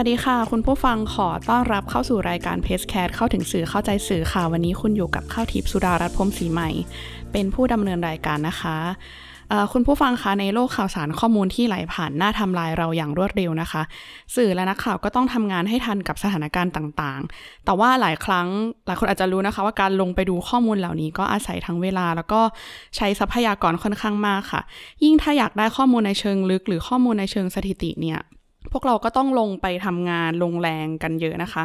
[0.00, 6.70] วัสดีค่ะ คุณผู้ฟังขอต้อนรับเข้าสู่รายการเพจแคสเข้าถึงสื่อเข้าใจสื่อค่ะ วันนี้คุณอยู่กับข้าวทิพย์สุดารัตน์พรมศรีใหม่
[7.32, 8.76] เป็นผู้ดำเนินรายการนะคะ
[9.72, 13.82] คุณผู้ฟังคะในโลกข่าวสารข้อมูลที่ไหลผ่านหน้าทำลายเราอย่างรวดเร็วนะคะ
[14.36, 18.48] สื่อและนักข่าวก็ต้องทำงานให้ทันกับสถานการณ์ต่างๆ แต่ว่าหลายครั้ง
[18.86, 22.40] หลายคนอาจจะรู้นะคะว่าการลงไปดูข้อมูลเหล่านี้ก็อาศัยทั้งเวลา แล้วก็
[22.96, 24.60] ใช้ทรัพยากรค่อนข้างมากค่ะ
[25.04, 28.20] ยิ่งถ้าอยากได้ข้อมูลในเชิงลึก หรือข้อมูลในเชิงสถิติเนี่ย
[28.72, 31.64] พวกเราก็ต้องลงไปทำงานลงแรงกันเยอะนะคะ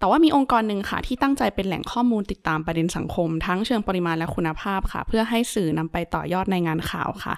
[0.00, 7.34] แต่ว่ามีองค์กรหนึ่งค่ะ ที่ตั้งใจเป็นแหล่งข้อมูลติดตามประเด็นสังคม ทั้งเชิงปริมาณและคุณภาพค่ะ เพื่อให้สื่อนำไปต่อยอดในงานข่าวค่ะ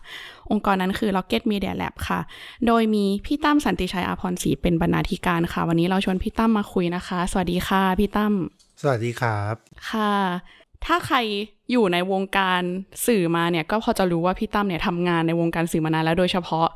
[0.51, 2.21] องค์กรนั้นคือ Rocket Media Lab ค่ะ
[2.67, 8.35] โดยมีพี่ตั้มสันติชัยอาพรศรีเป็นบรรณาธิการค่ะ วันนี้เราชวนพี่ตั้มมาคุยนะคะ สวัสดีค่ะพี่ตั้ม
[8.83, 9.55] สวัสดีครับ
[9.91, 10.15] ค่ะ
[10.85, 11.17] ถ้าใคร
[11.71, 12.63] อยู่ในวงการ
[13.07, 16.69] สื่อมาเนี่ยก็พอจะรู้ว่าพี่ตั้มเนี่ยทำงานในวงการสื่อมานานแล้วโดยเฉพาะ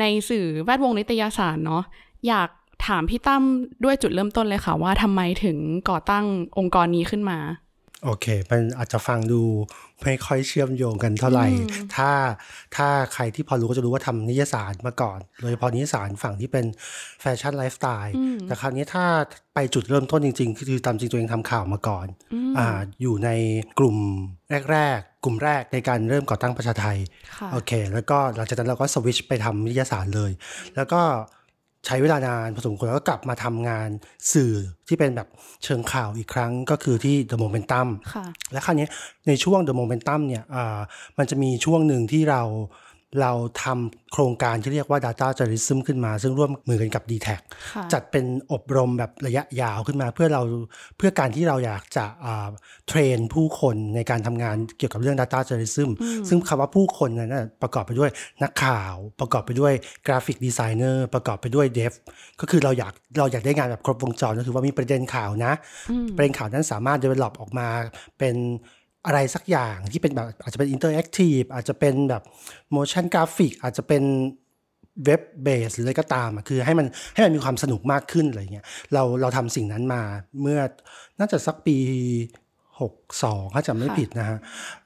[0.00, 1.84] ในสื่อแวดวงนิตยสารเนาะ
[2.28, 2.48] อยาก
[2.86, 3.42] ถามพี่ตั้ม
[3.84, 5.58] ด้วยจุดเริ่มต้นเลยค่ะ ว่าทำไมถึง
[5.90, 6.24] ก่อตั้ง
[6.58, 7.38] องค์กรนี้ขึ้นมา
[8.04, 9.42] โอเค มันอาจจะฟังดู
[10.02, 11.46] ไม่ค่อยเชื่อมโยงกันเท่าไหร่
[11.96, 12.10] ถ้า
[12.76, 16.64] ถ้าใครที่พอรู้ก็จะรู้ว่าทำนิยสารมาก่อน โดยเฉพาะนิยสารฝั่งที่เป็น
[17.20, 18.14] แฟชั่นไลฟ์สไตล์
[18.46, 19.04] แต่คราวนี้ถ้า
[19.54, 22.06] ไปจุดเริ่มต้นจริง ๆ คือตามจริงตัวเองทำข่าวมาก่อน
[22.58, 23.30] อ่า อยู่ใน
[23.78, 23.96] กลุ่ม
[24.72, 26.98] แรกๆ กลุ่มแรกในการเริ่มก่อตั้งประชาไทย
[27.38, 30.30] ค่ะโอเค แล้วก็หลังจากนั้นเราก็สวิตชไปทำนิตยสารเลย
[30.76, 31.00] แล้วก็
[31.86, 33.88] ใช้เวลานานพอสมควรแล้วก็กลับมาทำงาน
[34.32, 34.52] สื่อ
[34.88, 35.28] ที่เป็นแบบ
[35.64, 38.88] เชิงข่าวอีกครั้งก็คือที่ The Momentum ค่ะและคราวนี้
[39.28, 40.78] ในช่วง The Momentum เนี่ยอ่า
[41.18, 42.42] มันจะมีช่วงหนึ่งที่เรา
[43.22, 43.32] เรา
[43.62, 47.28] ทำโครงการที่เรียกว่า Data Journalism ขึ้นมา ซึ่งร่วมมือกันกับ d t แท
[47.74, 50.42] ค่ะจัดเป็นอบรมแบบระยะยาวขึ้นมาเพื่อเรา
[50.96, 52.48] เพื่อการที่เราอยากจะอ่า
[52.88, 55.90] train ผู้คนในการทำงานเกี่ยวกับเรื่อง Data Journalism
[56.28, 58.10] ซึ่งคำว่าผู้คนนั้นนะประกอบไปด้วย
[58.42, 59.72] นักข่าว ประกอบไปด้วย
[60.06, 61.92] graphic designer ประกอบไปด้วย dev
[62.40, 65.52] ก็คือเราอยากเราอยากได้งานแบบครบวงจรก็คือว่ามีประเด็นข่าวนะ
[66.16, 67.68] ประเด็นข่าวนั้นสามารถ develop ออกมา
[68.18, 68.36] เป็น
[69.06, 72.22] อะไรสักอย่างที่เป็นแบบอาจจะเป็น interactive อาจจะเป็นแบบ
[72.76, 74.02] motion graphic อาจจะเป็น
[75.04, 80.02] เว็บเบสหรืออะไรก็ตามคือให้มันให้มันมีความสนุกมากขึ้นอะไรเงี้ยเราเราทำสิ่งนั้นมา
[80.40, 80.60] เมื่อ
[81.18, 81.78] น่าจะสักปี
[82.64, 84.38] 62ถ้าจำไม่ผิดนะฮะ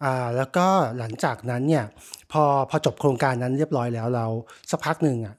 [0.05, 0.67] อ่าแล้วก็
[0.99, 1.85] หลังจากนั้นเนี่ย
[2.33, 4.27] พอพอจบโครงการนั้นเรียบร้อยแล้วเรา
[4.71, 5.35] สักพักหนึ่งอะ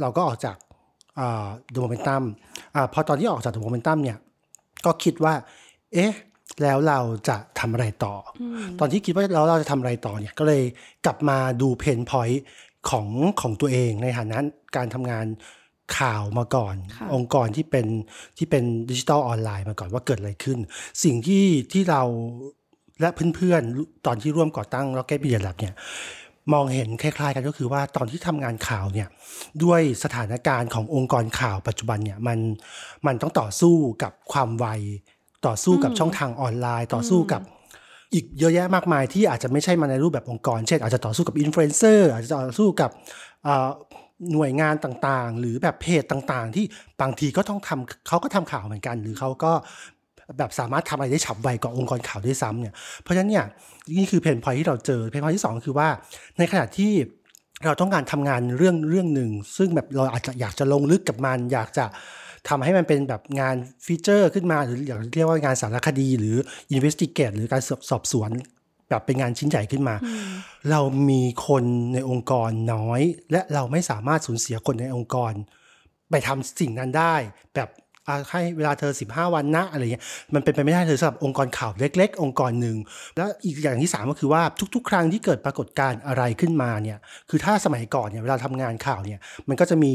[0.00, 0.56] เราก็ออกจาก
[1.18, 2.22] อ่า The Momentum
[2.74, 4.18] อ่าพอตอนที่ออกจาก The Momentum เนี่ย
[4.84, 5.34] ก็คิดว่า
[5.94, 6.12] เอ๊ะ
[6.62, 8.42] แล้วเราจะทำอะไรต่ออ
[8.80, 10.62] ตอนที่คิดว่าแล้วเราจะทำอะไรต่อเนี่ยก็เลย
[11.06, 12.42] กลับมาดูเพนพอยต์
[12.90, 13.08] ของ
[13.40, 14.38] ของตัวเองในฐานะ
[14.76, 15.26] การทำงาน
[15.98, 17.86] ข่าวมาก่อนค่ะองค์กรที่เป็น
[18.38, 20.58] ที่เป็นดิจิทัลออนไลน์มาก่อนว่าเกิดอะไรขึ้น
[21.04, 22.02] สิ่งที่ที่เรา
[23.00, 25.74] และเพื่อนๆ ตอนที่ร่วมก่อตั้ง Rocket Media Lab เนี่ย
[26.52, 29.08] มองเห็นคล้ายๆกันก็คือว่าตอนที่ทำงานข่าวเนี่ย
[29.64, 32.38] ด้วยสถานการณ์ขององค์กรข่าวปัจจุบันเนี่ยมัน
[33.06, 34.66] มันต้องต่อสู้กับความไว
[35.46, 37.42] ต่อสู้กับช่องทางออนไลน์ ต่อสู้กับ
[38.14, 42.90] อีกเยอะแยะมากมายที่อาจจะไม่ใช่มาในรูปแบบองค์กร เช่น อาจจะต่อสู้กับอินฟลูเอนเซอร์อาจจะต่อสู้กับ
[43.44, 43.68] เอ่อ
[44.32, 46.64] หน่วยงานต่างๆ หรือแบบเพจต่างๆ ที่
[47.00, 49.52] บางทีก็ต้องทำเขาก็ทำข่าวเหมือนกัน หรือเขาก็
[50.38, 53.44] แบบสามารถทำอะไรได้ฉับไวกว่าองค์กรข่าวด้วยซ้ำเนี่ยเพราะฉะนั้นเนี่ย
[53.98, 55.88] นี่คือ pain point ที่เราเจอ pain point ที่สองก็คือว่า
[56.38, 56.92] ในขณะที่
[57.64, 61.84] เราต้องการทำงานเรื่องเรื่องหนึ่งซึ่งแบบเราอาจจะอยากจะลงลึกกับมัน อยากจะ
[62.48, 66.36] ทำให้มันเป็นแบบงานฟีเจอร์ขึ้นมาหรืออยากเรียกว่างานสารคดีหรือ
[66.76, 68.30] investigate หรือการสอบสอบสวน
[68.88, 69.94] แบบเป็นงานชิ้นใหญ่ขึ้นมา
[70.70, 70.80] เรา
[71.10, 71.64] มีคน
[71.94, 73.00] ในองค์กรน้อย
[73.32, 75.32] และเราไม่สามารถสูญเสียคนในองค์กร
[76.10, 77.14] ไปทำสิ่งนั้นได้
[77.54, 77.81] แบบอะ
[78.30, 80.04] ให้เวลาเธอ 15 วันนะอะไรเงี้ย
[80.34, 82.76] มันเป็นไปไม่ได้เลยสำหรับองค์กรข่าวเล็ก ๆ องค์กรหนึ่ง
[83.16, 84.42] แล้วอีกอย่างที่สามก็คือว่า
[84.74, 86.98] ทุก ๆ ครั้งที่เกิดปรากฏการณ์อะไรขึ้นมาเนี่ย
[87.30, 89.94] คือถ้าสมัยก่อนเนี่ยเวลาทำงานข่าวเนี่ยมันก็จะมี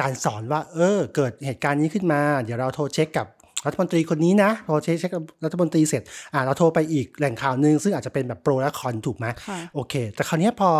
[0.00, 3.28] การสอนว่า เออ เกิดเหตุการณ์นี้ขึ้นมา เดี๋ยวเราโทรเช็คกับ
[3.66, 10.70] รัฐมนตรีคนนี้นะโทรเช็คเช็คกับรัฐมนตรีเสร็จอ่าเราโทรไปอีกแหล่งข่าวหนึ่งซึ่งอาจจะเป็นแบบโปรและคอนถูกไหมค่ะโอเค แต่คราวเนี้ยพอ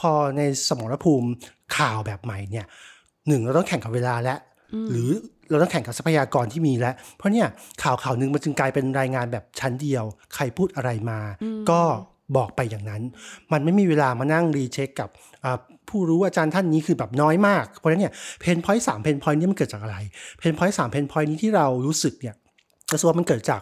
[0.00, 1.28] พอในสมรภูมิ
[1.76, 2.66] ข่าวแบบใหม่เนี่ย
[3.28, 4.38] หนึ่งเราต้องแข่งกับเวลาแล้ว
[4.90, 5.10] หรือ
[5.50, 7.46] เราต้องแข่งกับทรัพยากรที่มีแล้ว เพราะเนี่ย
[7.82, 10.04] ข่าวข่าวหนึ่งมันจึงกลายเป็นรายงานแบบชั้นเดียว
[10.34, 11.20] ใครพูดอะไรมา
[11.70, 11.80] ก็
[12.36, 13.02] บอกไปอย่างนั้น
[13.52, 15.10] มันไม่มีเวลามานั่ง recheck กับ
[15.88, 19.96] ผู้รู้อาจารย์ท่านนี้คือแบบน้อยมาก เพราะฉะนั้นเนี่ย pain point สาม pain point นี้มันเกิดจากอะไร
[20.38, 22.34] pain point สาม pain point นี้ที่เรารู้สึกเนี่ย
[22.92, 23.60] กระทรวงมันเกิดจาก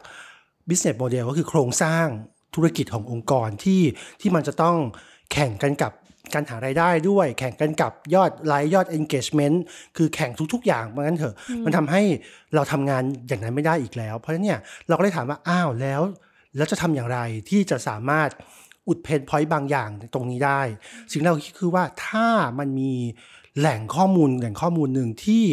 [0.69, 2.07] business model ก็คือโครงสร้าง
[2.55, 3.83] ธุรกิจขององค์กรที่
[4.21, 4.77] ที่มันจะต้อง
[5.33, 5.93] แข่งกันกับ
[6.35, 9.57] การหารายได้ด้วย แข่งกันกับยอดไลค์ยอด engagement
[9.97, 11.35] คือแข่งทุก ๆ อย่างเพราะงั้นเถอะ
[11.65, 12.03] มันทำให้
[12.55, 16.01] เราทำงานอย่างนั้นไม่ได้อีกแล้ว เพราะฉะนั้นเนี่ยเราก็เลยถามว่าอ้าวแล้ว
[16.57, 18.29] แล้วจะทำอย่างไรที่จะสามารถ
[18.89, 20.61] อุดเพนพอยต์บางอย่างตรงนี้ได้
[21.11, 22.27] สิ่งเราคิดคือว่าถ้า
[22.59, 22.93] มันมี
[23.59, 25.45] แหล่งข้อมูลแหล่งข้อมูลหนึ่งที่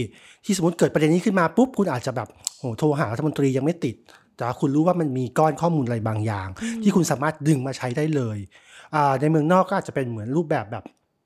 [0.46, 2.28] ที่สมมติเกิดประเด็นนี้ขึ้นมาปุ๊บคุณอาจจะแบบ
[2.58, 3.96] โหโทรหารัฐมนตรียังไม่ติด
[4.38, 6.48] แต่คุณรู้ว่ามันมีก้อนข้อมูลอะไรบางอย่าง
[6.84, 8.38] ที่คุณสามารถดึงมาใช้ได้เลย
[9.22, 10.84] ในเมืองนอกก็อาจจะเป็นเหมือนรูปแบบแบบ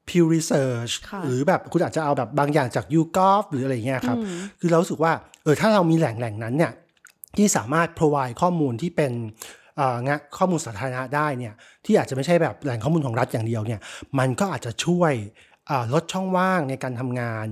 [0.09, 0.93] Pew Research
[1.25, 4.17] หรือแบบคุณอาจจะเอาแบบบางอย่างจาก YouGov หรืออะไรเงี้ยครับ
[4.59, 5.13] คือเราสึกว่า
[5.43, 6.71] เออถ้าเรามีแหล่งแหล่งนั้นเนี่ย
[7.37, 9.13] ที่สามารถ provide ข้อมูลที่เป็น
[10.07, 11.53] งะข้อมูลสาธารณะได้เนี่ย
[11.85, 13.79] ที่อาจจะไม่ใช่แบบแหล่งข้อมูลของรัฐอย่างเดียวเนี่ย
[14.19, 15.13] มันก็อาจจะช่วย
[15.93, 17.45] ลดช่องว่างในการทำงาน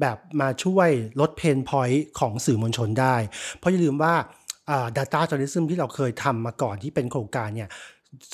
[0.00, 0.88] แบบมาช่วย
[1.20, 3.16] ลดเพนพอยต์ของสื่อมวลชนได้
[3.58, 4.14] เพราะอย่าลืมว่า
[4.96, 7.68] data journalism ที่เราเคยทำมาก่อนที่เป็นโครงการเนี่ย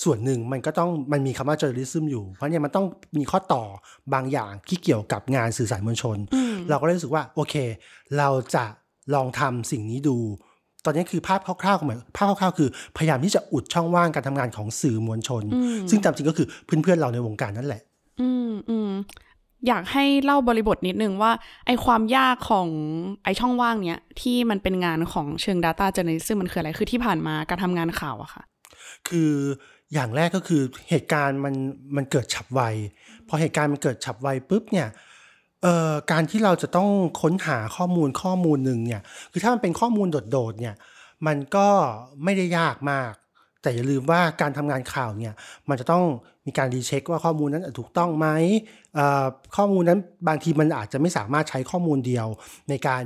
[0.04, 2.86] ส่วนหนึ่งมันก็ต้องมันมีคำว่า journalism อยู่ เพราะเนี่ยมันต้อง
[3.18, 3.64] มีข้อต่อ
[4.14, 6.16] บางอย่างที่เกี่ยวกับงานสื่อสารมวลชน
[6.68, 7.54] เราก็เลยรู้สึกว่าโอเค
[8.18, 8.64] เราจะ
[9.14, 10.16] ลองทำสิ่งนี้ดู
[10.84, 15.42] ตอนนี้คือภาพคร่าวๆเหมือนภาพคร่าวๆคือพยายามที่จะอุดช่องว่างการทำงานของสื่อมวลชน
[15.90, 17.82] ซึ่งตามจริงก็คือเพื่อนๆเราในวงการนั่นแหละ
[18.20, 18.90] อืมอืม
[19.68, 21.32] อยากให้เล่าบริบทนิดนึงว่า
[21.66, 22.68] ไอความยากของ
[23.24, 28.42] ไอช่องว่างเนี้ย ที่มันเป็นงานของเชิง Data Journalism มันคืออะไร คือที่ผ่านมาการทำงานข่าวอะค่ะ
[29.08, 29.32] คือ
[29.92, 31.54] อย่างแรกก็คือเหตุการณ์มัน
[31.96, 32.62] มันเกิดฉับไว
[33.28, 34.88] พอเหตุการณ์มันเกิดฉับไวปุ๊บเนี่ย
[35.62, 36.88] เอ่อการที่เราจะต้อง
[37.22, 40.74] ค้นหาข้อมูลข้อมูลหนึ่งเนี่ย คือถ้ามันเป็นข้อมูลโดดๆเนี่ย
[41.26, 41.68] มันก็
[42.24, 43.12] ไม่ได้ยากมาก
[43.62, 45.34] แต่อย่าลืมว่าการทำงานข่าวเนี่ย
[45.68, 46.04] มันจะต้อง
[46.46, 48.28] มีการรีเช็คว่าข้อมูลนั้นถูกต้องไหม
[49.56, 52.26] ข้อมูลนั้นบางทีมันอาจจะไม่สามารถใช้ข้อมูลเดียว
[52.70, 53.04] ในการ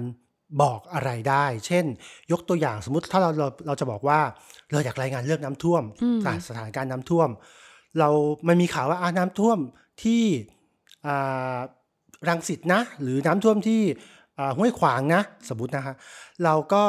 [0.63, 1.85] บอกอะไรได้ เช่น
[2.33, 4.21] ยกตัวอย่างสมมติถ้าเราเราเราจะบอกว่า
[4.73, 5.83] เราอยากรายงานเรื่องน้ำท่วม
[6.49, 7.29] สถานการณ์น้ำท่วม
[7.99, 8.09] เรา
[8.49, 9.59] มันมีข่าวว่าน้ำท่วม
[10.03, 10.25] ที่
[12.29, 13.83] รังสิตนะ หรือน้ำท่วมที่
[14.59, 15.95] ห้วยขวางนะ สมมตินะคะ
[16.45, 16.85] เราก็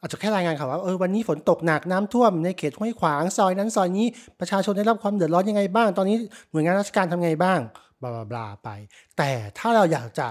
[0.00, 4.06] อาจจะแค่รายงานข่าวว่าเออวันนี้ฝนตกหนักน้ำท่วมในเขตห้วยขวางซอยนั้นซอยนี้
[4.40, 6.16] ประชาชนได้รับความเดือดร้อนยังไงบ้าง ตอนนี้
[6.50, 7.58] หน่วยงานราชการทำไงบ้าง
[8.02, 8.68] บลาบลาไป
[9.18, 10.26] แต่ถ้าเราอยากจะ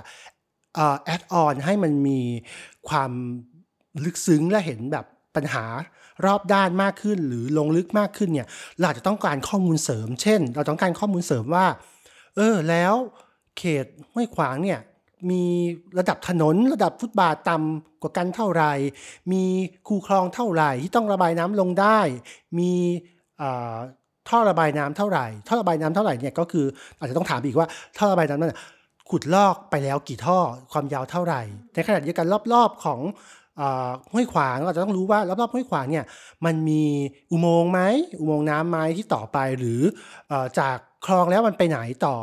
[1.03, 2.19] แอดออนให้มันมี
[2.89, 3.11] ความ
[4.05, 5.05] ลึกซึ้งและเห็นแบบ
[5.35, 5.65] ปัญหา
[6.25, 8.47] รอบด้านมากขึ้น หรือลงลึกมากขึ้นเนี่ย
[8.79, 11.65] เราจะต้องการข้อมูลเสริม เช่น เราต้องการข้อมูลเสริมว่า
[12.35, 12.93] เออแล้ว
[13.57, 14.79] เขตห้วยขวางเนี่ย
[15.29, 15.43] มี
[15.99, 18.71] ระดับถนนระดับฟุตบาทต่ำกว่ากันเท่าไหร่
[19.31, 19.43] มี
[19.87, 21.99] คูคลองเท่าไหร่ที่ต้องระบายน้ำลงได้
[22.59, 22.71] มี
[24.29, 26.65] ท่อระบายน้ำเท่าไหร่ ท่อระบายน้ำเท่าไหร่เนี่ยก็คือ
[26.97, 27.67] อาจจะต้องถามอีกว่า
[27.97, 28.55] ท่อระบายน้ำนั้น
[29.09, 30.39] ขุดลอกไปแล้วกี่ท่อ
[30.71, 31.41] ความยาวเท่าไหร่
[31.73, 32.99] ในขณะเดียวกันรอบๆของ
[34.13, 36.05] ห้วยขวางเราจะต้องรู้ว่ารอบๆห้วยขวางเนี่ย
[36.45, 36.83] มันมี
[37.31, 37.81] อุโมงค์ไหม
[38.19, 39.81] อุโมงค์น้ำไหมที่ต่อไปหรือ
[40.59, 42.17] จากคลองแล้วมันไปไหนต่อ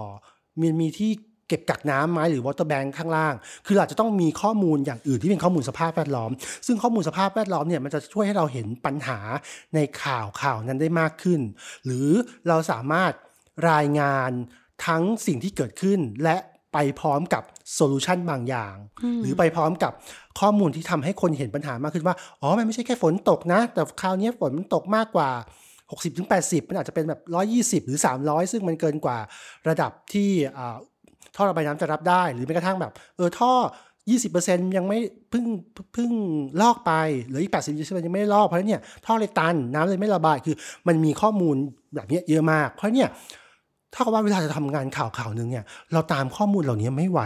[0.60, 1.10] มีมีที่
[1.48, 3.34] เก็บกักน้ำไหมหรือวอเตอร์แบงค์ข้างล่าง
[3.66, 6.30] คือเราจะต้องมีข้อมูลอย่างอื่นที่เป็นข้อมูลสภาพแวดล้อม
[6.66, 9.18] ซึ่งข้อมูลสภาพแวดล้อมเนี่ยมันจะช่วยให้เราเห็นปัญหา
[9.74, 11.40] ในข่าวข่าวนั้นได้มากขึ้น
[11.84, 12.08] หรือ
[12.48, 13.12] เราสามารถ
[13.70, 14.30] รายงาน
[14.86, 16.36] ทั้งสิ่งที่เกิดขึ้นและ
[16.72, 17.42] ไปพร้อมกับ
[17.74, 18.76] โซลูชันบางอย่าง
[19.22, 19.92] หรือไปพร้อมกับ
[20.40, 25.30] ข้อมูลที่ทำให้คนเห็นปัญหามากขึ้นว่า อ๋อ มันไม่ใช่แค่ฝนตกนะ แต่คราวนี้ฝนมันตกมากกว่า
[25.90, 27.20] 60-80 มันอาจจะเป็นแบบ
[27.82, 29.18] 120 หรือ 300 ซึ่งมันเกินกว่า
[29.68, 30.30] ระดับที่
[31.36, 33.52] ท่อระบายน้ำจะรับได้ หรือแม้กระทั่งแบบ เออท่อ
[34.14, 34.98] 20%ยังไม่
[35.30, 35.44] เพิ่ง
[35.94, 36.10] เพิ่ง
[36.60, 36.92] ลอกไป
[37.28, 41.56] หรืออีก 80%ยังไม่ได้ลอกเพราะเนี่ยท่อเลยตันน้ำเลยไม่ระบายคือมันมีข้อมูล
[41.94, 43.10] แบบนี้เยอะมาก เพราะเนี่ย
[43.94, 47.20] ถ้ากับว่าเวลาจะทำงานข่าวข่าวหนึ่งเนี่ยเราตามข้อมูลเหล่านี้ไม่ไหว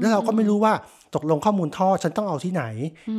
[0.00, 0.72] แล้วเราก็ไม่รู้ว่า
[1.14, 2.64] ตกลงข้อมูลท่อฉันต้องเอาที่ไหน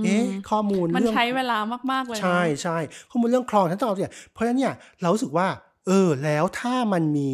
[0.04, 1.58] เอ๊ะข้อมูลมันใช้เวลา
[1.92, 2.78] มากๆเลยใช่ใช่
[3.12, 5.48] ข้อมูลเรื่องคลองฉันต้องเอาเนี่ยเพราะฉะนั้นเนี่ยเรารู้สึกว่า
[5.88, 7.32] เออแล้วถ้ามันมี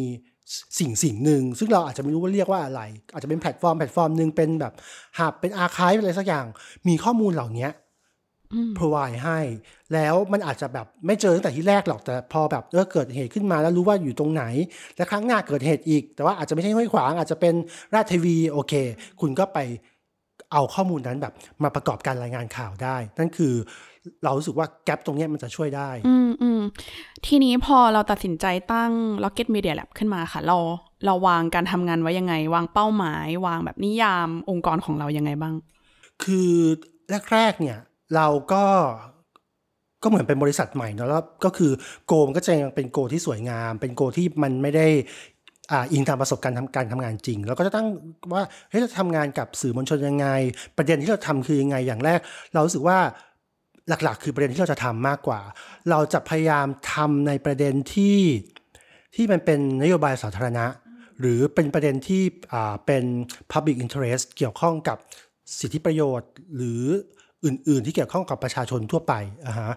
[0.78, 4.72] สิ่งสิ่งหนึ่งซึ่งเราอาจจะไม่รู้ว่าเรียกว่าอะไร อาจจะเป็นแพลตฟอร์มแพลตฟอร์มหนึ่งเป็นแบบ
[5.18, 6.46] หับเป็นอาร์คายอะไรสักอย่าง
[6.88, 7.68] มีข้อมูลเหล่านี้
[8.76, 9.40] provide ให้
[9.94, 14.44] แล้วมันอาจจะแบบไม่เจอตั้งแต่ที่แรกหรอกแต่พอแบบเออเกิดเหตุขึ้นมาแล้วรู้ว่าอยู่ตรงไหน
[14.96, 17.54] และครั้งหน้าเกิดเหตุอีก แต่ว่าอาจจะไม่ใช่ห้วยขวางอาจจะเป็น
[17.94, 18.72] ราชทีวีโอเค
[19.20, 19.58] คุณก็ไป
[20.52, 23.54] เอาข้อมูลนั้นแบบมาประกอบการรายงานข่าวได้ นั่นคือ
[24.24, 26.60] เรารู้สึกว่าแกลบตรงนี้มันจะช่วยได้ อืมอืม
[27.26, 30.56] ทีนี้พอเราตัดสินใจตั้ง Rocket Media Lab ขึ้นมาค่ะ เรา
[31.06, 35.54] เราวางการทำงานไว้ยังไง วางเป้าหมาย วางแบบนิยามองค์กรของเรายังไงบ้าง
[36.24, 36.52] คือ
[37.32, 37.78] แรกๆเนี่ย
[38.14, 38.64] เราก็
[40.02, 41.72] ก็เหมือนเป็นบริษัทใหม่เนาะแล้วก็คือ
[42.06, 44.86] โกมันก็จะยังเป็นโกที่สวยงาม เป็นโกที่มันไม่ได้
[45.70, 47.86] อ่าอิงตามประสบการณ์ทำการทำงานจริง แล้วก็จะตั้ง
[48.34, 50.26] ว่าเฮ้ยเราทำงานกับสื่อมวลชนยังไง
[50.76, 52.20] ประเด็นที่เราทำคือยังไงอย่างแรก
[52.52, 52.98] เรารู้สึกว่า
[53.88, 55.40] หลักๆ คือประเด็นที่เราจะทำมากกว่า
[55.90, 58.18] เราจะพยายามทำในประเด็นที่
[59.14, 60.66] ที่มันเป็นนโยบายสาธารณะ
[61.20, 63.04] หรือเป็นประเด็นที่อ่าเป็น
[63.52, 64.98] public interest เกี่ยวข้องกับ
[65.58, 66.82] สิทธิประโยชน์ หรือ
[67.44, 69.14] อื่น ๆ ที่เกี่ยวข้องกับประชาชนทั่วไป
[69.46, 69.74] อ่าฮะ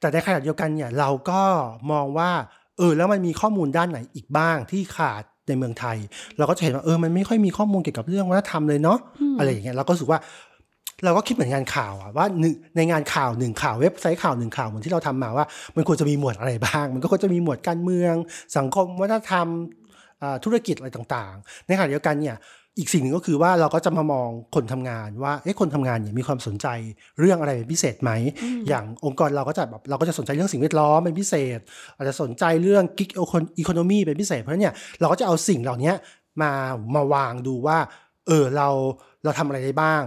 [0.00, 1.42] แต่ในขณะเดียวกันเนี่ยเราก็
[1.92, 2.30] มองว่า
[2.78, 5.96] เออแล้วมันมีข้อมูลด้านไหนอีกบ้างที่ขาดในเมืองไทย
[6.38, 8.98] เราก็จะเห็นว่าเออมันไม่ค่อยมีข้อมูลเกี่ยวกับเรื่องวัฒนธรรมเลยเนาะ
[9.38, 10.20] อะไรอย่างเงี้ยเราก็รู้สึกว่า
[11.04, 18.14] เราก็คิดเหมือนงานข่าวอะว่าหนึ่งในงานข่าวหนึ่งข่าวเว็บไซต์ข่าวหนึ่งข่าวเหมือนที่เราทำมาว่า มันควรจะมีหมวดอะไรบ้าง มันก็ควรจะมีหมวดการเมือง
[18.56, 19.46] สังคมวัฒนธรรม
[20.22, 22.36] อ่าธุรกิจอะไรต่างๆ ในขณะเดียวกันเนี่ย
[22.78, 26.66] อีกสิ่งหนึ่งก็คือว่าเราก็จะมามองคนทำงานว่าเอ๊ะคนทำงานเนี่ยมีความสนใจ
[27.20, 28.10] เรื่องอะไรเป็นพิเศษไหม
[28.68, 31.58] อย่างองค์กรเราก็จะแบบเราก็จะสนใจเรื่องสิ่งแวดล้อมเป็นพิเศษ
[31.96, 33.10] อาจจะสนใจเรื่องกิ๊ก
[33.58, 35.92] อีโคโนมีเป็นพิเศษ เพราะฉะนั้นเนี่ยเราก็จะเอาสิ่งเหล่านี้
[36.42, 36.52] มา
[36.94, 37.78] มาวางดูว่า
[38.26, 38.68] เออเรา
[39.24, 40.04] เราทำอะไรได้บ้าง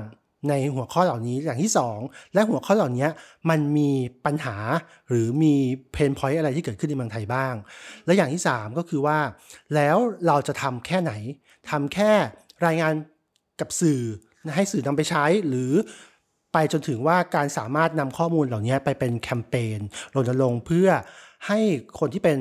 [0.50, 2.00] ในหัวข้อเหล่านี้อย่างที่สอง
[2.34, 3.08] และหัวข้อเหล่านี้
[3.50, 3.92] มันมี
[4.26, 4.56] ปัญหา
[5.10, 5.54] หรือมี
[5.94, 7.54] เพนพอยต์อะไรที่เกิดขึ้นในเมืองไทยบ้าง
[8.06, 9.18] และอย่างที่สามก็คือว่า
[9.76, 9.98] แล้ว
[10.28, 11.14] เราจะทำแค่ไหน
[11.70, 12.12] ทำแค่
[12.66, 12.94] รายงาน
[13.60, 14.02] กับสื่อ
[14.56, 15.72] ให้สื่อนำไปใช้หรือ
[16.54, 19.80] ไปจนถึงว่าการสามารถนำข้อมูลเหล่านี้ไปเป็นแคมเปญ
[20.16, 20.90] รณรงค์เพื่อ
[21.48, 21.60] ให้
[22.00, 22.38] คนที่เป็น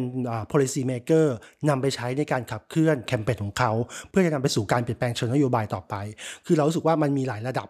[0.51, 1.27] policy maker
[1.69, 3.73] นำไปใช้ในการขับเคลื่อนแคมเปญของเขา
[4.09, 5.95] เพื่อจะนำไปสู่การเปลี่ยนแปลงเชิงนโยบายต่อไป
[6.47, 7.69] คือเราสึกว่ามันมีหลายระดับ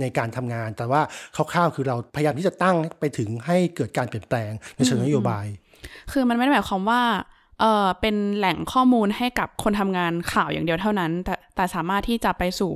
[0.00, 1.02] ในการทำงาน แต่ว่า
[1.52, 5.46] คร่าวๆคือเราพยายามที่จะตั้งไปถึงให้เกิดการเปลี่ยนแปลงในเชิงนโยบาย
[6.12, 7.02] คือมันไม่ได้หมายความว่า
[7.62, 12.72] เอ่อเป็นแหล่งข้อมูลให้กับคนทำงานข่าวอย่างเดียวเท่านั้น แต่แต่สามารถที่จะไปสู่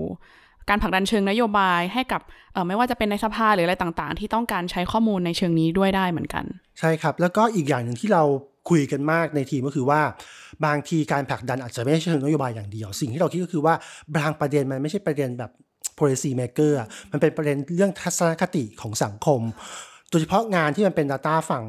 [0.69, 2.21] การผลักดันเชิงนโยบายให้กับ
[2.53, 6.45] เออไม่ว่าจะเป็นในสภาหรืออะไรต่างๆ ที่ต้องการใช้ข้อมูลในเชิงนี้ด้วยได้เหมือนกัน
[6.81, 8.23] ใช่ครับ แล้วก็อีกอย่างหนึ่งที่เรา
[8.71, 10.01] คุยกันมากในทีมก็คือว่า
[10.67, 13.75] บางทีการผลักดันอาจจะไม่ใช่เชิงนโยบายอย่างเดียว สิ่งที่เราคิดก็คือว่า
[14.17, 15.51] บางประเด็นมันไม่ใช่ประเด็นแบบ
[15.99, 16.73] policy maker
[17.13, 19.41] มันเป็นประเด็นเรื่องทัศนคติของสังคม
[20.17, 21.65] ยเฉพาะงานที่มันเป็น Data ฝั่ง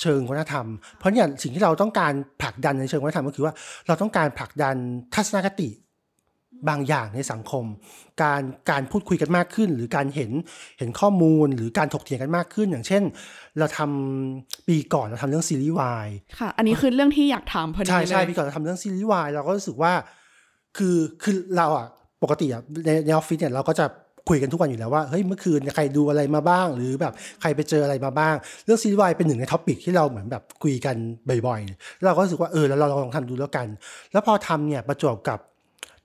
[0.00, 0.66] เชิงวัฒนธรรม
[0.96, 3.54] เพราะเนี่ยสิ่งที่เราต้องการผลักดันในเชิงวัฒนธรรมก็คือว่า
[3.86, 4.76] เราต้องการผลักดัน
[5.14, 5.70] ทัศนคติ
[6.68, 7.64] บางอย่างในสังคม
[8.22, 10.30] การการพูดคุยกันมากขึ้น หรือการเห็น
[10.78, 13.02] เห็นข้อมูลหรือการถกเถียงกันมากขึ้น อย่างเช่น
[13.58, 19.92] เราทำปีก่อนเราทำเรื่องซีรีส์วายค่ะ อันนี้คือเรื่องที่อยากถามพอดีใช่เลยใช่พี่ก่อนเราทำเรื่องซีรีส์วายเราก็รู้สึกว่า
[20.76, 21.86] คือคือเราอะ
[22.22, 23.86] ปกติอะในในออฟฟิศเนี่ยเราก็จะ
[24.30, 28.34] คุยกันทุกวันอยู่แล้วว่าเฮ้ยเมื่อคืนใครดูอะไรมาบ้าง หรือแบบใครไปเจออะไรมาบ้าง
[28.64, 30.96] เรื่องซีรีส์วายเป็นหนึ่งใน topic ที่เราเหมือนแบบคุยกัน
[31.46, 33.66] บ่อยๆเราก็รู้สึกว่าเออแล้วเราลองทำดูแล้วกัน
[34.12, 35.38] แล้วพอทำเนี่ยประจวบกับ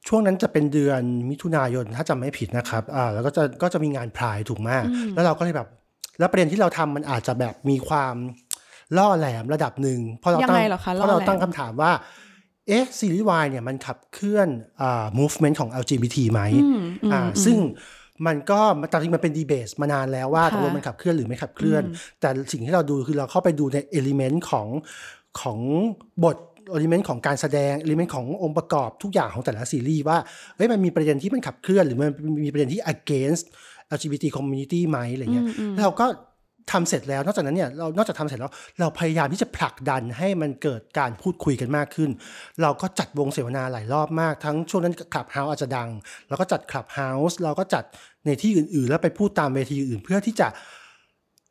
[0.07, 4.83] ช่วงนั้นจะเป็นเดือนมิถุนายนถ้าจำไม่ผิดนะครับอ่าแล้วก็จะก็จะมีงาน Pride ถูกมะ
[5.15, 5.67] แล้วเราก็เลยแบบ
[6.19, 8.15] แล้วประเด็นที่เราทำมันอาจจะแบบมีความ
[8.97, 11.91] ล่อแหลมระดับหนึ่งเพราะเรายังตั้งไงเหรอคะเพราะเราล่อแหลมตั้งคำถามว่า
[12.67, 14.47] เอ๊ะซีรีส์วายเนี่ยมันขับเคลื่อน
[14.81, 17.57] อ่า movement ของ LGBT ไหมอืมอืมอ่าอืมซึ่ง
[18.27, 18.59] มันก็
[18.93, 21.83] ตอนที่มันเป็นดีเบตมานานแล้วว่าค่ะตกลงมันขับเคลื่อนหรือไม่ขับเคลื่อน
[22.21, 24.67] แต่สิ่งที่เราดูคือเราเข้าไปดูใน element ของ
[25.41, 25.59] ของ
[26.23, 26.37] บท
[26.71, 30.17] element ของการแสดง element ขององค์ประกอบทุกอย่างของแต่ละซีรีส์ว่า
[30.55, 32.09] เฮ้ยมันมีประเด็นที่มันขับเคลื่อน หรือมัน
[32.45, 33.45] มีประเด็นที่ against
[33.95, 36.05] LGBT community ไหมอะไรเงี้ยแล้วเราก็
[36.71, 42.09] ทำเสร็จแล้ว นอกจากนั้นเนี่ยเรานอกจากทำเสร็จแล้ว เราพยายามที่จะผลักดันให้มันเกิดการพูดคุยกันมากขึ้น
[42.61, 45.89] เราก็จัดวงเสวนาหลายรอบมาก ทั้งช่วงนั้น Clubhouse อาจจะดัง
[46.27, 47.83] เราก็จัด Clubhouse เราก็จัด
[48.25, 50.47] ในที่อื่นๆ แล้วไปพูดตามเวทีอื่นเพื่อที่จะ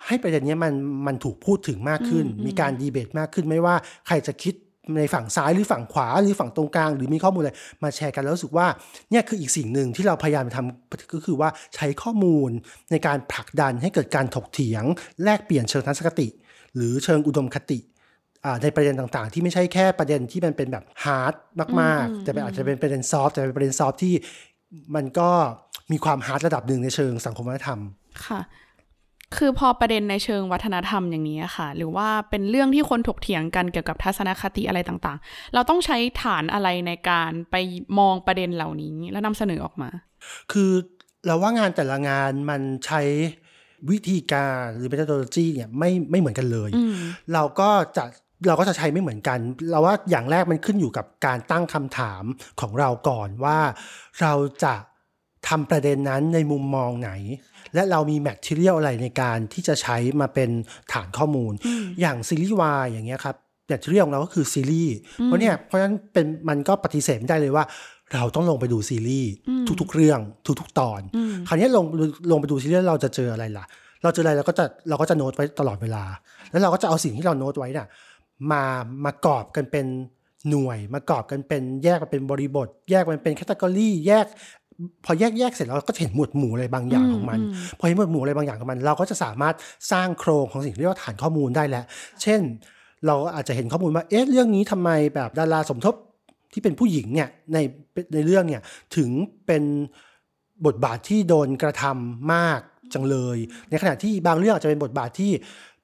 [0.06, 0.72] ให้ประเด็นเนี้ยมัน
[1.06, 3.74] มันถูกพูดถึงมากขึ้น มีการดีเบตมากขึ้นไม่ว่า
[4.06, 4.54] ใครจะคิด
[4.96, 8.66] ในฝั่งซ้ายหรือฝั่งขวาหรือฝั่งตรงกลาง หรือมีข้อมูลอะไรมาแชร์กันแล้วรู้สึกว่า
[9.10, 12.50] เนี่ยคืออีกสิ่งหนึ่งที่เราพยายามทำก็คือว่าใช้ข้อมูล
[12.90, 14.84] ในการผลักดันให้เกิดการถกเถียง
[15.24, 16.28] แลกเปลี่ยนเชิงทัศนคติ
[16.76, 17.78] หรือเชิงอุดมคติ
[18.44, 21.34] อ่าในประเด็นต่างๆ ที่ไม่ใช่แค่ประเด็นที่มันเป็นแบบ hard
[21.80, 24.14] มากๆ แต่เป็นอาจจะเป็นประเด็น soft แต่เป็นประเด็น soft ที่
[24.94, 25.30] มันก็
[25.92, 27.80] มีความ hard ระดับหนึ่งในเชิงสังคมวัฒนธรรม
[28.26, 28.40] ค่ะ
[29.38, 37.56] คือพอประเด็นในเชิงวัฒนธรรมอย่างนี้อะค่ะ หรือว่าเป็นเรื่องที่คนถกเถียงกันเกี่ยวกับทัศนคติอะไรต่างๆ เราต้องใช้ฐานอะไรในการไป
[37.98, 39.90] มองประเด็นเหล่านี้ แล้วนำเสนอออกมา
[40.52, 40.72] คือ
[41.26, 43.00] เราว่างานแต่ละงานมันใช้
[43.90, 46.70] วิธีการหรือ methodology เนี่ยไม่ไม่เหมือนกันเลย
[47.32, 48.04] เราก็จะ
[48.46, 49.38] เราก็จะใช้ไม่เหมือนกัน
[49.70, 52.24] เราว่าอย่างแรกมันขึ้นอยู่กับการตั้งคำถาม
[52.60, 53.58] ของเราก่อนว่า
[54.20, 54.32] เรา
[54.64, 54.74] จะ
[55.48, 57.10] ทำประเด็นนั้นในมุมมองไหน
[57.74, 60.50] และเรามี material อะไรในการที่จะใช้มาเป็น
[60.92, 61.52] ฐานข้อมูล
[62.00, 63.36] อย่างซีรีส์วายอย่างเงี้ยครับ
[63.68, 67.64] material ของเราก็คือซีรีส์เพราะเนี่ยเพราะฉะนั้นเป็นมันก็ปฏิเสธไม่ได้เลยว่า
[68.14, 69.30] เราต้องลงไปดูซีรีส์
[69.80, 70.20] ทุก ๆ เรื่อง
[70.60, 71.00] ทุก ๆ ตอน
[71.48, 71.84] คราวนี้ลง
[72.30, 73.64] ลงไปดูซีรีส์แล้วเราจะเจออะไรล่ะ
[74.02, 76.04] เราเจออะไรเราก็จะเราก็จะโน้ตไว้ตลอดเวลา
[76.50, 77.88] แล้วเราก็จะเอาสิ่งที่เราโน้ตไว้น่ะ
[78.52, 78.62] มา
[79.04, 79.86] มากรอบกันเป็น
[80.50, 84.26] หน่วย มากรอบกันเป็นแยกมันเป็นบริบท แยกมันเป็นแคตตากรีแยก
[85.04, 87.38] พอแยกแยกเสร็จเราก็จะเห็นหมวดหมู่อะไรบางอย่างของมัน
[87.78, 89.54] พอเห็นหมวดหมู่อะไรบางอย่างของมัน เราก็จะสามารถ
[89.92, 91.84] สร้างโครงของสิ่งที่เรียกว่าฐานข้อมูลได้แล้ว
[92.22, 92.40] เช่น
[93.06, 95.94] เราอาจจะเห็นข้อมูลว่าเอ๊ะเรื่องนี้ทำไมแบบดาราสมทบ
[96.52, 97.58] ที่เป็นผู้หญิงเนี่ยใน
[98.14, 98.62] ในเรื่องเนี่ย
[98.96, 99.10] ถึง
[99.46, 99.62] เป็น
[100.66, 102.60] บทบาทที่โดนกระทำมาก
[102.94, 103.38] จังเลย
[103.70, 105.32] ในขณะที่บางเรื่องอาจจะเป็นบทบาทที่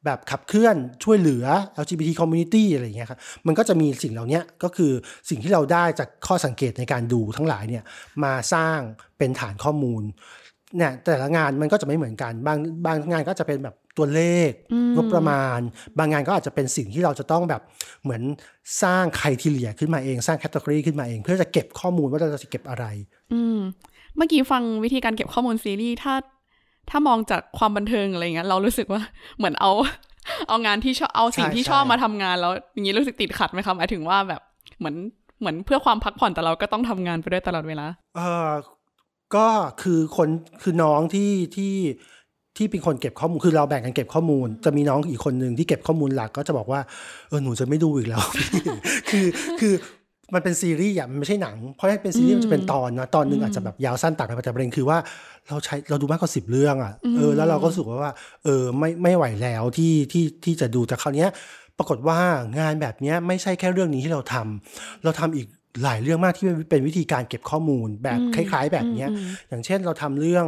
[0.05, 1.45] แบบขับเคลื่อนช่วยเหลือ
[1.83, 4.93] LGBT community อะไรอย่างเงี้ยครับมันก็จะมีสิ่งเหล่านี้ก็คือ
[5.31, 7.85] สิ่งที่เราได้จากข้อสังเกตในการดูทั้งหลายเนี่ย
[8.25, 8.79] มาสร้าง
[9.19, 10.03] เป็นฐานข้อมูล
[10.77, 14.51] เนี่ยแต่ละงานมันก็จะไม่เหมือนกัน บางบางงานก็จะเป็นแบบตัวเลข
[14.97, 15.61] งบประมาณ
[15.99, 17.63] บางงานก็อาจจะเป็นสิ่งที่เราจะต้องแบบ
[18.03, 18.23] เหมือน
[18.83, 22.85] สร้างใครทีเลียขึ้นมาเองสร้างแคตตากรีขึ้นมาเอง เพื่อจะเก็บข้อมูลว่าเราจะเก็บอะไร
[23.33, 23.59] อืม
[24.17, 26.15] เมื่อกี้ฟังวิธีการเก็บข้อมูลซีรีส์ถ้า
[26.91, 29.01] ถ้ามองจากความบันเทิงอะไรเงี้ยเรารู้สึกว่า
[29.39, 29.73] เหมือนเอา
[30.49, 34.41] เอางานที่ชอบเอาสิ่งที่ชอบมาทำงานแล้วอย่างนี้รู้สึกติดขัดไหมคะหมายถึงว่าแบบ
[34.79, 34.97] เหมือน
[35.41, 38.51] เหมือนเพื่อความพักผ่อนแต่เราก็ต้องทำงานไปด้วยตลอดเวลาเออ
[39.35, 39.47] ก็
[39.83, 40.29] คือคน
[40.63, 41.75] คือน้องที่ที่
[42.57, 46.81] ที่เป็นคนเก็บข้อมูลคือเราแบ่งกันเก็บข้อมูล จะมีน้องอีกคนหนึ่งที่เก็บข้อมูลหลักก็จะบอกว่า
[47.29, 48.23] เออหนูจะไม่ดูอีกแล้ว
[49.11, 49.27] คือ
[49.61, 49.75] คือ
[50.35, 54.99] มันเป็นซีรีส์อะมันไม่ใช่หนัง เพราะถ้าเป็นซีรีส์มันจะเป็นตอนนะตอนหนึ่งอาจจะแบบยาวสั้นต่างกันไปแต่ประเด็นคือว่า
[55.49, 58.13] เราใช้เราดูมากกว่าสิบเรื่องอะเออแล้วเราก็รู้สึกว่า
[58.45, 61.31] เออไม่ไม่ไหวแล้วที่ที่ที่จะดูแต่คราวเนี้ย
[61.79, 62.19] ปรากฏว่า
[62.59, 65.47] งานแบบนี้ไม่ใช่แค่เรื่องนี้ที่เราทำเราทำอีก
[65.83, 69.07] หลายเรื่องมากที่เป็นวิธีการเก็บข้อมูลแบบคล้าย ๆ แบบนี้
[69.49, 70.47] อย่างเช่นเราทำเรื่อง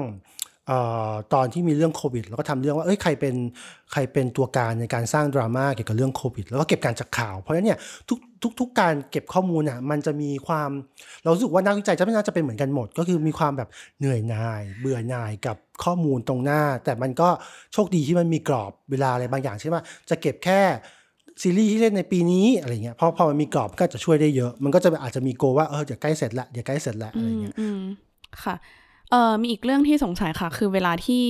[0.70, 0.72] อ
[1.10, 3.34] อตอนที่มีเรื่องโควิดเราก็ทำเรื่องว่าเอ้ยใครเป็น
[3.92, 10.70] ใครเป็นตัวการในการสร้างดราม่าเกี่ยวกับเรื่องโควิด แล้วก็เก็บการจากข่าว เพราะฉะนั้นเนี่ยทุก ทุกทุกการเก็บข้อมูลอะมันจะมีความ
[11.22, 13.68] เราสึกว่านักวิจัยจะไม่น่าจะเป็นเหมือนกันหมด ก็คือมีความแบบ
[13.98, 17.28] เหนื่อยหน่าย เบื่อหน่ายกับข้อมูลตรงหน้า แต่มันก็
[17.72, 19.76] โชคดีที่มันมีกรอบเวลาอะไรบางอย่างใช่ไหม
[20.10, 20.60] จะเก็บแค่
[21.42, 27.80] ซีรีส์ที่เล่นในปีนี้อะไรเงี้ยพอพอมันมีกรอบก็จะช่วยได้เยอะ มันก็จะอาจจะมีโกว่าเออเดี๋ยวใกล้เสร็จละเดี๋ยวใกล้เสร็จละอะไรเงี้ยอืม
[28.42, 28.54] ค่ะ
[29.10, 31.24] เอ่อมีอีกเรื่องที่สงสัยค่ะ คือเวลาที่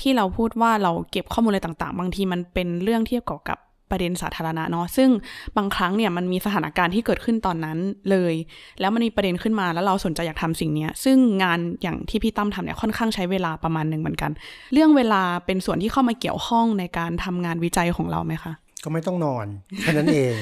[0.00, 3.58] ที่เราพูดว่าเราเก็บข้อมูลอะไรต่าง ๆ บางทีมันเป็นเรื่องที่เกี่ยวกับ
[3.92, 5.08] ประเด็นสาธารณะเนาะซึ่ง
[5.56, 7.78] บางครั้งเนี่ยมันมีสถานการณ์ที่เกิดขึ้นตอนนั้น
[8.10, 8.34] เลย
[8.80, 14.30] แล้วมันมีประเด็นขึ้นมาแล้วเราสนใจอยากทำสิ่งเนี้ยซึ่งงานอย่างที่พี่ตั้มทำเนี่ยค่อนข้างใช้เวลาประมาณหนึ่งเหมือนกัน
[14.72, 18.52] เรื่องเวลาเป็นส่วนที่เข้ามาเกี่ยวข้องในการทำงานวิจัยของเราไหมคะ
[18.84, 19.46] ก็ไม่ต้องนอน
[19.80, 20.34] แค่นั้นเอง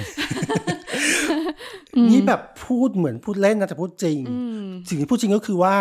[2.10, 4.18] นี่แบบพูดเหมือนพูดเล่นนะแต่พูดจริง
[4.88, 5.76] สิ่งที่พูดจริงก็คือว่า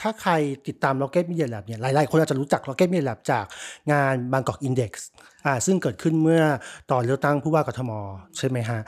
[0.00, 0.32] ถ้าใคร
[0.66, 3.44] ติดตาม Rocket Media Lab เนี่ยหลายๆ คนอาจจะรู้จัก Rocket Media Lab จาก
[3.92, 4.92] งาน Bangkok Index
[5.46, 6.42] อ่าซึ่งเกิดขึ้นเมื่อ
[6.90, 7.92] ตอนเลือกตั้งผู้ว่ากทม
[8.38, 8.80] ใช่ไหมฮะ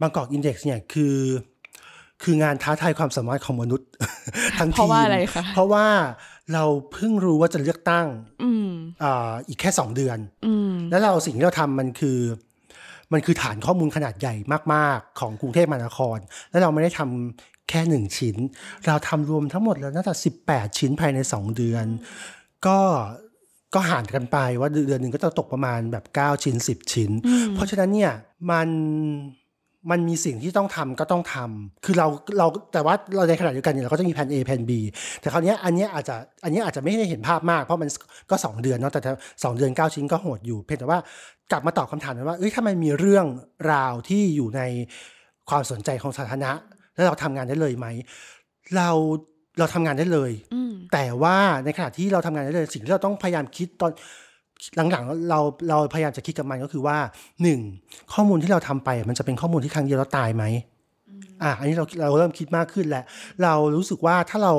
[0.00, 1.16] Bangkok Index เนี่ยคือ
[2.22, 3.88] คืองานท้าทายความสามารถของมนุษย์
[4.58, 5.86] ทั้งทีมเพราะว่าอะไรคะเพราะว่า
[6.52, 8.06] เราเพิ่งรู้ว่าจะเลือกตั้ง
[8.42, 8.68] อืม
[9.02, 12.18] อ่าอีกแค่สองเดือนอืมแล้วเราสิ่งที่เราทำมันคือ
[13.12, 14.34] มันคือฐานข้อมูลขนาดใหญ่
[14.74, 16.18] มาก ๆ ของกรุงเทพมหานคร
[16.50, 18.36] แล้วเราไม่ได้ทำแค่หนึ่งชิ้น
[18.86, 21.86] เราทำรวมทั้งหมดแล้วน่าจะสิบแปดชิ้นภายในสองเดือน
[22.66, 22.78] ก็
[23.74, 27.10] ก็หารกันไปว่าเดือนหนึ่งก็จะตกประมาณแบบเก้าชิ้นสิบชิ้น
[27.54, 28.12] เพราะฉะนั้นเนี่ย
[28.50, 28.68] มัน
[29.90, 32.06] มันมีสิ่งที่ต้องทำก็ต้องทำคือเรา
[32.38, 34.70] เราแต่ว่าเราในขณะเดียวกันเนี่ยเราก็จะมีแผน A แผน B
[35.20, 37.88] แต่คราวเนี้ยอันเนี้ยอาจจะอันเนี้ยอาจจะไม่ได้เห็นภาพมาก เพราะมัน
[38.30, 39.00] ก็ 2 เดือนเนาะแต่
[39.44, 40.98] สองเดือน 9 ชิ้นก็โหดอยู่ เพียงแต่ว่า
[41.50, 43.26] กลับมาตอบคำถามว่าเอ้ยถ้ามันมีเรื่อง
[43.72, 44.60] ราวที่อยู่ใน
[45.50, 46.52] ความสนใจของสาธารณะ
[46.94, 47.86] แล้วเราทำงานได้เลยไหม
[48.76, 48.90] เรา
[49.58, 53.92] เราทำงานได้เลยอืมแต่ว่าในขณะที่เราทำงานได้เลย สิ่งที่เราต้องพยายามคิดตอน
[54.92, 56.96] หลังๆเราเราพยายามจะคิดกับมันก็คือว่า
[57.42, 57.60] หนึ่ง
[58.14, 60.44] ข้อมูลที่เราทำไป มันจะเป็นข้อมูลที่ครั้งเดียวแล้วตายไหม
[61.42, 63.04] อะอันนี้เราเราเริ่มคิดมากขึ้นแล้ว
[63.42, 64.54] เรารู้สึกว่าถ้าเรา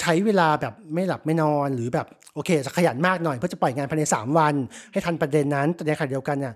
[0.00, 4.54] ใช้เวลาแบบไม่หลับไม่นอนหรือแบบโอเคจะขยันมากหน่อยเพื่อจะปล่อยงานภายในสามวัน
[4.92, 6.54] ให้ทันประเด็นนั้นแต่ในขณะเดียวกันเนี่ย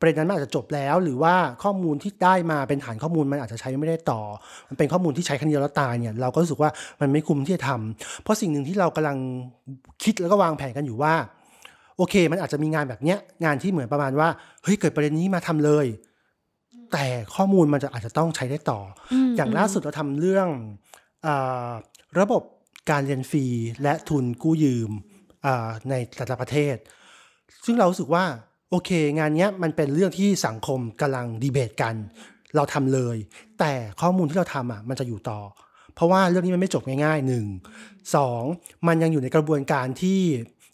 [0.00, 4.20] ประเด็นนั้นมันอาจจะจบแล้ว หรือว่าข้อมูลที่ได้มาเป็นฐานข้อมูลมันอาจจะใช้ไม่ได้ต่อ
[4.68, 9.18] มันเป็นข้อมูลที่ใช้ครั้งเดียวแล้วตายเนี่ยเราก็รู้สึกว่ามันไม่คุ้มที่จะทำเพราะสิ่งหนึ่งที่เรากำลัง
[10.02, 11.14] คิดแล้วก็วางแผนกันอยู่ว่า
[11.96, 14.28] โอเค มันอาจจะมีงานแบบเนี้ยงานที่เหมือนประมาณว่า
[14.62, 15.86] เฮ้ยเกิดประเด็นนี้มาทำเลย
[16.92, 18.80] แต่ข้อมูลมันจะอาจจะต้องใช้ได้ต่อ
[19.12, 20.48] อมอย่างล่าสุดเราทำเรื่อง
[21.26, 21.70] อา
[22.20, 22.42] ระบบ
[22.90, 23.44] การเรียนฟรี
[23.82, 24.90] และทุนกู้ยืม
[25.46, 26.76] อ่าในแต่ละประเทศ
[27.64, 28.24] ซึ่งเรารู้สึกว่า
[28.70, 31.94] โอเค งานเนี้ยมันเป็นเรื่องที่สังคมกำลังดีเบตกัน
[32.56, 33.16] เราทำเลย
[33.58, 35.40] แต่ข้อมูลที่เราทำอะมันจะอยู่ต่อ
[35.94, 37.46] เพราะว่าเรื่องนี้มันไม่จบง่ายๆหนึ่ง
[38.16, 38.42] สอง
[38.86, 40.22] มันยังอยู่ในกระบวนการที่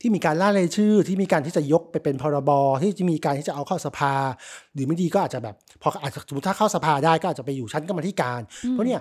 [0.01, 2.51] ที่มีการล่ารายชื่อ ที่มีการที่จะยกไปเป็นพรบ
[2.83, 4.13] ที่จะมีการที่จะเอาเข้าสภา
[4.75, 9.01] หรือไม่ดีก็อาจจะแบบพออาจจะสมมติถ้าเข้าสภาได้ก็อาจจะไปอยู่ชั้นกรรมาธิการ เพราะเนี่ย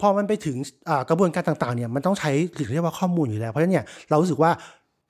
[0.00, 0.56] พอมันไปถึง
[0.88, 4.50] อ่ากระบวนการต่างๆเนี่ยมันต้องใช้สิ่งที่เรียกว่าข้อมูลอยู่แล้ว เพราะฉะนั้นเนี่ยเรารู้สึกว่า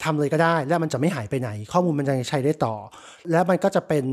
[0.02, 2.74] ทำเลยก็ได้ แล้วมันจะไม่หายไปไหน ข้อมูลมันยังใช้ได้ต่อ
[3.30, 4.04] แล้วมันก็จะเป็น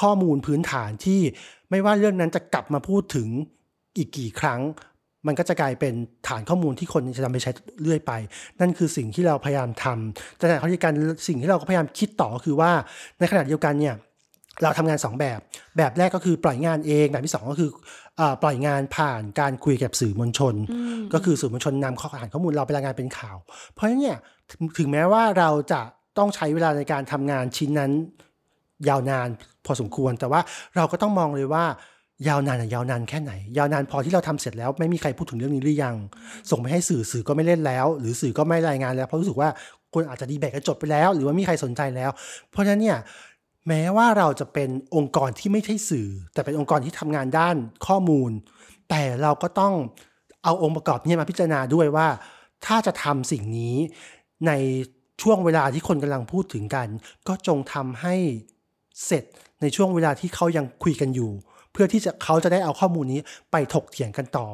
[0.00, 1.20] ข้อมูลพื้นฐานที่
[1.70, 3.28] ไม่ว่าเรื่องนั้นจะกลับมาพูดถึง
[3.96, 4.60] อีกกี่ครั้ง
[5.26, 5.94] มันก็จะกลายเป็น
[6.28, 7.50] ฐานข้อมูลที่คนจะนำไปใช้
[7.82, 8.12] เรื่อยไป
[8.60, 10.92] นั่นคือสิ่งที่เราพยายามทำแต่ในขณะเดียวกัน
[11.28, 12.70] สิ่งที่เราก็พยายามคิดต่อคือว่า
[13.18, 13.94] ในขณะเดียวกันเนี่ย
[14.62, 15.38] เราทำงาน 2 แบบ
[15.76, 17.70] แบบแรกก็คือปล่อยงานเอง แบบที่ 2 ก็คือ
[18.16, 20.54] เออปล่อยงานผ่านการคุยกับสื่อมวลชน
[21.14, 23.36] ก็คือสื่อมวลชนนำข้อฐานข้อมูลเราไปรายงานเป็นข่าว
[23.72, 24.18] เพราะฉะนั้นเนี่ย
[24.78, 25.80] ถึงแม้ว่าเราจะ
[26.18, 27.92] ต้องใช้เวลาในการทำงานชิ้นนั้น
[28.88, 29.28] ยาวนาน
[29.66, 30.40] พอสมควร แต่ว่า
[30.76, 31.64] เราก็ต้องมองเลยว่า
[32.28, 35.96] ยาวนานอะยาวนานแค่ไหน ยาวนานพอที่เราทำเสร็จแล้ว ไม่มีใครพูดถึงเรื่องนี้หรือยัง
[36.50, 39.48] ส่งไปให้สื่อสื่อก็ไม่เล่นแล้ว หรือสื่อก็ไม่รายงานแล้วเพราะรู้สึกว่า
[39.94, 42.10] คนอาจจะดีแบกกันจบไปแล้ว หรือว่ามีใครสนใจแล้ว
[42.50, 42.98] เพราะฉะนั้นเนี่ย
[43.68, 48.30] แม้ว่าเราจะเป็นองค์กรที่ไม่ใช่สื่อ แต่เป็นองค์กรที่ทำงานด้านข้อมูล
[48.90, 49.74] แต่เราก็ต้อง
[50.44, 52.08] เอาองค์ประกอบนี้มาพิจารณาด้วยว่า
[52.66, 53.76] ถ้าจะทำสิ่งนี้
[54.46, 54.52] ใน
[55.22, 56.88] ช่วงเวลาที่คนกำลังพูดถึงกัน
[57.28, 58.14] ก็จงทำให้
[59.06, 59.24] เสร็จ
[59.60, 61.30] ในช่วงเวลาที่เขายังคุยกันอยู่
[61.72, 63.20] เพื่อที่จะเขาจะได้เอาข้อมูลนี้
[63.52, 64.48] ไปถกเถียงกันต่อ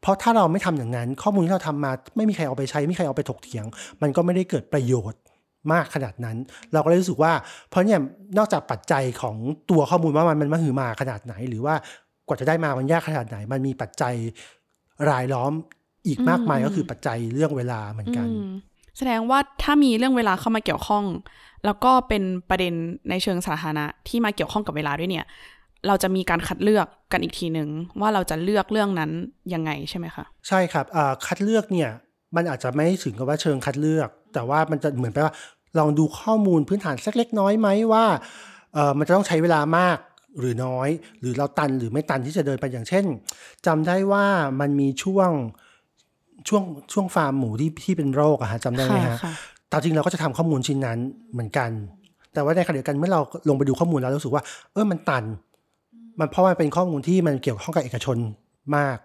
[0.00, 3.64] เพราะถ้าเราไม่ทำอย่างนั้น ข้อมูลที่เราทำมา ไม่มีใครเอาไปใช้ไม่มีใครเอาไปถกเถียง
[4.02, 5.20] มันก็ไม่ได้เกิดประโยชน์
[5.72, 6.36] มากขนาดนั้น
[6.72, 7.32] เราก็เลยรู้สึกว่า
[7.68, 8.00] เพราะเนี่ย
[8.38, 9.36] นอกจากปัจจัยของ
[9.70, 11.74] ตัวข้อมูลว่ามันมันมหือมาขนาดไหน หรือว่า
[12.28, 14.14] กว่าจะได้มามันยากขนาดไหน มันมีปัจจัย
[15.10, 15.52] รายล้อม
[16.06, 18.28] อีกมากมายก็คือปัจจัยเรื่องเวลาเหมือนกัน
[18.98, 21.04] แสดงว่าถ้ามีเรื่องเวลาเข้ามาเกี่ยวข้อง
[21.64, 22.74] แล้วก็เป็นประเด็น
[23.10, 25.24] ในเชิงสาธารณะที่มาเกี่ยวข้องกับเวลาด้วยเนี่ย
[25.86, 27.68] เราจะมีการคัดเลือกกันอีกทีหนึ่ง
[28.00, 29.10] ว่าเราจะเลือกเรื่องนั้น
[29.54, 30.86] ยังไงใช่ไหมคะ ใช่ครับ
[31.26, 31.90] คัดเลือกเนี่ย
[32.36, 35.34] มันอาจจะไม่ถึงกับว่าเชิงคัดเลือก แต่ว่ามันจะเหมือนไปว่า
[35.78, 38.04] ลองดูข้อมูลพื้นฐานสักเล็กน้อยไหมว่า
[38.98, 39.98] มันจะต้องใช้เวลามาก
[40.38, 40.88] หรือน้อย
[41.20, 43.04] หรือเราตันหรือไม่ตันที่จะเดินไปอย่างเช่น
[43.66, 44.24] จำได้ว่า
[44.60, 45.30] มันมีช่วง
[46.48, 49.32] ช่วงช่วงฟาร์มหมูที่ที่เป็นโรคอะฮะจำได้ไหมฮะค่ะ
[49.70, 50.98] ตามจริงเราก็จะทำข้อมูลชิ้นนั้น
[51.32, 51.70] เหมือนกัน
[52.34, 55.24] แต่ว่าในขณะเดียวกันเมื่อเราลงไปดูข้อมูลแล้วรู้สึกว่า เออมันตัน
[56.20, 58.16] มันเพราะมันเป็นข้อมูลที่มันเกี่ยวข้องกับเอกชน
[58.76, 58.98] มาก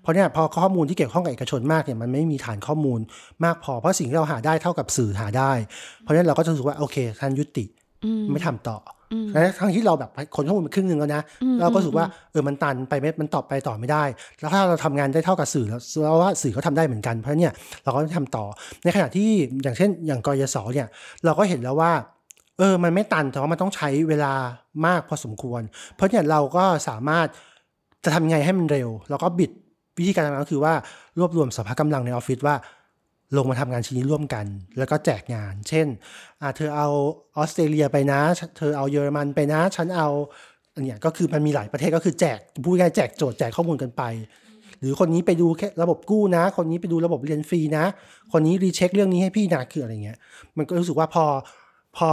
[0.00, 3.00] เพราะเนี่ยพอข้อมูลที่เกี่ยวข้องกับเอกชนมากเนี่ยมันไม่มีฐานข้อมูล
[3.44, 5.52] มากพอเพราะสิ่งที่เราหาได้เท่ากับสื่อหาได้
[6.00, 7.85] เพราะฉะนั้นเราก็จะรู้สึกว่าโอเคท่านยุติอืม
[8.32, 8.76] ไม่ทำต่อ
[9.12, 14.04] อมและทั้งที่เราแบบคนข้อมูลไปครึ่งหนึ่งแล้วนะอืมเราก็รู้สึกว่าเออมันตันไปไม่มันตอบไปต่อไม่ได้
[14.40, 17.52] แล้วถ้าเราทำงานได้เท่ากับสื่อแล้วเราว่าสื่อเขาทำได้เหมือนกันเพราะเนี่ย
[17.84, 18.44] เราก็ต้องทำต่อ
[18.84, 19.28] ในขณะที่
[19.62, 20.88] อย่างเช่น อย่างกยศเนี่ย
[21.24, 21.92] เราก็เห็นแล้วว่า
[22.58, 24.32] เออ มันไม่ตันแต่ว่ามันต้องใช้เวลา
[24.86, 25.62] มากพอสมควร
[25.94, 27.26] เพราะเนี่ยเราก็สามารถ
[28.04, 29.50] จะทำยังไงให้มันเร็ว แล้วก็บิด
[29.98, 30.72] วิธีการทำงานก็คือว่า
[31.18, 32.54] รวบรวมสภาพกำลังในออฟฟิศว่า
[33.36, 34.46] ลงมาทำงานชิ้นนี้ร่วมกัน
[34.78, 35.86] แล้วก็แจกงาน เช่น
[36.42, 36.88] อเธอเอา
[37.36, 38.20] ออสเตรเลียไปนะ
[38.56, 40.08] เธอเอาเยอรมันไปนะ ฉันเอา
[40.74, 44.02] อันเนี้ยก็คือมันมีหลายประเทศก็คือแจกพูดง่ายแจกโจทย์แจกข้อมูลกันไป
[44.80, 47.84] หรือคนนี้ไปดูแค่ระบบกู้นะ คนนี้ไปดูระบบเรียนฟรีนะ
[48.32, 50.18] คนนี้รีเช็คเรื่องนี้ให้พี่นะคืออะไรเงี้ย
[50.56, 51.24] มันก็รู้สึกว่าพอ
[51.96, 52.10] พอ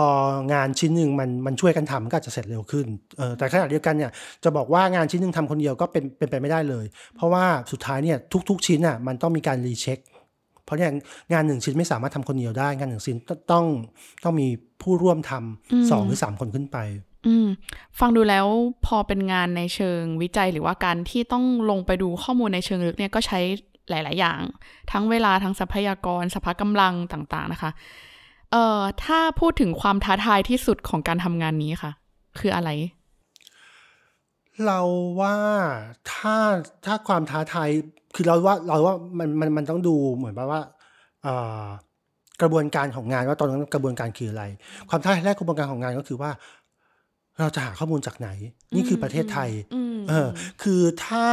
[0.53, 4.11] งานชิ้นหนึ่งมันมันช่วยกันทำก็จะเสร็จเร็วขึ้นเออแต่ขณะเดียวกันเนี่ย
[4.43, 8.17] จะบอกว่างานชิ้นหนึ่งทำคนเดียวก็เป็นเป็นไปไม่ได้เลย เพราะว่าสุดท้ายเนี่ย
[8.49, 9.99] ทุก ๆ ชิ้นอะมันต้องมีการรีเช็ค
[10.65, 10.91] เพราะเนี่ย
[11.33, 13.17] งานหนึ่งชิ้นไม่สามารถทำคนเดียวได้ งานหนึ่งชิ้น
[13.51, 13.65] ต้อง
[14.23, 14.47] ต้องมี
[14.81, 16.77] ผู้ร่วมทำสองหรือสามคนขึ้นไป
[17.27, 17.47] อืม
[17.99, 18.47] ฟังดูแล้ว
[18.85, 23.39] พอเป็นงานในเชิงวิจัยหรือว่าการที่ต้องลงไปดูข้อมูลในเชิงลึกเนี่ยก็ใช้
[23.89, 24.39] หลาย ๆ อย่าง
[24.91, 27.71] ทั้งเวลาทั้งทรัพยากรสภาพกำลังต่างๆนะคะ
[28.51, 31.91] เอ่อถ้าพูดถึงความท้าทายที่สุดของการทำงานนี้ค่ะ
[32.39, 32.69] คืออะไร
[34.65, 34.79] เรา
[35.21, 35.37] ว่า
[36.11, 36.35] ถ้า
[36.85, 37.69] ถ้าความท้าทาย
[38.15, 40.61] คือเราว่าเราว่ามันมันมันต้องดูเหมือนแบบว่า
[41.23, 41.65] เอ่อ
[42.41, 44.43] กระบวนการของงานว่าตอนนั้นกระบวนการคืออะไร
[44.89, 46.31] ความท้าทายแรกกระบวนการของงานก็คือว่า
[47.39, 48.29] เราจะหาข้อมูลจากไหน
[48.75, 50.27] นี่คือประเทศไทยอืมเออ
[50.63, 51.25] คือถ้า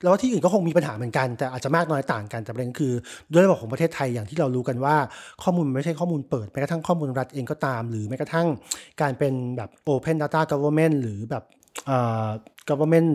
[0.00, 2.92] เราว่าที่อื่นก็คงมีปัญหาเหมือนกัน แต่อาจจะมากน้อยต่างกันแต่ประเด็นคือ
[3.32, 4.96] ด้วยระบบของประเทศไทยอย่างที่เรารู้กันว่า
[5.42, 8.46] ข้อมูลมันไม่ใช่ข้อมูลเปิดแม้กระทั่งข้อมูลรัฐเองก็ตาม หรือแม้กระทั่ง
[9.00, 11.44] การเป็นแบบ Open Data Government หรือแบบ
[11.86, 12.28] เอ่อ
[12.70, 13.08] government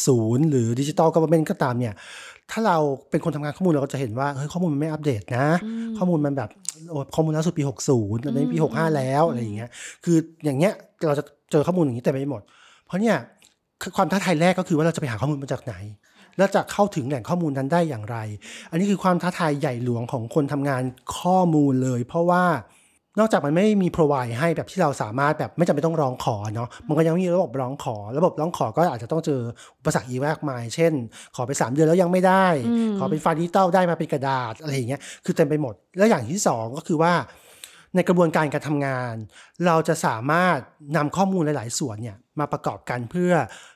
[0.00, 1.94] 4.0 หรือ Digital Government ก็ตามเนี่ย
[2.50, 2.78] ถ้าเรา
[3.10, 5.46] เป็นคนทำงานข้อมูลเราก็จะเห็นว่าเฮ้ยข้อมูลมันไม่อัปเดตนะ
[5.98, 6.50] ข้อมูลมันแบบ
[6.90, 9.70] โอ้ข้อมูลล่าสุดปี 60ตอนนี้ปี 65 แล้วอะไรอย่างเงี้ย
[10.04, 10.72] คืออย่างเงี้ย
[11.06, 12.42] เราจะเจอข้อมูลอย่างนี้เต็มไปหมด
[12.86, 13.16] เพราะเนี่ย
[13.96, 15.74] ความท้าทายแรกก็คือว่าเราจะไปหาข้อมูลมาจากไหน
[16.38, 18.16] แล้วจะเข้าถึงแหล่งข้อมูลนั้นได้อย่างไร
[18.70, 20.82] อันนี้คือความท้าทายใหญ่หลวงของคนทำงาน
[21.18, 22.44] ข้อมูลเลย เพราะว่า
[23.20, 29.40] นอกจากมันไม่มี provide ให้แบบที่เราสามารถแบบไม่จำเป็นต้องร้องขอเนาะมันก็ยังมีระบบร้องขอ ระบบร้องขอก็อาจจะต้องเจอ
[29.78, 30.92] อุปสรรคอีกมากมาย เช่น
[31.36, 32.46] ขอไป 3 เดือนแล้วยังไม่ได้
[32.98, 37.12] ขอเป็นไฟล์ดิจิตอลได้มาเป็นกระดาษอะไรอย่างเงี้ยคือเต็มไปหมด แล้วอย่างที่สองก็คือว่า
[37.94, 39.14] ในกระบวนการการทำงาน
[39.66, 40.58] เราจะสามารถ
[40.96, 43.32] นำข้อมูลหลาย ๆ ส่วนเนี่ยมาประกอบกันเพื่อ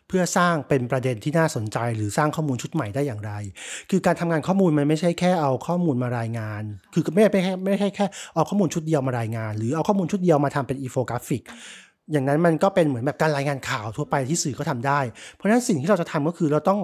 [0.08, 3.32] เพื่อสร้างเป็นประเด็นที่น่าสนใจ หรือสร้างข้อมูลชุดใหม่ได้อย่างไร
[3.90, 6.62] คือการทำงานข้อมูลมันไม่ใช่แค่เอาข้อมูลมารายงาน
[6.94, 11.42] คือไม่ไม่ไม่ใช่แค่เอาข้อมูลชุดเดียวมารายงาน หรือเอาข้อมูลชุดเดียวมาทำเป็นอีโฟกราฟิก
[12.12, 15.00] อย่างนั้นมันก็เป็นเหมือนแบบการรายงานข่าวทั่วไปที่สื่อก็ทำได้
[15.34, 16.80] เพราะฉะนั้นสิ่งที่เราจะทำก็คือเราต้อง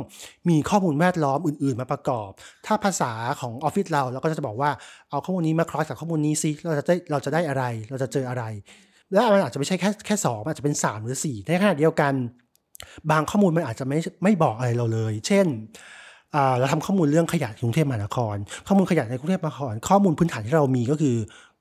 [0.48, 2.30] มีข้อมูลแวดล้อมอื่น ๆ มาประกอบ
[2.66, 4.70] ถ้าภาษาของออฟฟิศเราเราก็จะบอกว่า
[5.10, 8.44] เอาข้อมูลนี้มาคลอสกับข้อมูลนี้ซิเราจะได้เราจะได้อะไร เราจะเจออะไร
[9.12, 12.12] และมันอาจจะไม่ใช่แค่แค่สองอาจจะเป็นสามหรือสี่ในขณะเดียวกัน
[13.10, 15.46] บางข้อมูลมันอาจจะไม่ไม่บอกอะไรเราเลย เช่น
[16.58, 21.16] เราทำข้อมูลเรื่องขยะกรุงเทพมหานคร ข้อมูลขยะในกรุงเทพมหานคร ข้อมูลพื้นฐานที่เรามีก็คือ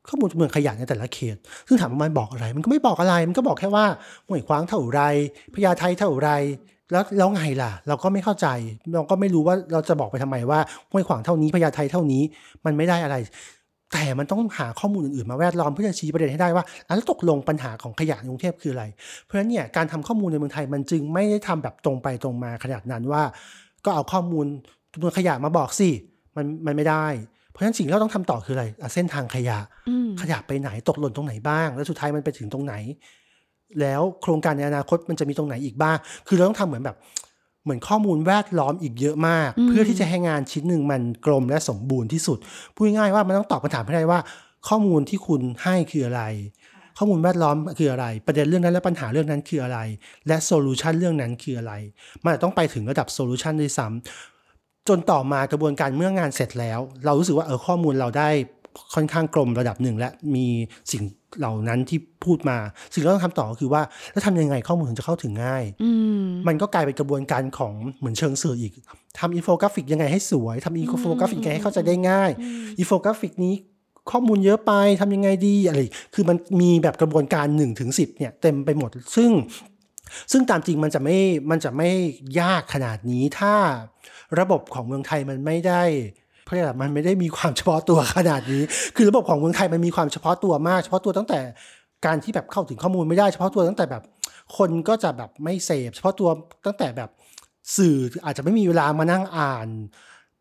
[0.09, 3.85] ข้อมูลเมืองขยะในแต่ละเขต ซึ่งถามมันบอกอะไร มันก็ไม่บอกอะไร มันก็บอกแค่ว่า
[4.27, 5.01] ห้วยขวางเท่าไร
[5.53, 6.29] พญาไทเท่าไร
[6.91, 8.47] แล้วแล้วไงล่ะ เราก็ไม่เข้าใจ
[8.95, 10.59] เราก็ไม่รู้ว่าเราจะบอกไปทำไมว่า
[10.91, 12.21] ห้วยขวางเท่านี้พญาไทเท่านี้
[12.65, 13.15] มันไม่ได้อะไร
[13.93, 18.85] แต่มันต้องหาข้อมูลอื่นๆมาแวดล้อมเพื่อจะชี้ประเด็นให้ได้ว่าแล้วตกลงปัญหาของขยะในกรุงเทพคืออะไร
[19.23, 23.23] เพราะฉะนั้นเนี่ยการทำข้อมูลในเมืองไทยมันจึงไม่ได้ทำแบบตรงไปตรงมาขนาดนั้นว่า
[23.85, 24.45] ก็เอาข้อมูล
[24.93, 25.89] จำนวนขยะมาบอกสิ
[26.35, 27.05] มันมันไม่ได้
[27.49, 29.59] เพราะฉะนั้นสิ่งที่เราต้องทำต่อคืออะไรอะเส้นทางขยะ
[29.89, 32.73] อืมขยะไปไหนตกหล่นตรงไหนบ้าง แล้วสุดท้ายมันไปถึงตรงไหน
[33.81, 36.97] แล้วโครงการในอนาคตมันจะมีตรงไหนอีกบ้าง คือเราต้องทำเหมือนแบบ
[37.63, 42.37] เหมือนข้อมูลแวดล้อมอีกเยอะมากอืมเพื่อที่จะให้งานชิ้นหนึ่งมันกลมและสมบูรณ์ที่สุด
[42.75, 44.19] พูดง่ายๆว่ามันต้องตอบคำถามให้ได้ว่า
[44.67, 46.23] ข้อมูลที่คุณให้คืออะไร
[46.97, 49.79] ข้อมูลแวดล้อมคืออะไร ประเด็นเรื่องนั้นและปัญหาเรื่องนั้นคืออะไร
[50.27, 51.73] และ solution เรื่องนั้นคืออะไร
[52.23, 54.38] มันอาจจะต้องไปถึงระดับ solution ด้วยซ้ำ
[54.87, 58.29] จนต่อมากระบวนการเมื่องานเสร็จแล้ว เรารู้สึกว่าเออข้อมูลเราได้
[58.93, 60.47] ค่อนข้างกลมระดับหนึ่ง และมี
[60.91, 61.03] สิ่ง
[61.39, 62.57] เหล่านั้นที่พูดมา
[62.93, 68.73] สิ่งที่เราต้องทำต่อก็คือว่าแล้วทำยังไงข้อมูลถึงจะเข้าถึงง่ายอืมมันก็กลายเป็นกระบวนการของเหมือนเชิงสื่ออีก
[69.19, 72.31] ทำอินโฟกราฟิกยังไงให้สวยทำอินโฟกราฟิกยังไงให้เข้าใจได้ง่าย
[72.79, 73.53] อินโฟกราฟิกนี้
[74.11, 75.77] ข้อมูลเยอะไปทำยังไงดีอะไร
[76.15, 79.31] คือมันมีแบบกระบวนการ1 ถึงสิบเนี่ยเต็มไปหมด ซึ่ง
[80.31, 81.17] ซึ่งตามจริงมันจะไม่
[81.51, 81.89] มันจะไม่
[82.39, 83.53] ยากขนาดนี้ถ้า
[84.39, 85.83] ระบบของเมืองไทยมันไม่ได้
[86.43, 88.63] เพราะอมันไม่ได้มีความเฉพาะตัวขนาดนี้
[88.95, 91.39] คือระบบของเมืองไทยมันมีความเฉพาะตัวมาก เฉพาะตัวตั้งแต่
[92.05, 94.03] การที่แบบเข้าถึงข้อมูลไม่ได้เฉพาะตัวตั้งแต่แบบ
[94.57, 96.29] คนก็จะแบบไม่เสพเฉพาะตัว
[96.65, 97.09] ตั้งแต่แบบ
[97.77, 99.67] สื่ออาจจะไม่มีเวลามานั่งอ่าน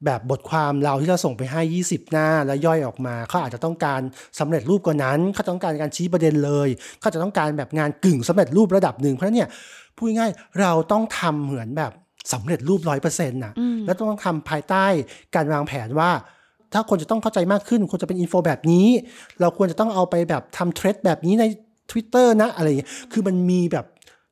[0.05, 4.01] แบบบทความเราที่เราส่งไปให้ 20 หน้าแล้วย่อยออกมาเขาอาจจะต้องการ
[4.39, 6.69] สำเร็จรูปกว่านั้นเขาต้องการการชี้ประเด็นเลย
[7.01, 9.49] เขาจะต้องการแบบงานกึ่งสำเร็จรูประดับหนึ่งเพราะนั้นเนี่ย
[9.97, 11.93] พูดง่ายเราต้องทำเหมือนแบบ
[12.33, 14.85] สำเร็จรูปร้อยเปอร์เซ็นต์น่ะอืมแล้วต้องทำภายใต้
[15.35, 16.11] การวางแผนว่า
[16.73, 18.87] ถ้าคนจะต้องเข้าใจมากขึ้นควรจะเป็นอินโฟแบบนี้
[19.41, 21.45] เราควรจะต้องเอาไปแบบทำเทรดแบบนี้ใน
[21.91, 23.87] Twitter นะอะไรอย่างเงี้ยคือมันมีแบบ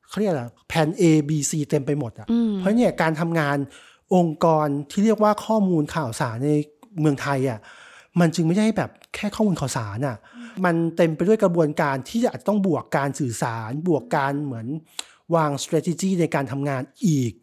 [0.07, 3.57] เขาเรียกอะไรแผน A B C เต็มไปหมดอะอืมเพราะเนี่ยการทำงาน
[4.15, 6.51] องค์กรที่เรียกว่าข้อมูลข่าวสารใน
[6.99, 7.59] เมืองไทยอะ
[8.19, 10.17] มันจึงไม่ใช่แบบแค่ข้อมูลข่าวสารอะ
[10.65, 14.67] มันเต็มไปด้วยกระบวนการที่อาจจะต้องบวกการสื่อสาร บวกการเหมือน
[15.35, 17.33] วาง strategy ในการทำงานอีก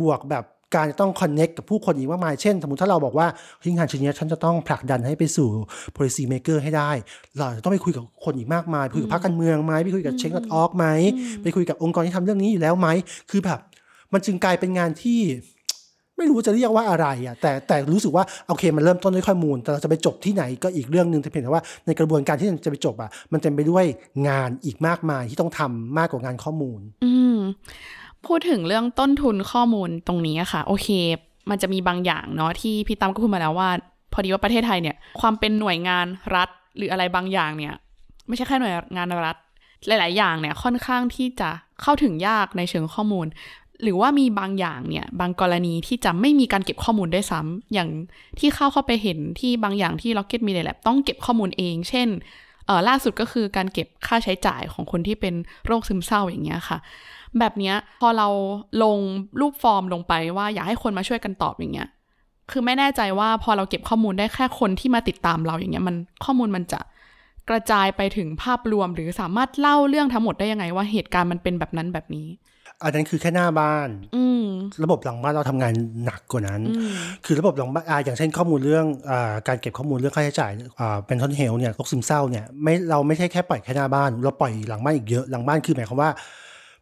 [0.00, 3.26] บวกแบบการจะต้อง connect กับผู้คนอีกมากมาย เช่น สมมติถ้าเราบอกว่า
[3.60, 5.48] เฮ้ยงานชิ้นเนี้ยฉันจะต้องผลักดันให้ไปสู่
[5.96, 6.90] policy maker ให้ได้
[7.36, 10.86] เราจะต้องไปคุยกับคนอีกมากมายคุยกับพรรคการเมืองไหมไปคุยกับ change org ไหม
[11.42, 12.88] ไปคุยกับองค์กรที่ทำเรื่องนี้อยู่แล้วไหม
[13.30, 13.58] คือแบบ
[14.12, 15.20] มันจึงกลายเป็นงานที่
[16.16, 23.84] ไม่รู้จะเรียกว่าอะไรอะแต่แต่รู้สึกว่าโอเคมันเริ่มต้นด้วยข้อมูล แต่เราจะไปจบที่ไหนก็อีกเรื่องหนึ่งแต่เพียงแต่ว่าในกระบวนการที่จะไปจบอะมันเต็มไปด้วย
[24.28, 27.38] งานอีกมากมายที่ต้องทำมากกว่างานข้อมูล อืม
[28.28, 30.88] พูดถึงเรื่องต้นทุนข้อมูลตรงนี้ค่ะ โอเค
[31.50, 33.70] มันจะมีบางอย่างเนาะที่พี่ตั้มก็พูดมาแล้วว่า
[34.12, 37.74] พอดีว่าประเทศไทยเนี่ย ความเป็นหน่วยงานรัฐหรืออะไรบางอย่างเนี่ย
[38.28, 39.36] ไม่ใช่แค่หน่วยงานรัฐ
[39.86, 41.50] หลาย ๆ อย่างเนี่ยค่อนข้างที่จะ
[41.82, 43.26] เข้าถึงยากในเชิงข้อมูล
[43.82, 47.88] หรือว่ามีบางอย่างเนี่ย บางกรณีที่จะไม่มีการเก็บข้อมูลได้ซ้ำอย่าง
[48.38, 52.08] ที่เข้าเข้าไปเห็นที่บางอย่างที่ Rocket Media Lab ต้องเก็บข้อมูลเอง เช่น
[52.66, 55.34] เออล่าสุดก็คือการเก็บค่าใช้จ่ายของคนที่เป็น
[55.66, 56.78] โรคซึมเศร้าอย่างเงี้ยค่ะ
[57.40, 58.28] แบบเนี้ยพอเรา
[58.82, 58.98] ลง
[59.40, 61.88] รูปฟอร์มลงไปว่าอยากให้คนมาช่วยกันตอบอย่างเงี้ย
[62.50, 66.80] คือไม่แน่ใจว่าพอเราเก็บข้อมูลได้แค่คนที่มาติดตามเราอย่างเงี้ยมันข้อมูลมันจะ
[67.50, 72.26] กระจายไปถึงภาพรวมหรือสามารถเล่าเรื่องทั้งหมดได้ยังไงว่าเหตุการณ์มันเป็นแบบนั้นแบบนี้
[72.82, 74.44] อันนั้นคือแค่หน้าบ้าน อืม
[74.84, 75.72] ระบบหลังบ้านเราทำงาน
[76.04, 76.92] หนักกว่านั้นอืม
[77.24, 86.10] คือระบบหลังบ้านอ่าอย่างเช่นข้อมูลเรื่องอาการเก็บข้อมูลเรื่องค่าใช้จ่ายอ่าเป็นทอนเฮลเนี่ยโรคซึมเศร้าเนี่ยไม่เราไม่ใช่แค่ปล่อยแค่หน้าบ้าน เราปล่อยหลังบ้านอีกเยอะหลังบ้านคือหมายความว่า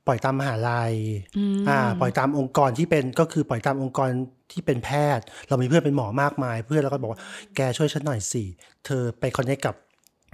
[0.06, 0.94] ปล่อยตามมหาลัย
[1.36, 4.10] อืมอ่า ปล่อยตามองค์กรที่เป็นก็คือปล่อยตามองค์กร
[4.52, 7.20] ที่เป็นแพทย์ เรามีเพื่อนเป็นหมอมากมาย เพื่อนเราก็บอกว่า
[7.56, 8.44] แกช่วยฉันหน่อยสิ
[8.86, 9.74] เธอไปคอนเนคกับ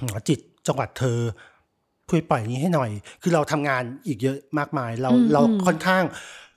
[0.02, 1.18] หมอจิตจังหวัดเธอ
[2.08, 2.90] ช่วยปล่อยนี้ให้หน่อย
[3.22, 6.02] คือเราทำงานอีกเยอะมากมาย เราอืมเราอืมค่อนข้าง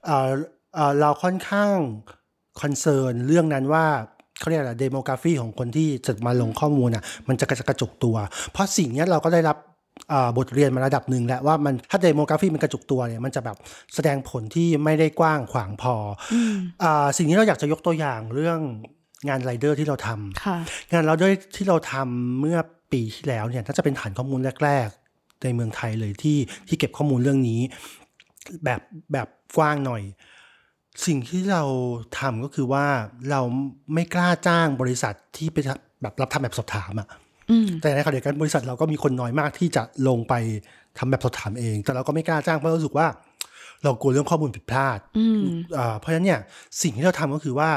[0.05, 0.29] เอ่อ
[0.75, 1.75] เอ่อเราค่อนข้าง
[2.61, 3.85] concern เรื่องนั้นว่า
[4.39, 8.15] เขาเรียกอะไร demography ของคนที่จะมาลงข้อมูลอะมันจะกระจะกระจุกตัว
[8.51, 9.70] เพราะสิ่งเนี้ยเราก็ได้รับอ่า
[10.37, 13.57] บทเรียนมาระดับหนึ่งแล้วว่ามันถ้า demography มันกระจุกตัวเนี่ยมันจะแบบ
[13.95, 15.95] แสดงผลที่ไม่ได้กว้างขวางพอ
[16.33, 16.35] อ
[16.83, 18.59] อ่าสิ่งนี้เราอยากจะยกตัวอย่างเรื่อง
[19.27, 20.57] งานไรเดอร์ที่เราทำค่ะ
[20.91, 22.57] งานไรเดอร์ที่เราทำเมื่อ
[22.91, 27.61] ปีที่แล้วเนี่ยน่าจะเป็นฐานข้อมูลแรก ๆ ในเมืองไทยเลยที่ที่เก็บข้อมูลเรื่องนี้
[28.63, 28.81] แบบ
[29.13, 29.27] แบบ
[29.57, 30.03] กว้างหน่อย
[31.05, 31.63] สิ่งที่เรา
[32.19, 32.85] ทำก็คือว่า
[33.31, 33.41] เรา
[33.93, 35.57] ไม่กล้าจ้างบริษัทที่ไป
[36.01, 37.20] แบบรับทำแบบสอบถามอะอืม
[37.81, 40.33] แต่ในขณะเดียวกันบริษัทเราก็มีคนน้อยมากที่จะลงไป
[40.97, 43.07] ทำแบบสอบถามเอง แต่เราก็ไม่กล้าจ้างเพราะเรารู้สึกว่า
[43.83, 45.43] เรากลัวเรื่องข้อมูลผิดพลาดอืม
[45.77, 46.39] อ่าเพราะฉะนั้นเนี่ย
[46.81, 47.71] สิ่งที่เราทำก็คือว่า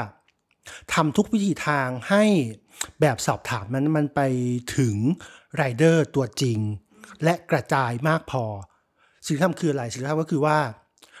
[0.93, 2.23] ทำทุกวิธีทางให้
[3.01, 4.21] แบบสอบถามนั้นมันไป
[4.77, 4.95] ถึง
[5.55, 6.59] ไรเดอร์ตัวจริง
[7.23, 8.43] และกระจายมากพอ
[9.25, 10.57] สิ่งที่ทำคืออะไรสิ่งที่ทำก็คือว่า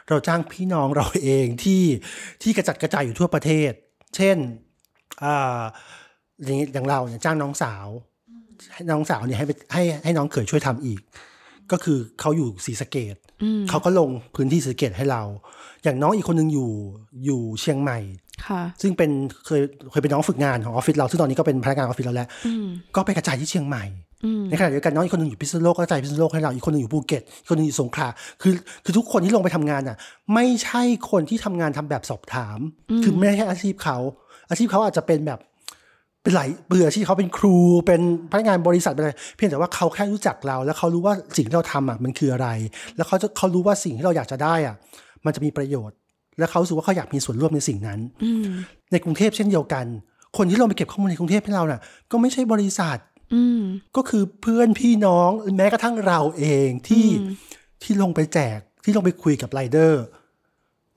[0.09, 1.83] เราจ้างพี่น้องเราเองที่
[2.41, 3.71] ที่กระจัดกระจายอยู่ทั่วประเทศ
[4.15, 4.37] เช่น
[5.23, 5.61] อ่า
[6.43, 8.14] อย่างนี้อย่างเราเนี่ยจ้างน้องสาวให้
[8.89, 10.99] น้องสาวเนี่ยให้ไปให้ให้น้องเขยช่วยทำอีก
[11.71, 15.21] ก็คือเขาอยู่ศรีสะเกดอืมเขาก็ลงพื้นที่ศรีสะเกดให้เรา
[15.83, 16.71] อย่างน้องอีกคนนึงอยู่
[17.25, 17.99] อยู่เชียงใหม่
[18.47, 19.11] ค่ะ ซึ่งเป็น
[19.45, 23.83] เคยเคยเป็นน้องฝึกงานของออฟฟิศเราซึ่งตอนนี้ก็เป็นพนักงานออฟฟิศเราแล้วอืมก็ไปกระจายที่เชียงใหม่
[24.25, 28.07] อืมในขณะเดียวกันน้องอีกคนหนึงอยู่พิษณุโลกก็กระจายพิษณุโลกให้เราอีกคนหนึงอยู่ภูเก็ตอีกคนหนึงอยู่สงขลา
[28.41, 29.97] คือคือทุกคนที่ลงไปทำงานอะ
[30.33, 32.59] ไม่ใช่คนที่ทำงานทำแบบสอบถาม
[33.03, 33.97] คือไม่ใช่อาชีพเขา
[34.49, 35.39] อาชีพเขาอาจจะเป็นแบบ
[36.25, 37.57] เป็นหลายเบื่ออาชีพเขาเป็นครู
[37.87, 42.47] เป็นพนักงานบริษัทเป็นอะไรเพียงแต่ว่าเขาแค่รู้จักเรา แล้วเขารู้ว่าสิ่งที่เราทำอะมันคืออะไร
[42.95, 44.75] แล้วเขาจะเขารู้ว่าสิ่งที่เราอยากจะได้อะ
[45.25, 45.97] มันจะมีประโยชน์
[46.39, 48.45] และเขารู้สึกว่าเขาอยากมีส่วนร่วมในสิ่งนั้นอืม
[48.91, 49.85] ในกรุงเทพเช่นเดียวกัน
[50.37, 52.97] คนที่ลงไปเก็บข้อมูลในกรุงเทพให้เราน่ะ ก็ไม่ใช่บริษัท
[53.33, 53.61] อืม
[53.95, 57.31] ก็คือเพื่อนพี่น้องแม้กระทั่งเราเองที่อืม
[57.83, 60.03] ที่ลงไปแจกที่ลงไปคุยกับไรเดอร์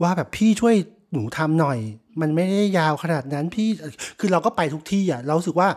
[0.03, 0.75] ว่าแบบพี่ช่วย
[1.13, 1.79] หนูทำหน่อย
[2.21, 3.69] มันไม่ได้ยาวขนาดนั้นพี่
[4.21, 5.69] คือเราก็ไปทุกที่อะเราสึกว่า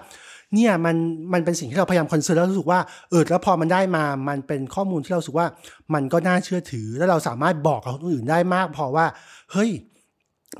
[0.53, 0.95] เนี่ยมัน
[1.33, 5.47] มันเป็นสิ่งที่เราพยายามคอนเซิร์นแล้วรู้สึกว่าเออแล้วพอมันได้มา มันเป็นข้อมูลที่เราสึกว่า
[5.93, 9.05] มันก็น่าเชื่อถือ แล้วเราสามารถบอกกับคนอื่นได้มาก พอว่า
[9.51, 9.69] เฮ้ย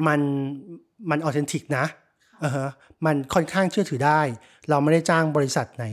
[0.08, 0.20] มัน
[1.10, 1.86] มันออเทนติกนะ
[2.44, 2.70] อ่าฮะ
[3.06, 4.22] มันค่อนข้างเชื่อถือได้
[4.70, 5.86] เราไม่ได้จ้างบริษัทไหน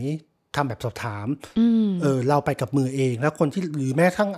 [0.58, 1.26] ทำแบบสอบถาม
[1.58, 4.30] อืมเออเราไปกับมือเอง แล้วคนที่หรือแม้กระทั่ง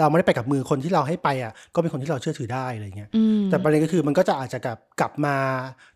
[0.00, 5.36] เราไม่ได้ไปกับมือคนที่เราให้ไปอะ ก็เป็นคนที่เราเชื่อถือได้อะไรเงี้ยอืมแต่ประเด็นก็คือมันก็จะอาจจะกลับกลับมา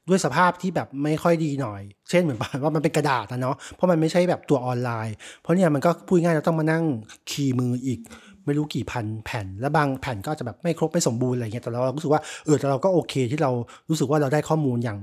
[0.08, 6.84] ด้วยสภาพที่แบบไม่ค่อยดีหน่อย เช่นเหมือนว่ามันเป็นกระดาษนะเนาะเพราะมันไม่ใช่แบบตัวออนไลน์ เพราะเนี่ยมันก็พูดง่ายเราต้องมานั่ง
[7.30, 8.00] key มืออีก
[8.46, 13.50] ไม่รู้กี่พันแผ่น และบางแผ่นก็อาจจะแบบไม่ครบไม่สมบูรณ์อะไรเงี้ยแต่เรารู้สึกว่าเออแต่เราก็โอเคที่เรา
[13.88, 14.98] รู้สึกว่าเราได้ข้อมูลอย่าง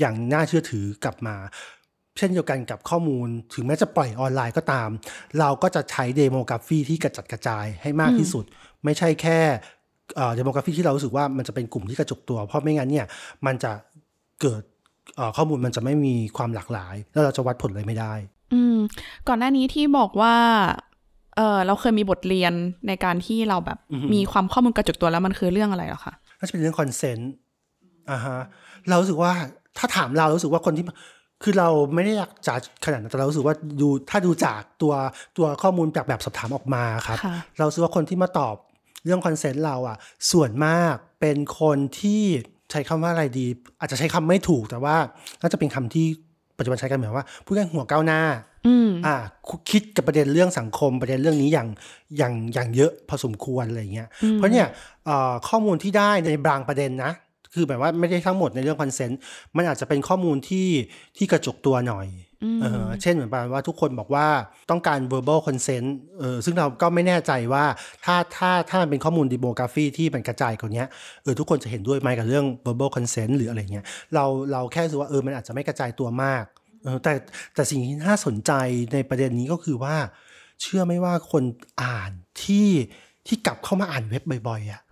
[0.00, 1.34] อย่างน่าเชื่อถือกลับมา
[2.16, 4.88] เช่นเดียวกันกับข้อมูล ถึงแม้จะปล่อยออนไลน์ก็ตาม
[5.40, 8.44] เราก็จะใช้ demography ที่กระจัดกระจายให้มากที่สุด
[8.84, 9.38] ไม่ใช่แค่
[10.36, 13.06] demography ที่เรารู้สึกว่ามันจะเป็นกลุ่มที่กระจุกตัว เพราะไม่งั้นเนี่ย
[13.46, 13.72] มันจะ
[14.40, 14.62] เกิด
[15.16, 18.14] เอ่อข้อมูลมันจะไม่มีความหลากหลาย แล้วเราจะวัดผลอะไรไม่ได้
[18.52, 18.76] อืม
[19.28, 20.34] ก่อนหน้านี้ที่บอกว่า
[21.36, 22.52] เออเราเคยมีบทเรียน
[22.88, 27.32] ในการที่เราแบบอือหือมีความข้อมูลกระจุกตัวแล้วมันคือเรื่องอะไรเหรอคะน่าจะเป็นเรื่อง consent
[28.10, 28.38] อ่าฮะ
[28.88, 29.32] เรารู้สึกว่า
[29.78, 30.84] ถ้าถามเรารู้สึกว่าคนที่
[31.42, 34.94] คือเราไม่ได้อยากจัดขนาดนั้นแต่เรารู้สึกว่าดูถ้าดูจากตัว
[35.36, 38.56] ตัวข้อมูลจากแบบสอบถามออกมาครับค่ะเรารู้สึกว่าคนที่มาตอบ
[39.04, 39.96] เรื่อง consent เราอะ
[40.32, 42.22] ส่วนมากเป็นคนที่
[42.70, 43.46] ใช้คำว่าอะไรดี
[43.80, 44.96] อาจจะใช้คำไม่ถูกแต่ว่า
[45.40, 46.06] น่าจะเป็นคำที่
[46.56, 48.20] ปัจจุบันใช้กันเหมือนว่าพูดง่ายๆหัวก้าวหน้า
[48.66, 49.16] อืมอ่า
[49.70, 51.68] คิดกับประเด็นเรื่องสังคมประเด็นเรื่องนี้อย่าง
[52.18, 54.66] อย่างอย่างเยอะพอสมควรอะไรอย่างเงี้ยเพราะเนี่ย
[55.04, 57.12] เอ่อข้อมูลที่ได้ในบางประเด็นนะ
[57.56, 59.18] คือแบบว่าไม่ได้ทั้งหมดในเรื่องคอนเซนต์
[59.56, 60.68] มันอาจจะเป็นข้อมูลที่
[61.16, 62.08] ที่กระจกตัวหน่อย
[62.62, 64.26] เออเช่นเหมือนประมาณว่าทุกคนบอกว่า
[64.70, 65.88] ต้องการ verbal consent
[66.18, 67.64] เออซึ่งเราก็ไม่แน่ใจว่า
[68.04, 70.84] ถ้าถ้าถ้ามันเป็นข้อมูล demography ที่มันกระจายกว่านี้
[71.22, 76.44] เออทุกคนจะเห็นด้วยไหมกับเรื่อง verbal consent หรืออะไรเงี้ยเราเราแค่รู้สึกว่าเออมันอาจจะไม่กระจายตัวมาก
[76.84, 77.12] เออแต่
[77.54, 78.52] แต่สิ่งที่น่าสนใจ
[78.92, 79.96] ในประเด็นนี้ก็คือว่า
[80.62, 81.44] เชื่อไหมว่าคน
[81.82, 82.10] อ่าน
[82.42, 82.68] ที่
[83.26, 84.82] ที่กลับเข้ามาอ่านเว็บบ่อยๆอะ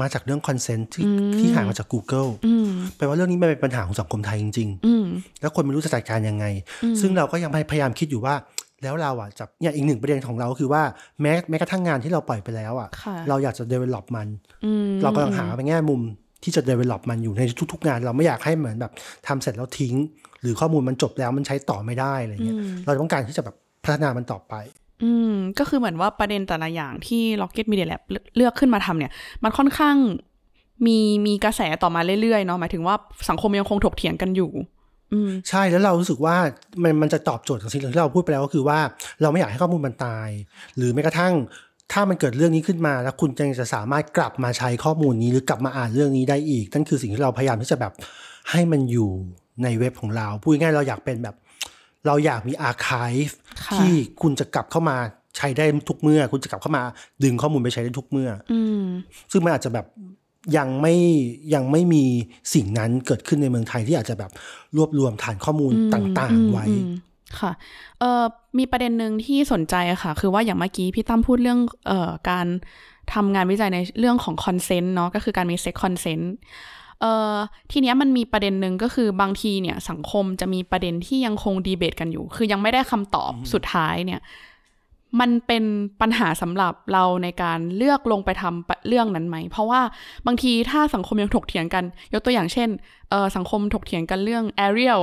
[0.00, 1.06] มาจากเรื่อง consent ที่
[1.38, 6.44] ที่หามาจาก Google อืมแปลว่าเรื่องนี้มันเป็นปัญหาของสังคมไทยจริงอืมๆแล้วคนไม่รู้จะจัดการยังไง
[7.00, 8.34] ซึ่งเราก็ยังพยายามคิดอยู่ว่า
[8.82, 10.82] แล้วเราอะจะเนี่ยอีกหนึ่งประเด็นของเราก็คือว่า
[11.22, 14.28] แม้แม้กระทั่งงานที่เราปล่อยไปแล้วอะค่ะเราอยากจะ develop มัน
[14.64, 16.00] อืมเรากำลังหาไปแง่มุม
[16.44, 18.92] ที่จะ develop มันอยู่ในทุก ๆ งาน เราไม่อยากให้เหมือนแบบ
[19.26, 19.94] ทำเสร็จแล้วทิ้ง
[20.42, 24.54] หรือข้อมูลมันจบแล้วมันใช้ต่อไม่ได้อะไรเงี้ยเราต้องการที่จะแบบพัฒนามันต่อไป
[25.02, 28.02] อืม ก็คือเหมือนว่าประเด็นแต่ละอย่างที่ Rocket Media Lab
[28.36, 29.12] เลือกขึ้นมาทำเนี่ย
[29.42, 29.96] มันค่อนข้าง
[30.86, 32.94] มีมีกระแสต่อมาเรื่อยๆเนาะหมายถึงว่า
[33.28, 34.50] สังคมยังคงถกเถียงกันอยู่
[35.12, 36.36] อืมใช่แล้วเรารู้สึกว่า
[36.82, 38.78] มันมันจะตอบโจทย์ของสิ่งที่เราพูดไปแล้วก็คือว่า
[39.22, 40.28] เราไม่อยากให้ข้อมูลมันตาย
[40.76, 41.34] หรือแม้กระทั่ง
[41.92, 47.92] ถ้ามันเกิดเรื่องนี้ขึ้นมา แล้วคุณยังจะสามารถกลับมาใช้ข้อมูลนี้หรือกลับมาอ่านเรื่องนี้ได้อีกนั่นคือสิ่งที่เราพยายามที่จะแบบ
[48.50, 49.10] ให้มันอยู่
[49.62, 51.36] ในเว็บของเรา พูดง่ายเราอยากเป็นแบบ
[52.06, 53.28] เราอยากมีอาร์คีฟ
[53.66, 53.92] ค่ะที่
[54.22, 54.96] คุณจะกลับเข้ามา
[55.36, 56.82] ใช้ได้ทุกเมื่อ คุณจะกลับเข้ามา
[57.22, 58.82] ดึงข้อมูลไปใช้ได้ทุกเมื่ออืม
[59.32, 59.86] ซึ่งมันอาจจะแบบ
[60.56, 60.94] ยังไม่
[61.54, 62.04] ยังไม่มี
[62.54, 64.30] สิ่งนั้นเกิดขึ้นในเมืองไทยที่อาจจะแบบ
[64.76, 66.88] รวบรวมฐานข้อมูลต่างอืมๆไว้อืม
[67.40, 67.52] ค่ะ
[68.00, 68.24] เอ่อ
[68.58, 72.46] มีประเด็นหนึ่งที่สนใจอะค่ะ คือว่าอย่างเมื่อกี้พี่ตั้มพูดเรื่องเอ่อการ
[73.14, 76.32] ทำงานวิจัยในเรื่องของ consent เนาะก็คือการมี sex consent
[77.00, 77.36] เอ่อ
[77.70, 84.22] ทีเนี้ยมันมีประเด็นหนึ่งก็คือบางทีเนี่ยสังคมจะมีประเด็นที่ยังคงดีเบตกันอยู่ คือยังไม่ได้คำตอบสุดท้ายเนี่ย
[85.20, 85.64] มันเป็น
[86.00, 89.80] ปัญหาสำหรับเราในการเลือกลงไปทำเรื่องนั้นไหม เพราะว่า
[90.26, 92.68] บางทีถ้าสังคมยังถกเถียงกัน ยกตัวอย่างเช่น
[93.10, 95.02] เออสังคมถกเถียงกันเรื่อง Ariel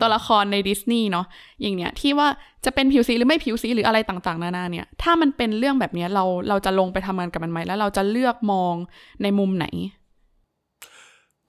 [0.00, 1.26] ตัวละครในดิสนีย์เนาะ
[1.60, 2.28] อย่างเนี้ยที่ว่า
[2.64, 8.74] จะเป็นผิวสีหรือไม่ผิวสีหรืออะไรต่างๆ นานาเนี่ย ถ้ามันเป็นเรื่องแบบเนี้ยเราเราจะลงไปทำงานกับมันไหมแล้วเราจะเลือกมอง
[9.22, 9.66] ในมุมไหน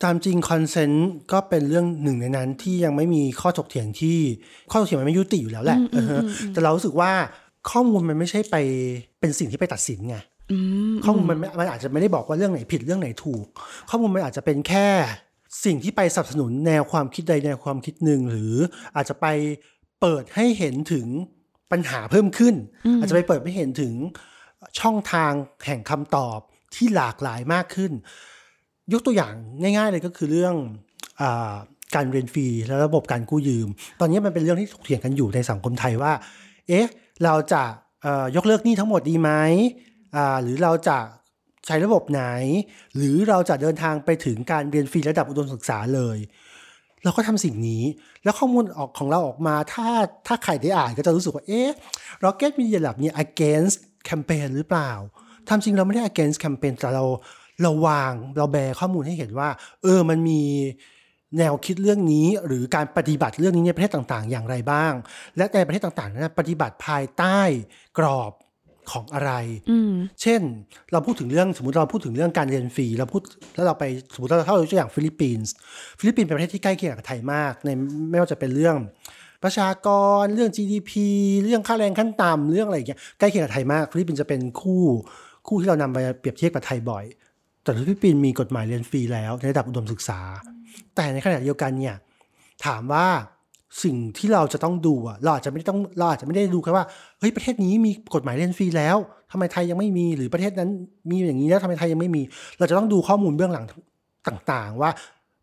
[0.04, 4.18] ตามจริงคอนเซนต์ก็เป็นเรื่องหนึ่งในนั้นที่ยังไม่มีข้อถกเถียงที่
[4.72, 6.22] ข้อถกเถียงมันไม่ยุติอยู่แล้วแหละเออฮะ
[6.54, 7.12] แต่เรารู้สึกว่า
[7.72, 8.56] ข้อมูลมันไม่ใช่ไป
[9.20, 10.16] เป็นสิ่งที่ไปตัดสินไง
[10.52, 10.58] อื
[10.94, 13.46] มข้อมูลมันไม่มันอาจจะไม่ได้บอกว่าเรื่องไหนผิดเรื่องไหนถูก
[13.90, 14.88] ข้อมูลมันอาจจะเป็นแค่
[15.66, 18.56] สิ่งที่ไปสนับสนุนแนวความคิดใดแนวความคิดหนึ่งหรือ
[18.96, 19.28] อาจจะไป
[20.02, 21.08] เปิดให้เห็นถึง
[21.72, 22.56] ปัญหาเพิ่มขึ้น
[23.00, 23.94] อาจจะไปเปิดให้เห็นถึง
[24.80, 25.32] ช่องทาง
[25.66, 26.40] แห่งคำตอบ
[26.76, 27.92] ที่หลากหลายมากขึ้น
[28.94, 30.56] ยกตัวอย่างง่าย ๆ เลยก็คือเรื่อง
[31.22, 31.24] อ
[31.96, 33.68] การเรียนฟรีและระบบการกู้ยืม
[34.00, 36.14] ตอนนี้มันเป็นเรื่องที่ถกเถียงกันอยู่ในสังคมไทยว่า
[36.68, 36.88] เอ๊ะ
[37.24, 37.64] เราจะ
[38.36, 39.32] ยกเลิกหนี้ทั้งหมดดีไหม
[40.44, 40.98] หรือเราจะ
[41.68, 42.24] ใช้ระบบไหน
[42.96, 46.18] หรือเราจะเดินทางไปถึงการเรียนฟรีระดับอุดมศึกษาเลย
[47.04, 47.84] เราก็ทำสิ่งนี้
[48.24, 49.88] แล้วข้อมูลออกของเราออกมา ถ้า
[50.28, 51.70] ถ้าใครได้อ่านก็จะรู้สึกว่า เอ๊ะ
[52.24, 53.78] Rocket Media Lab เนี่ย against
[54.10, 54.92] campaign หรือเปล่า
[55.50, 57.06] ทำจริงเราไม่ได้ against campaign แต่เรา
[57.64, 59.50] เราวางเราแบร์ข้อมูลให้เห็นว่า
[59.84, 60.42] เออมันมี
[61.38, 64.94] แนวคิดเรื่องนี้หรือการปฏิบัติเรื่องนี้ในประเทศต่างๆ อย่างไรบ้าง
[65.38, 67.40] และในประเทศต่างๆนั้นปฏิบัติภายใต้
[67.98, 68.32] กรอบ
[68.92, 69.32] ของอะไร
[69.72, 70.42] อืมเช่น
[70.92, 73.22] เราพูดถึงเรื่องสมมติเราพูดถึงเรื่องการเรียนฟรีเราพูด
[73.56, 73.84] แล้วเราไป
[74.14, 75.52] สมมติเราเข้ายกตัวอย่างฟิลิปปินส์
[76.00, 77.70] ฟิลิปปินส์เป็นประเทศที่ใกล้เคียงกับไทยมากใน
[78.12, 78.76] ไม่ว่าจะเป็นเรื่อง
[79.44, 79.88] ประชาก
[80.22, 80.92] รเรื่อง GDP
[81.44, 84.84] เรื่องค่าแรงขั้นต่ำเรื่องอะไรอย่างเงี้ยใกล้เคียงกับไทยมากฟิลิปปินส์จะเป็นคู่
[85.48, 87.06] คู่ที่เรานำไปเปรียบเทียบกับไทยบ่อย
[87.64, 90.20] แต่ฟิลิปปินส์มีกฎหมายเรียนฟรีแล้วในระดับอุดมศึกษา
[90.96, 91.96] แต่ในขณะเดียวกันเนี่ย
[92.66, 93.08] ถามว่า
[93.84, 96.86] สิ่งที่เราจะต้องดูอะเราอาจจะไม่ได้ต้องเราอาจจะไม่ได้ดูแค่ว่า
[97.20, 98.98] เฮ้ยประเทศนี้มีกฎหมายเรียนฟรีแล้ว
[99.32, 100.70] ทำไมไทยยังไม่มีหรือประเทศนั้น
[101.10, 102.22] มีอย่างนี้แล้วทำไมไทยยังไม่มี
[102.58, 103.66] เราจะต้องดูข้อมูลเบื้องหลัง
[104.28, 104.92] ต่างๆ ว่า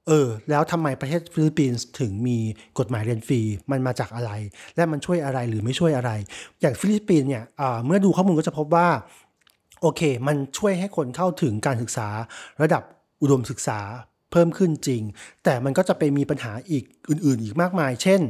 [0.06, 2.38] เออ แล้วทำไมประเทศฟิลิปปินส์ถึงมี
[2.78, 3.40] กฎหมายเรียนฟรี
[3.70, 4.30] มันมาจากอะไร
[4.76, 6.10] และมันช่วยอะไรหรือไม่ช่วยอะไร
[6.60, 7.44] อย่างฟิลิปปินส์เนี่ย
[7.86, 8.88] เมื่อดูข้อมูลก็จะพบว่า
[9.82, 12.08] โอเค มันช่วยให้คนเข้าถึงการศึกษา
[12.62, 12.82] ระดับ
[13.22, 13.80] อุดมศึกษา
[14.32, 15.02] เพิ่มขึ้นจริง
[15.44, 18.20] แต่มันก็จะไปมีปัญหาอีกอื่น ๆ อีกมากมาย เช่น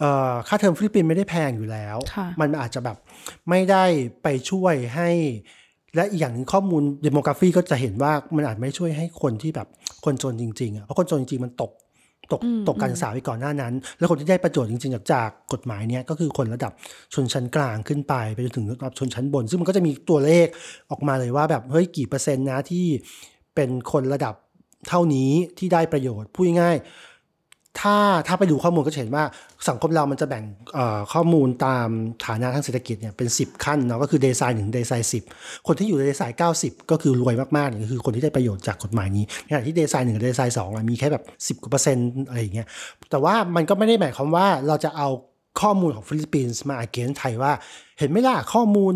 [0.00, 2.96] เอ่อค่าเทอมฟิลิปปินส์ไม่ได้แพงอยู่แล้วค่ะมันอาจจะแบบ
[3.50, 3.84] ไม่ได้
[4.22, 5.10] ไปช่วยให้
[5.96, 9.68] และอีกอย่างหนึ่งข้อมูล demography ก็จะเห็นว่ามันอาจไม่ช่วยให้คนที่แบบ
[10.04, 11.72] คนจนจริงๆอะเพราะคนจนจริงๆมันตก
[12.32, 16.72] ตกตกการศึกษาไปก่อนหน้านั้น แล้วคนที่ได้ประโยชน์จริงๆ จากจากกฎหมายเนี้ยก็คือคนระดับ
[17.14, 20.46] ชนชั้นกลางขึ้นไปไปจนถึงระดับชนชั้นบน ซึ่งมันก็จะมีตัวเลข
[20.90, 22.86] ออกมาเลยว่าแบบเฮ้ยกี่เปอร์เซ็นต์นะที่
[23.54, 24.34] เป็นคนระดับ
[24.88, 27.09] เท่านี้ที่ได้ประโยชน์พูดง่ายๆ
[27.78, 27.96] ถ้า
[28.26, 29.24] ถ้าไปดูข้อมูลก็จะเห็นว่า
[29.68, 30.44] สังคมเรามันจะแบ่ง
[31.12, 31.88] ข้อมูลตาม
[32.26, 35.18] ฐานะทางเศรษฐกิจเนี่ยเป็น 10 ขั้นเนาะก็คือ decile หนึ่ง decile สิบ
[35.66, 42.66] คนที่อยู่ใน decile 9 10 ก็คือรวยมากๆเนี่ยคือคนที่ได้ประโยชน์จากกฎหมายนี้ในขณะที่ decile หนึ่งกับ decile สองอะมีแค่แบบ10กว่าเปอร์เซ็นต์อะไรอย่างเงี้ย
[43.10, 45.08] แต่ว่ามันก็ไม่ได้หมายความว่าเราจะเอา
[45.60, 47.52] ข้อมูลของฟิลิปปินส์มา against ไทยว่า
[47.98, 48.94] เห็นไหมล่ะข้อมูล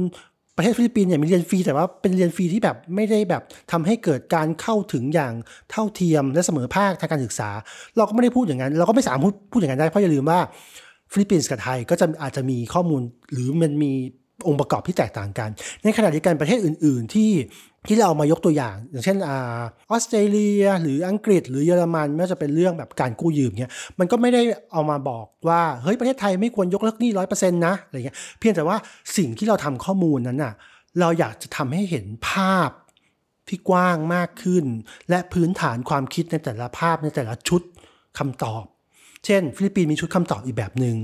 [0.56, 3.42] ประเทศฟิลิปปินส์เนี่ยมีเรียนฟรีแต่ว่าเป็นเรียนฟรีที่แบบไม่ได้แบบ
[3.72, 5.32] ทำให้เกิดการเข้าถึงอย่าง
[5.70, 7.50] เท่าเทียมและเสมอภาคทางการศึกษา
[7.96, 10.40] เราก็ไม่ได้พูดอย่างนั้น เราก็ไม่สามารถพูดพูดอย่างนั้นได้เพราะอย่าลืมว่า
[11.12, 13.02] ฟิลิปปินส์กับไทยก็จะอาจจะมีข้อมูล
[13.32, 13.92] หรือมันมี
[14.46, 15.50] องค์ประกอบที่แตกต่างกัน
[15.84, 17.30] ในขณะเดียวกันประเทศอื่น ๆ ที่
[17.88, 19.60] ที่เราเอามายกตัวอย่าง อย่างเช่นอ่า
[19.90, 28.76] ออสเตรเลีย หรืออังกฤษ หรือเยอรมันไม่ว่าจะเป็นเรื่องแบบการกู้ยืมเนี่ยมันก็ไม่ได้เอามาบอกว่าเฮ้ยประเทศไทยไม่ควรยกเลิกหนี้ร้อยเปอร์เซ็นต์นะอะไรเงี้ยเพียงแต่ว่า
[29.16, 30.54] สิ่งที่เราทำข้อมูลนั้นน่ะ
[31.00, 32.70] เราอยากจะทำให้เห็นภาพ
[33.48, 34.64] ที่กว้างมากขึ้น
[35.10, 37.62] และพื้นฐานความคิดในแต่ละภาพในแต่ละชุด
[38.18, 38.64] คำตอบ
[39.26, 40.96] เช่น ฟิลิปปินส์มีชุดคำตอบอีกแบบหนึง่ง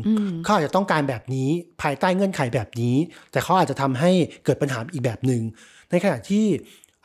[0.44, 1.48] เขาอาจจะต้องการแบบนี้
[1.82, 2.96] ภายใต้เงื่อนไขแบบนี้
[3.32, 4.10] แต่เขาอาจจะทำให้
[4.44, 5.42] เกิดปัญหาอีกแบบหนึง่ง
[5.90, 6.44] ในขณะที่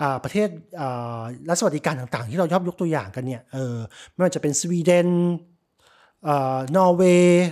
[0.01, 0.47] อ่าประเทศ
[0.79, 3.75] อ่ารัฐสวัสดิการต่างๆ ที่เราชอบยกตัวอย่างกันเนี่ยเออ
[4.11, 5.07] ไม่ว่าจะเป็นสวีเดน
[6.23, 7.45] เอ่อนอร์เวย์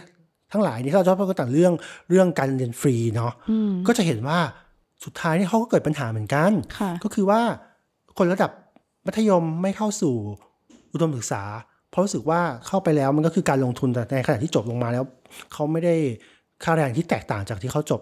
[0.52, 1.74] ทั้งหลายนี่ที่เราชอบพูดกันต่างเรื่อง
[2.10, 3.32] เรื่องการเรียนฟรีเนาะ
[3.88, 4.40] ก็จะเห็นว่า
[5.06, 7.42] สุดท้ายนี่เขาก็เกิดปัญหาเหมือนกันค่ะก็คือว่า
[8.18, 8.52] คนระดับ
[9.06, 10.16] มัธยมไม่เข้าสู่
[10.94, 11.44] อุดมศึกษา
[11.92, 15.04] เพเพราะรู้สึกว่าเข้าไปแล้วมันก็คือการลงทุนแต่ในขณะที่จบลงมาแล้ว
[15.54, 15.96] เขาไม่ได้
[16.64, 18.02] ค่าแรงที่แตกต่างจากที่เขาจบ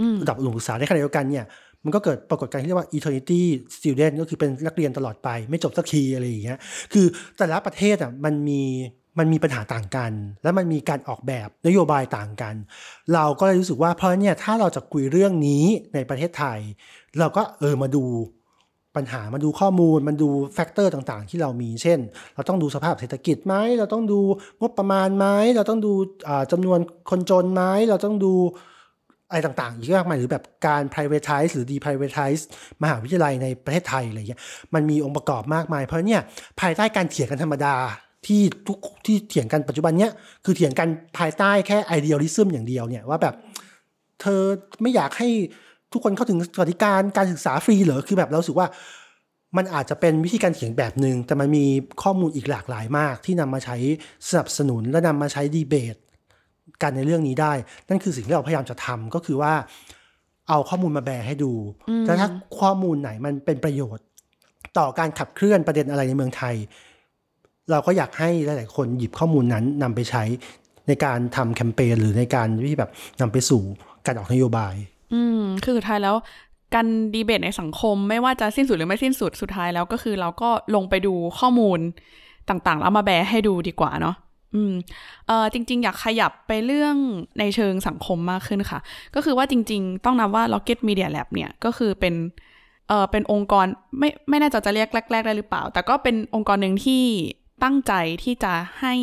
[0.00, 1.44] อืมระดับอุดมศึกษาในขณะเดียวกันเนี่ย
[1.84, 3.42] มันก็เกิดปรากฏการณ์ที่เรียกว่า eternity
[3.76, 6.58] student ก็คือเป็นนักเรียนตลอดไป ไม่จบสักทีอะไรอย่างเงี้ย
[6.92, 7.06] คือ
[7.36, 8.62] แต่ละประเทศอะมันมี
[9.18, 10.12] มันมีปัญหาต่างกัน
[10.42, 12.54] และมันมีการออกแบบนโยบายต่างกัน
[13.14, 15.64] เราก็เลยรู้สึกว่าเพราะเนี่ยถ้าเราจะคุยเรื่องนี้
[15.94, 16.58] ในประเทศไทย
[17.18, 18.04] เราก็เออมาดู
[18.96, 21.98] ปัญหามาดูข้อมูลมันดูแฟกเตอร์ต่างๆ ที่เรามีเช่น
[22.34, 24.20] เราต้องดูสภาพเศรษฐกิจไหมเราต้องดู
[24.60, 25.26] งบประมาณไหม
[25.56, 25.92] เราต้องดู
[26.28, 26.78] อ่าจำนวน
[27.10, 28.34] คนจนไหมเราต้องดู
[29.34, 32.42] อะไรต่างๆอีกมากมายหรือแบบการ privatize หรือ deprivatize
[32.82, 34.40] มหาวิทยาลัยในประเทศไทยอะไรเงี้ย
[34.74, 36.22] มันมีองค์ประกอบมากมาย เพราะเนี่ย
[36.60, 37.74] ภายใต้การเถียงกันธรรมดา
[38.26, 40.12] ที่ทุกที่เถียงกันปัจจุบันเนี้ย
[40.44, 43.34] คือเถียงกันภายใต้แค่ idealism อย่างเดียวเนี่ยว่าแบบ
[44.20, 44.40] เธอ
[44.82, 45.28] ไม่อยากให้
[45.92, 48.68] ทุกคนเข้าถึงสวัสดิการการศึกษาฟรีเหรอคือแบบเราสึกว่า
[49.56, 51.66] มันอาจจะเป็นวิธีการเถียงแบบหนึง่งแต่มันมี
[52.02, 53.76] ข้อมูลอีกหลากหลายมาก ที่นำมาใช้
[54.28, 55.96] สนับสนุนและนำมาใช้ดีเบต
[56.82, 57.52] กันในเรื่องนี้ได้
[57.88, 59.52] นั่นคือสิ่งที่เราพยายามจะทำก็คือว่า
[60.48, 61.52] เอาข้อมูลมาแบร์ให้ดู
[62.06, 62.28] แล้วถ้า
[62.60, 64.04] ข้อมูลไหนมันเป็นประโยชน์
[64.78, 66.54] ต่อการขับเคลื่อนประเด็นอะไรในเมืองไทย
[67.70, 70.22] เราก็อยากให้หลาย ๆ คนหยิบข้อมูลนั้นนำไปใช้
[70.88, 73.62] ในการทำแคมเปญหรือในการที่แบบนำไปสู่
[74.06, 74.74] การออกนโยบาย
[75.14, 76.16] อืม คือสุดท้ายแล้ว
[76.74, 81.78] การดีเบตในสังคมไม่ว่าจะสิ้นสุดหรือไม่สิ้นสุดสุดท้ายแล้วก็คือเราก็ลงไปดูข้อมูล
[82.48, 84.16] ต่างๆ แล้วมาแบร์ให้ดูดีกว่าเนาะ
[84.54, 84.74] อืม
[85.26, 86.96] เออจริง ๆ อยากขยับไปเรื่อง
[87.38, 88.80] ในเชิงสังคมมากขึ้นค่ะ
[89.14, 92.14] ก็คือว่าจริง ๆ ต้องนับว่า Rocket Media Lab เนี่ย ก็คือเป็น
[92.88, 93.66] เออเป็นองค์กร
[93.98, 97.02] ไม่ไม่แน่ใจจะเรียกแรก ๆ ได้หรือเปล่า แต่ก็เป็นองค์กรหนึ่งที่
[97.62, 97.92] ตั้งใจ
[98.22, 98.94] ที่จะให้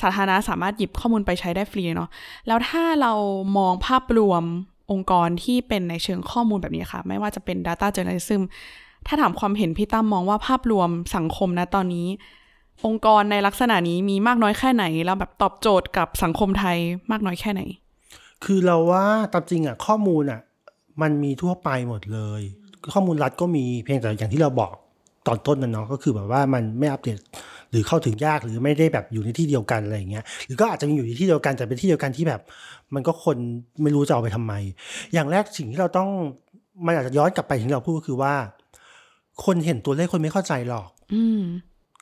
[0.00, 2.10] สาธารณะสามารถหยิบข้อมูลไปใช้ได้ฟรีเนาะ
[2.46, 3.12] แล้วถ้าเรา
[3.58, 4.42] มองภาพรวม
[4.90, 8.42] องค์กรที่เป็นในเชิงข้อมูลแบบนี้ค่ะ ไม่ว่าจะเป็น Data Journalism
[9.06, 12.06] ถ้าถามความเห็นพี่ตั้มมองว่าภาพรวมสังคมนะตอนนี้
[12.86, 16.76] องค์กรในลักษณะนี้มีมากน้อยแค่ไหน แล้วแบบตอบโจทย์กับสังคมไทย
[17.10, 17.62] มากน้อยแค่ไหน
[18.44, 20.40] คือเราว่าตามจริงอะข้อมูลอะ
[21.02, 22.42] มันมีทั่วไปหมดเลย
[22.92, 24.72] ข้อมูลรัฐก็มีเพียงแต่อย่างที่เราบอก
[25.26, 27.18] ตอนต้นนั่นเนาะก็คือแบบว่ามันไม่อัปเดต
[27.70, 32.40] หรือเข้าถึงยากหรือไม่ได้แบบอยู่ในที่เดียวกันอะไรอย่างเงี้ยหรือก็อาจจะมีอยู่ในที่เดียวกันแต่เป็นที่เดียวกันที่แบบ
[32.94, 33.36] มันก็คน
[33.82, 34.52] ไม่รู้จะเอาไปทำไม
[35.14, 36.08] อย่างแรกสิ่งที่เราต้อง
[36.86, 38.34] มันอาจจะย้อนกลับไปถึงที่เราพูดก็คือว่า
[39.44, 41.42] คนเห็นตัวเลขคนไม่เข้าใจหรอก อืม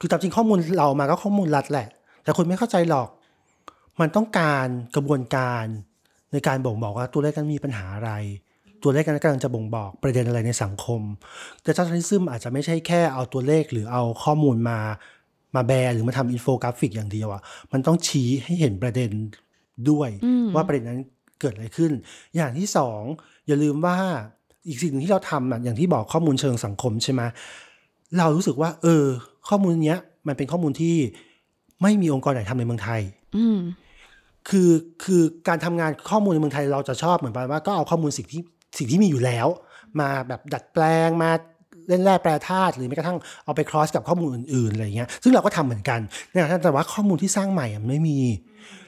[0.01, 1.89] คือตามจริงข้อมูลเรามาก็ข้อมูลรัฐแหละ
[2.25, 3.09] แต่คนไม่เข้าใจหรอก
[4.01, 5.65] มันต้องการกระบวนการ
[6.33, 8.13] ในการบ่งบอกว่าตัวเลขนั้นมีปัญหาอะไร
[8.83, 11.01] ตัวเลขนั้นกำลังจะบ่งบอกประเด็นอะไรในสังคม
[11.62, 14.79] data journalism อาจจะไม่ใช่แค่เอาตัวเลขหรือเอาข้อมูลมา
[15.55, 17.43] มาแบร์หรือมาทำอินโฟกราฟิกอย่างเดียวอะ
[17.73, 19.11] มันต้องชี้ให้เห็นประเด็น
[19.91, 20.11] ด้วย
[20.55, 21.01] ว่าประเด็นนั้น
[21.41, 21.93] เกิดอะไรขึ้น
[22.37, 23.01] อย่างที่สอง
[23.47, 23.97] อย่าลืมว่า
[24.69, 27.23] อีกสิ่งหนึ่งที่เราทำอะอย่างที่บอกข้อมูลเชิงสังคมใช่ไหม
[28.19, 29.05] เรารู้สึกว่า เออ
[29.49, 30.97] ข้อมูลเนี้ย มันเป็นข้อมูลที่
[31.82, 33.01] ไม่มีองค์กรไหนทำในเมืองไทย
[33.36, 33.59] อืม
[34.49, 34.70] คือ
[35.05, 38.43] คือการทำงานข้อมูลในเมืองไทยเราจะชอบเหมือนประมาณว่าก็เอาข้อมูลสิ่งที่
[38.78, 39.47] สิ่งที่มีอยู่แล้ว
[40.01, 41.30] มาแบบดัดแปลงมา
[41.88, 46.01] เล่นแร่แปรธาตุหรือแม้กระทั่งเอาไป cross กับข้อมูลอื่นๆอะไรอย่างเงี้ยซึ่งเราก็ทำเหมือนกัน
[46.32, 48.18] นะครับแต่ว่าข้อมูลที่สร้างใหม่อะมันไม่มี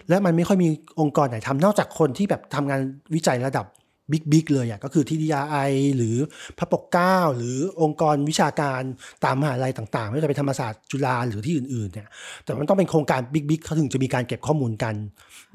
[0.09, 0.69] และมันไม่ค่อยมี
[1.01, 2.81] องค์กรไหนทำนอกจากคนที่แบบทำงาน
[3.15, 3.67] วิจัยระดับ
[4.11, 6.17] บิ๊กบิ๊กเลยอะก็คือ TDRI หรือ
[6.59, 8.83] พระปกเกล้าหรือองค์กรวิชาการ
[9.25, 12.09] ตามมหาลัยต่างๆ ไม่ว่าจะเป็นธรรมศาสตร์จุฬาหรือที่อื่นๆเนี่ย
[12.45, 14.95] แต่มันต้องเป็นโครงการบิ๊กบิ๊กเขาถึงจะมีการเก็บข้อมูลกัน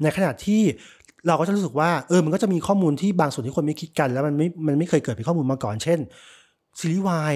[0.02, 0.62] ในขณะที่
[1.26, 5.98] เราก็จะรู้สึกว่าเออมันก็จะมีข้อมูลที่บางส่วนที่คนไม่คิดกัน แล้วมันไม่มันไม่เคยเกิดเป็นข้อมูลมาก่อน เช่น
[6.78, 7.34] ซีรีส์วาย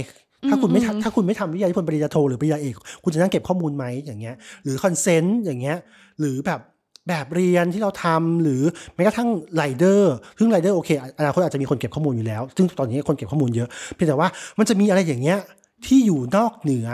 [0.51, 4.35] ถ้าคุณไม่ทำถ้าคุณไม่ทำวิทยานิพนธ์ปริญญาโทหรือปริญญาเอก คุณจะนั่งเก็บข้อมูลไหมอย่างเงี้ย
[4.65, 5.77] หรือ consent อย่างเงี้ย
[6.21, 6.61] หรือแบบ
[7.09, 8.63] แบบเรียนที่เราทำหรือ
[8.95, 14.29] แม้กระทั่งไรเดอร์ซึ่งไรเดอร์โอเคอนาคตอาจจะมีคนเก็บข้อมูลอยู่แล้ว ซึ่งตอนนี้คนเก็บข้อมูลเยอะ เพียงแต่ว่า
[14.59, 15.39] มันจะมีอะไรอย่างเงี้ย
[15.87, 16.89] ที่อยู่นอกเหนือ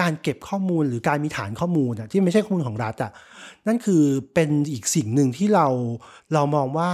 [0.00, 3.12] การเก็บข้อมูลหรือการมีฐานข้อมูลอะที่ไม่ใช่ข้อมูลของรัฐอะ
[3.66, 4.02] นั่นคือ
[4.34, 5.66] เป็นอีกสิ่งหนึ่งที่เรา
[6.34, 6.90] เรามองว่า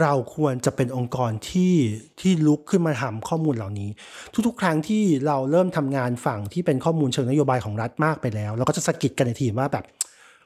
[0.00, 1.74] เราควรจะเป็นองค์กรที่
[2.20, 3.90] ที่ลุกขึ้นมาทำข้อมูลเหล่านี้
[4.46, 9.84] ทุกๆ ครั้งที่เราเริ่มทำงานฝั่งที่เป็นข้อมูลเชิงนโยบายของรัฐมากไปแล้ว เราก็จะสะกิดกันในทีมว่าแบบ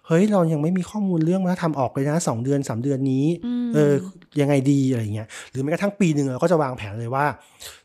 [0.07, 3.27] เฮ้ยเรายังไม่มีข้อมูลเรื่องวัฒนธรรมออกเลยนะสองเดือนสามเดือนนี้
[3.75, 3.93] เออ
[4.41, 7.25] ยังไงดีอะไรเงี้ยหรือแม้กระทั่งปีหนึ่งเราก็จะวางแผนเลยว่า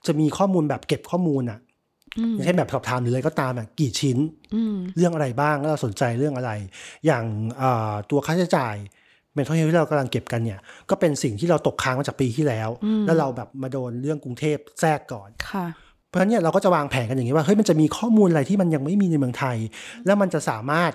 [0.08, 1.60] จะมีข้อมูลแบบเก็บข้อมูลอะ
[2.34, 4.18] อย่างเช่นแบบสอบถามหรืออะไรก็ตามอะกี่ชิ้น
[4.56, 6.52] อืมเรื่องอะไรบ้างแล้วเราสนใจเรื่องอะไร
[7.06, 7.24] อย่าง
[7.62, 8.76] อ่าตัวค่าใช้จ่าย
[9.34, 10.60] เมนท l เฮลที่เรากำลังเก็บกันเนี่ย
[10.90, 12.70] ก็เป็นสิ่งที่เราตกค้างมาจากปีที่แล้ว
[13.06, 15.66] แล้วเราแบบมาโดนเรื่องกรุงเทพแทรกก่อนค่ะ
[16.08, 19.58] เพราะฉะนั้นเนี่ยเราก็จะวางแผนกันอย่างนี้ว่าเฮ้ยมันจะมีข้อมูลอะไรที่มันยังไม่มีในเมืองไทย
[20.06, 20.92] แล้วมันจะสามารถ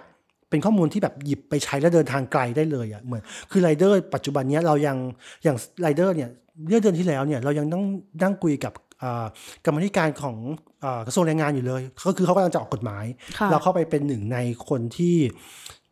[0.54, 4.96] เป็นข้อมูลที่แบบหยิบไปใช้แล้วเดินทางไกลได้เลยอะ่ะเหมือนคือไรเดอร์ปัจจุบันเนี้ยเรายัง
[5.44, 6.30] อย่างไรเดอร์เนี่ย
[6.66, 7.84] เมื่อเดือนที่แล้วเนี่ยเรายังต้อง
[8.22, 9.24] นั่งคุยกับอ่า
[9.64, 10.36] กรรมาธิการของ
[10.84, 13.04] อ่ากระทรวงแรงงานอยู่เลย ก็คือเขากำลังจะออกกฎหมาย
[13.38, 14.38] ค่ะเราเข้าไปเป็นหนึ่งใน
[14.68, 15.16] คนที่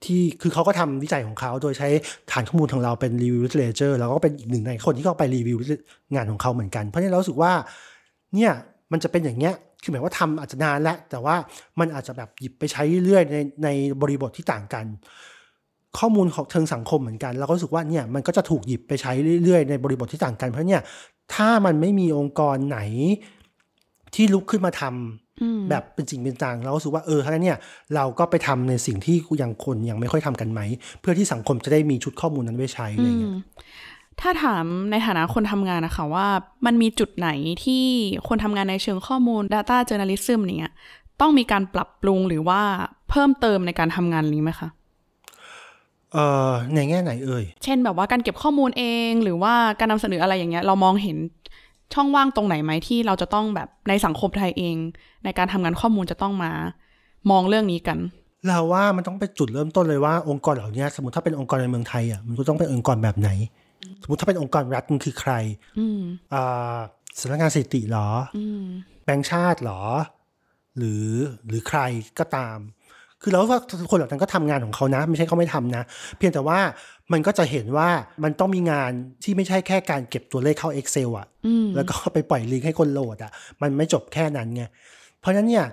[0.05, 1.89] ที่คือเขาก็ทำวิจัยของเขาโดยใช้
[2.31, 3.47] ฐานข้อมูลของเราเป็นรีวิว l
[3.77, 5.59] เ t อร์แล้วก็เป็นอีกหนึ่งในคนที่เข้าไปรีวิว
[6.15, 7.53] งานของเขาเหมือนกัน เพราะฉะนั้นเรารู้สึกว่า
[8.35, 8.53] เนี่ย
[8.93, 11.37] มันจะเป็นอย่างเงี้ย คือหมายว่าทำอาจจะนานแล้ว แต่ว่า
[11.81, 13.69] มันอาจจะแบบหยิบไปใช้เรื่อยๆในใน
[14.03, 14.87] บริบทที่ต่างกัน
[15.99, 19.13] ข้อมูลของเชิงสังคมเหมือนกันเราก็รู้สึกว่าเนี่ยมันก็จะถูกหยิบไปใช้
[19.45, 20.83] เรื่อยๆ ในบริบทที่ต่างกัน เพราะเนี่ย
[21.35, 22.81] ถ้ามันไม่มีองค์กรไหน
[24.15, 27.59] ที่ลุกขึ้นมาทำอืมแบบเป็นจริงเป็นจังเราก็รู้สึกว่าเออท่านั้นเนี่ย
[27.95, 30.61] เราก็ไปทำในสิ่งที่ยังคนยังไม่ค่อยทำกันไหม
[31.01, 33.41] เพื่อที่สังคมจะได้มีชุดข้อมูลนั้นไว้ใช้อะไรเงี้ยอืม
[34.21, 36.27] ถ้าถามในฐานะคนทำงานนะคะว่า
[36.67, 37.29] มันมีจุดไหน
[37.65, 37.85] ที่
[38.29, 40.75] คนทำงานในเชิงข้อมูล Data Journalism เนี่ย
[41.21, 42.61] ต้องมีการปรับปรุงหรือว่า
[43.11, 44.69] เพิ่มเติมในการทำงานนี้ไหมคะ
[46.13, 51.17] เอ่อในแง่ไหนเอ่ย เช่นแบบว่าการเก็บข้อมูลเองหรือว่าการนำเสนออะไรอย่างเงี้ยเรามองเห็น
[51.95, 54.77] ช่องว่างตรงไหนไหมที่เราจะต้องแบบในสังคมไทยเอง
[55.25, 56.53] ในการทำงานข้อมูลจะต้องมา
[57.31, 57.99] มองเรื่องนี้กัน
[58.49, 63.31] เราว่ามันต้องเป็นจุดเริ่มต้นเลยว่าองค์กรเหล่านี้สมมติถ้าเป็นองค์กรในเมืองไทยอะมันก็ต้องเป็นองค์กรแบบไหน
[64.03, 65.33] สมมติถ้าเป็นองค์กรรัฐมันคือใคร
[65.79, 66.01] อืม
[66.35, 66.77] อ่า
[67.21, 68.65] สำนักงานสถิติเหรออืม
[69.05, 69.83] แบงค์ชาติเหรอ
[70.79, 71.07] หรือ
[71.47, 71.81] หรือใคร
[72.19, 72.59] ก็ตาม
[73.23, 75.83] คือเราว่าทุกคนเหล่านั้นก็ทำงานของเขานะ ไม่ใช่เขาไม่ทำนะ
[76.17, 76.59] เพียงแต่ว่า
[77.13, 77.89] มันก็จะเห็นว่า
[78.25, 78.91] มันต้องมีงาน
[79.25, 83.31] ที่ไม่ใช่แค่การเก็บตัวเลขเข้า Excel อะอืมแล้วก็ไปปล่อยลิงก์ให้คนโหลดอะ
[83.63, 84.63] มันไม่จบแค่นั้นไง
[85.21, 85.67] เพราะฉะนั้นเนี่ย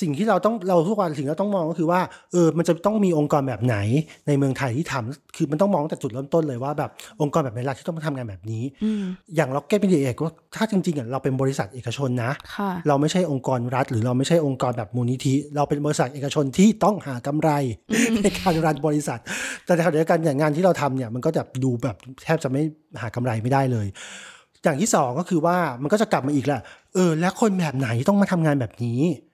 [0.00, 2.00] สิ่งที่เราต้องเราทุกวันสิ่งที่เราต้องมองก็คือว่า
[2.32, 3.76] เออมันจะต้องมีองค์กรแบบไหน
[4.26, 6.90] ในเมืองไทยที่ทำคือมันต้องมองตั้งแต่จุดเริ่มต้นเลยว่าแบบ
[7.22, 9.02] องค์กรแบบไหนล่ะที่ต้องมาทำงานแบบนี้อืม
[9.36, 17.50] อย่าง Rocket Media เอกว่าถ้าจริงๆอะเราเป็นบริษัทเอกชนนะค่ะเราไม่ใช่องค์กรรัฐ หรือเราไม่ใช่องค์กรแบบมูลนิธิ เราเป็นบริษัทเอกชนที่ต้องหากำไร
[18.22, 19.20] ในการรันบริษัท
[19.64, 22.62] แต่ในขณะเดียวกันอย่างงานที่เราทำเนี่ยมันก็จะดูแบบแทบจะไม่
[23.00, 23.86] หากำไรไม่ได้เลย
[24.64, 26.60] อย่างที่สองก็คือว่ามันก็จะกลับมาอีกแหละ
[26.94, 29.33] เออ แล้วคนแบบไหนต้องมาทำงานแบบนี้อ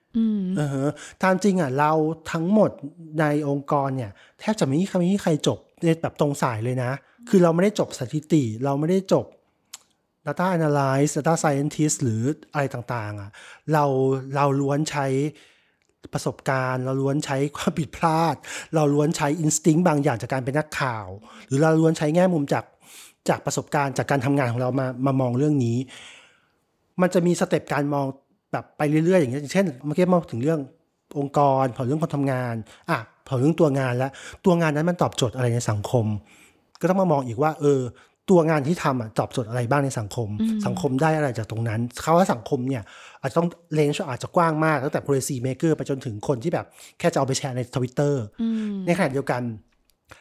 [0.57, 0.87] เออ
[1.23, 1.91] ตามจริงอะเรา
[2.31, 2.71] ทั้งหมด
[3.19, 6.91] ในองค์กรเนี่ย แทบจะไม่มีใครไม่มีใครจบในแบบตรงสายเลยนะ
[7.29, 9.25] คือเราไม่ได้จบสถิติ เราไม่ได้จบ
[10.25, 12.21] Data Analyst Data Scientist หรือ
[12.53, 13.29] อะไรต่างๆอะ
[13.73, 13.85] เรา
[14.35, 15.07] เราล้วนใช้
[16.13, 18.35] ประสบการณ์ เราล้วนใช้ความผิดพลาด
[18.75, 21.07] เราล้วนใช้ instinct บางอย่างจากการเป็นนักข่าว
[21.47, 22.65] หรือเราล้วนใช้แง่มุมจาก
[23.29, 25.77] จากประสบการณ์จากการทำงานของเรามามามองเรื่องนี้
[27.01, 28.05] มันจะมีสเต็ปการมอง
[28.51, 30.59] แบบไปเรื่อยๆอย่างเงี้ยอย่างเช่นเมื่อกี้มาถึงเรื่อง
[31.19, 32.55] องค์กรพอเรื่องคนทำงาน
[32.89, 32.97] อะ
[33.27, 34.11] พอเรื่องตัวงานแล้ว
[34.45, 36.05] ตัวงานนั้นมันตอบโจทย์อะไรในสังคม
[36.81, 37.81] ก็ต้องมามองอีกว่า เออ
[38.29, 40.27] ตัวงานที่ทำอะตอบโจทย์อะไรบ้างในสังคม
[40.65, 42.83] สังคมได้อะไรจากตรงนั้นเขาว่าสังคมเนี่ย
[43.21, 46.65] อาจจะต้องเลนส์อาจจะกว้างมากตั้งแต่ policy maker ไปจนถึงคนที่แบบ
[46.99, 49.41] แค่จะเอาไปแชร์ในทวิตเตอร์อืมในขณะเดียวกัน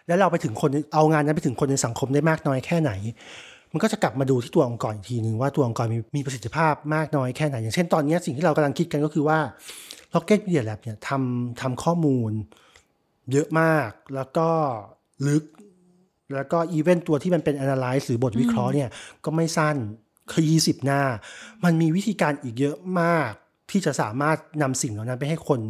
[0.06, 2.92] แล้วเราไปถึงคนเอางานนั้นไปถึงคนในสังคมได้มากน้อยแค่ไหน
[3.72, 9.38] มันก็จะกลับมาดูที่ตัวองค์กรอีกทีหนึ่งว่าตัวองค์กรมีมีประสิทธิภาพมากน้อยแค่ไหน อย่างเช่นตอนนี้สิ่งที่เรากำลังคิดกันก็คือว่า
[10.14, 12.32] Rocket Media Lab เนี่ยทำทำข้อมูล
[13.32, 14.48] เยอะมากแล้วก็
[15.28, 15.44] ลึก
[16.34, 18.88] แล้วก็อีเวนต์ตัวที่มันเป็น analyze หรือบทวิเคราะห์เนี่ย
[19.24, 19.76] ก็ไม่สั้น
[20.32, 21.02] คือยี่สิบหน้า
[21.64, 23.30] มันมีวิธีการอีกเยอะมาก
[23.70, 25.60] ที่จะสามารถนำสิ่งเหล่านั้นไปให้คน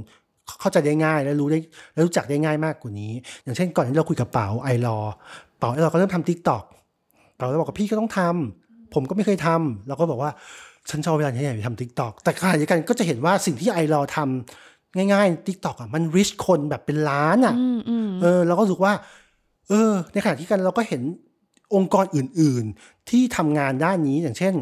[0.61, 1.59] เข้าใจได้ง่ายและรู้ได้
[1.92, 4.98] และรู้จักได้ง่ายมากกว่านี้ อย่างเช่นก่อนที่เราคุยกับเป๋า iLaw
[5.59, 6.64] เป๋า iLaw ก็เริ่มทำ TikTok
[7.41, 10.30] เป๋าก็บอกว่าพี่ก็ต้องทำผมก็ไม่เคยทำเราก็บอกว่า
[10.91, 18.93] ฉันชอบเวลาที่ไหนไปทำ TikTok แต่ขณะเดียวกันก็จะเห็นว่าสิ่งที่ iLaw ทำง่ายๆ TikTok อะมัน reach คนแบบเป็นล้านอะอืมอืมเออเราก็รู้สึกว่า
[19.68, 21.03] เออ ในขณะที่กันเราก็เห็น
[21.74, 24.55] องค์กรอื่น ๆ ที่ทำงานด้านนี้อย่างเช่น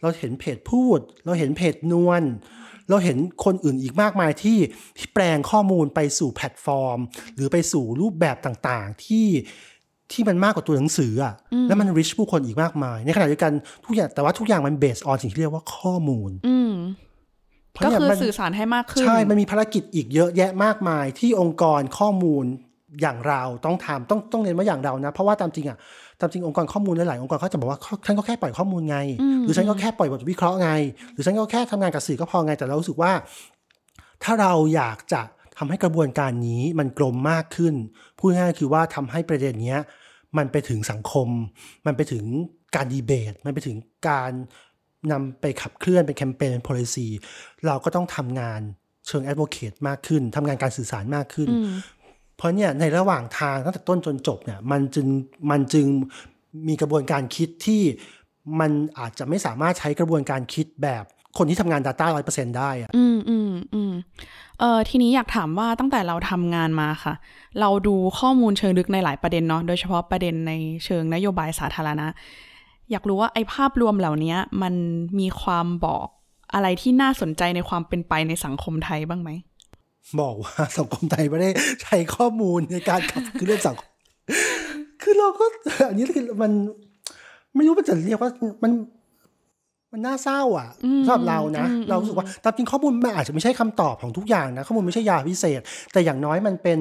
[0.00, 2.22] เราเห็นเพจพูด เราเห็นเพจนวล
[2.88, 4.58] เราเห็นคนอื่นอีกมากมายที่
[4.98, 6.98] ที่แปลงข้อมูลไปสู่แพลตฟอร์ม
[7.34, 9.26] หรือไปสู่รูปแบบต่างๆ ที่
[10.12, 11.34] ที่มันมากกว่าตัวหนังสืออะ
[11.68, 13.52] แล้วมัน reach ผู้คนอีกมากมาย ในขณะเดียวกัน
[13.84, 16.72] ทุกอย่างแต่ว่าทุกอย่างมัน base on สิ่งที่เรียกว่าข้อมูลอืม
[17.72, 22.44] เพราะก็เนี่ยคือมันสื่อสารให้มากขึ้น ใช่ มันมีภารกิจอีกเยอะแยะมากมาย ที่องค์กรข้อมูล
[23.00, 25.78] อย่างเราต้องทำต้องต้องเน้นว่าอย่างเรานะ เพราะว่าตามจริงอะ
[26.20, 28.98] ตามจริงองค์กรข้อมูลหลายๆองค์กรเขาจะบอกว่าฉันก็แค่ปล่อยข้อมูลไง
[29.42, 30.70] หรือฉันก็แค่ปล่อยบทวิเคราะห์ไง
[31.12, 33.12] หรือฉันก็แค่ทำงานกับสื่อก็พอไงแต่เรารู้สึกว่า
[34.22, 35.22] ถ้าเราอยากจะ
[35.58, 37.74] ทำให้กระบวนการนี้มันกลมมากขึ้น
[38.18, 39.80] พูดง่ายๆคือว่าทำให้ประเด็นเนี้ย
[40.36, 41.28] มันไปถึงสังคม
[41.86, 42.24] มันไปถึง
[42.76, 43.76] การดีเบต มันไปถึง
[44.08, 44.32] การ
[45.12, 47.06] นำไปขับเคลื่อนเป็นแคมเปญเป็น policy
[47.66, 48.60] เราก็ต้องทำงาน
[49.06, 51.48] เชิง advocate มากขึ้นทำงานการสื่อสารมากขึ้น
[52.36, 55.06] เพราะเนี่ยในระหว่างทางตั้งแต่ต้นจนจบเนี่ยมันจึง
[55.50, 55.86] มันจึง
[56.68, 57.82] มีกระบวนการคิดที่
[58.60, 61.04] มันอาจจะไม่สามารถใช้กระบวนการคิดแบบ
[61.38, 63.92] คนที่ทำงาน Data ร้อยเปอร์เซ็นได้อะอืมอืมอืม
[64.60, 67.14] เออทีนี้อยากถามว่าตั้งแต่เราทำงานมาค่ะ
[67.60, 70.52] เราดูข้อมูลเชิงลึกในหลายประเด็นเนาะโดยเฉพาะประเด็นใน
[70.84, 72.06] เชิงนโยบายสาธารณะ
[72.90, 74.74] อยากรู้ว่าไอ้ภาพรวมเหล่านี้มัน
[75.18, 76.06] มีความบอก
[76.54, 79.30] อะไรที่น่าสนใจในความเป็นไปในสังคมไทยบ้างไหม
[80.20, 81.50] บอกว่าสังคมไทยไม่ได้
[81.82, 83.90] ใช้ข้อมูลในการขับคือเรื่องสังคม
[85.02, 85.44] คือเราก็
[85.88, 86.52] อันนี้คือมัน
[87.54, 88.30] ไม่รู้มันจะเรียกว่า
[88.62, 88.72] มัน
[89.96, 90.68] มันน่าเศร้าอะ
[91.04, 95.60] สำหรับเรานะ เรารู้สึกว่าตามจริงข้อมูลมันอาจจะไม่ใช่คำตอบของทุกอย่างนะ ข้อมูลไม่ใช่ยาพิเศษ
[95.92, 96.80] แต่อย่างน้อยมันเป็น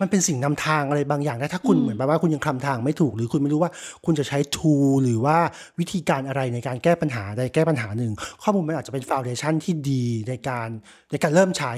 [0.00, 3.70] มันเป็นสิ่งนำทางอะไรบางอย่างนะถ้าคุณเหมือนแบบว่าคุณยังคลำทางไม่ถูก หรือคุณไม่รู้ว่า
[4.04, 5.38] คุณจะใช้ทูหรือว่า
[5.78, 8.12] วิธีการอะไรในการแก้ปัญหาใดแก้ปัญหาหนึ่ง
[8.42, 10.68] ข้อมูลมันอาจจะเป็นฟ u n เดชันที่ดีในการ
[11.10, 11.72] ในการเริ่มใช้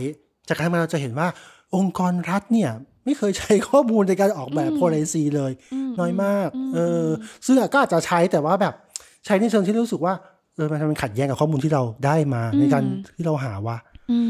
[0.49, 1.29] จากนั้นมาเราจะเห็นว่า
[1.77, 2.71] องค์กรรัฐเนี่ย
[3.05, 5.53] ไม่เคยใช้ข้อมูลในการออกแบบ policy เลย
[6.01, 7.07] น้อยมากเออ
[7.47, 8.75] ซึ่งก็อาจจะใช้แต่ว่าแบบ
[9.27, 10.15] ใช้ในเชิงที่รู้สึกว่า
[10.57, 12.83] เออมันมันขัดแย้งกับข้อมูลที่เราได้มาในการ
[13.17, 13.77] ที่เราหาว่า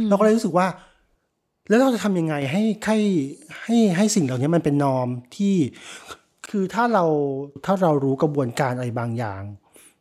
[0.09, 0.67] เราก็เลยรู้สึกว่า
[1.69, 2.99] แล้วเราจะทำยังไงให้ให้
[3.65, 5.55] ให้ให้สิ่งเหล่านี้มันเป็นนอมที่
[6.51, 7.05] คือถ้าเรา
[7.65, 9.43] ถ้าเรารู้กระบวนการอะไรบางอย่าง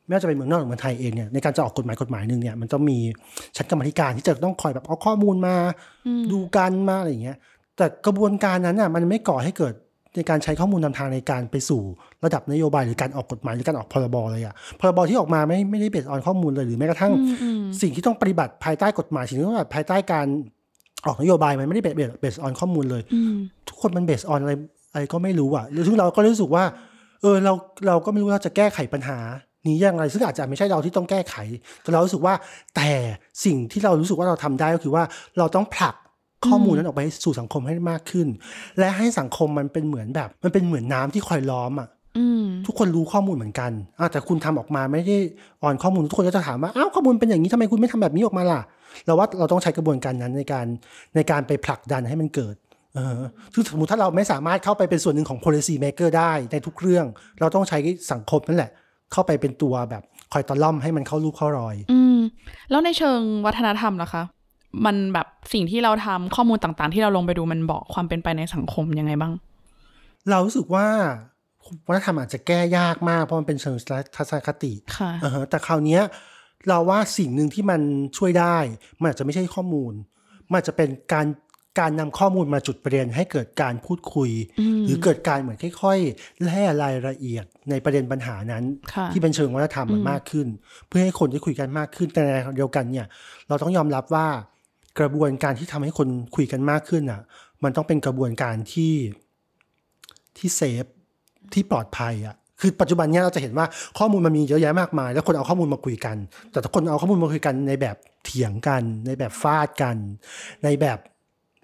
[0.05, 2.97] ไม่ว่าจะเป็นเมืองนอกหรือเมืองไทยเองเนี่ยในการจะออกกฎหมายกฎหมายหนึ่งเนี่ยมันต้องมี
[3.55, 5.55] ชั้นกรรมาธิการที่จะต้องคอยแบบเอาข้อมูลมา
[6.31, 7.37] ดูกันมาอะไรอย่างเงี้ย
[7.77, 9.73] แต่กระบวนการนั้นอะมันไม่ก่อให้เกิด
[10.15, 11.81] ในการใช้ข้อมูลนำทางในการไปสู่
[12.23, 17.13] ระดับนโยบายหรือการออกกฎหมายหรือการออกพรบเลยอะพรบที่ออกมาไม่ไม่ได้เบสออนข้อมูลเลยหรือแม้กระทั่ง
[17.81, 20.27] สิ่งที่ต้องปฏิบัติภายใต้กฎหมายสิ่งที่ต้องปฏิบัติภายใต้การ
[21.07, 23.01] ออกนโยบายมันไม่ได้เบสเบสออนข้อมูลเลย
[23.67, 24.53] ทุกคนมันเบสออนอะไร
[24.91, 26.63] อะไรก็ไม่รู้อะซึ่งเราก็รู้สึกว่า
[27.21, 27.53] เออเรา
[27.87, 29.17] เราก็ไม่รู้ว่าจะแก้ไขปัญหา
[29.67, 31.35] นี้ยังไงซึ่งอาจจะไม่ใช่เราที่ต้องแก้ไข
[31.81, 32.33] แต่เรารู้สึกว่า
[32.75, 32.89] แต่
[33.45, 35.03] สิ่งที่เรารู้สึกว่าเราทำได้ก็คือว่า
[35.37, 35.95] เราต้องผลัก
[36.47, 38.27] ข้อมูลนั้นออกไปสู่สังคมให้มากขึ้น
[38.79, 41.89] และให้สังคมมันเป็นเหมือนแบบ มันเป็นเหมือนน้ำที่คอยล้อมอะ
[42.67, 45.17] ทุกคนรู้ข้อมูลเหมือนกันอะแต่คุณทำออกมาไม่ได้
[45.61, 48.61] ออนข้อมูลทุกคนก็จะถามว่าอ้าวข้อมูลเป็นอย่างนี้ทำไมคุณไม่ทำแบบนี้ออกมาล่ะ
[49.05, 50.65] เราว่าเราต้องใช้กระบวนการนั้นในการ
[51.15, 52.55] ในการไปผลักดันให้มันเกิด
[52.95, 53.21] เออ
[53.53, 57.05] คือสมมติถ้าเราไม่สามารถเข้าไปเป็นส่วนหนึ่งของ policy maker ได้ในทุกเรื่อง
[57.39, 57.77] เราต้องใช้
[58.11, 58.71] สังคมนั่นแหละ
[59.11, 62.17] เข้าไปเป็นตัวแบบคอยตะล่อมให้มันเข้ารูปเข้ารอย อืม
[62.71, 64.23] แล้วในเชิงวัฒนธรรมล่ะคะ
[64.85, 69.33] มันแบบสิ่งที่เราทำข้อมูลต่างๆ ที่เราลงไปดูมันบอกความเป็นไปในสังคมยังไงบ้าง
[70.29, 70.87] เรารู้สึกว่า
[71.87, 73.75] วัฒนธรรมอาจจะแก้ยากมากเพราะมันเป็นเชิง
[74.15, 76.01] ทัศนคติค่ะอ่าฮะแต่คราวเนี้ย
[76.67, 77.81] เราว่าสิ่งหนึ่งที่มัน
[78.17, 78.57] ช่วยได้
[78.99, 79.93] มันอาจจะไม่ใช่ข้อมูล
[80.49, 81.27] มันอาจจะเป็นการ
[81.79, 84.31] การนำข้อมูลมาจุดประเด็นให้เกิดการพูดคุย
[84.85, 88.63] หรือเกิดการเหมือนค่อยๆแล่รายละเอียดในประเด็นปัญหานั้น
[88.93, 90.47] ค่ะที่เป็นเชิงวัฒนธรรมมันมากขึ้น
[90.87, 93.07] เพื่อให้คนได้คุยกันมากขึ้นแต่ในขณะเดียวกันเนี่ย
[93.47, 94.27] เราต้องยอมรับว่า
[94.99, 97.21] กระบวนการที่ทำให้คนคุยกันมากขึ้นอะ
[97.63, 98.93] มันต้องเป็นกระบวนการที่
[100.37, 100.85] ที่เซฟ
[101.53, 103.65] ที่ปลอดภัยอะคือปัจจุบันเนี้ยเราจะเห็นว่า
[103.97, 106.17] ข้อมูลมันมีเยอะแยะมากมาย แล้วคนเอาข้อมูลมาคุยกัน
[106.51, 109.97] แต่ถ้าคนเอาข้อมูลมาคุยกันในแบบเถียงกัน ในแบบฟาดกัน
[110.63, 110.99] ในแบบ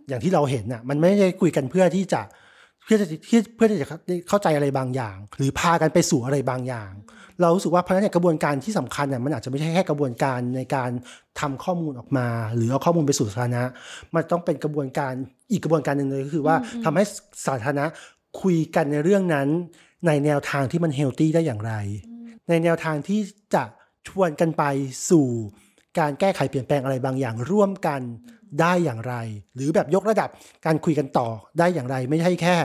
[0.08, 2.22] อย่างที่เราเห็นน่ะ มันไม่ได้คุยกันเพื่อที่จะ
[2.92, 3.08] พื่อจะ
[3.56, 3.88] เพื่อที่จะ
[4.30, 6.92] เข้าใจอะไรบางอย่าง หรือพากันไปสู่อะไรบางอย่าง
[7.42, 10.89] เรารู้สึกว่าเพราะฉะนั้นเนี่ยกระบวนการที่สำคัญเนี่ยมันอาจจะไม่ใช่แค่กระบวนการในการ
[11.39, 13.64] ทำข้อมูลออกมา หรือเอาข้อมูลไปสู่สาธารณะ
[14.16, 15.14] มันต้องเป็นกระบวนการ
[15.52, 17.04] อีกกระบวนการหนึ่งเลยก็คือว่าทำให้
[17.48, 17.86] สาธารณะ
[18.42, 19.48] คุยกันในเรื่องนั้น
[20.08, 21.74] ในแนวทางที่มันเฮลตี้ได้อย่างไร
[22.50, 23.20] ในแนวทางที่
[23.56, 23.64] จะ
[24.08, 24.64] ชวนกันไป
[25.10, 25.28] สู่
[26.00, 28.02] การแก้ไขเปลี่ยนแปลงอะไรบางอย่างร่วมกัน
[28.60, 29.14] ได้อย่างไร
[29.56, 30.30] หรือแบบยกระดับ
[30.66, 31.28] การคุยกันต่อ
[31.60, 32.56] ได้อย่างไร ไม่ใช่แค่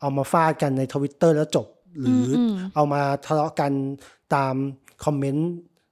[0.00, 1.66] เอามาฟาดกันในทวิตเตอร์แล้วจบ
[2.00, 2.42] หรืออ
[2.74, 3.72] เอามาทะเลาะกัน
[4.34, 4.54] ตาม
[5.04, 5.50] คอมเมนต์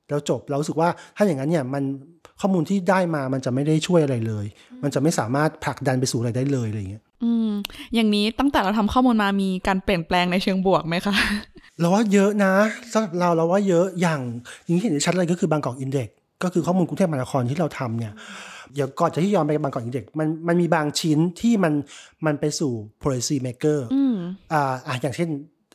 [0.09, 1.85] แล้วจบเรารู้สึกว่าถ้าอย่างนั้นเนี่ยมัน
[2.41, 4.47] ข้อมูลที่ได้มามันจะไม่ได้ช่วยอะไรเลย
[4.83, 7.51] มันจะไม่สามารถผลักดันไปสู่อะไรได้เลยอะไรอย่างเงี้ย อืม
[7.95, 11.15] อย่างนี้ตั้งแต่เราทำข้อมูลมามีการเปลี่ยนแปลงในเชิงบวกไหมคะ
[11.81, 12.53] เราว่าเยอะนะ
[12.93, 14.21] สำหรับเราเราว่าเยอะอย่าง
[14.69, 16.09] ยิ่งเห็นได้ชัดเลยก็คือบางกอกอินเด็ก
[16.43, 18.13] ก็คือข้อมูลกรุงเทพมหานครที่เราทำเนี่ย
[18.75, 21.73] เดี๋ยวก่อนจะที่ยอมไปบางกอกอินเด็กมันมันมีบางชิ้นที่มัน
[22.27, 22.73] มันไปสู่
[23.03, 24.17] policy maker อืม
[24.53, 25.29] อ่าอะอย่างเช่น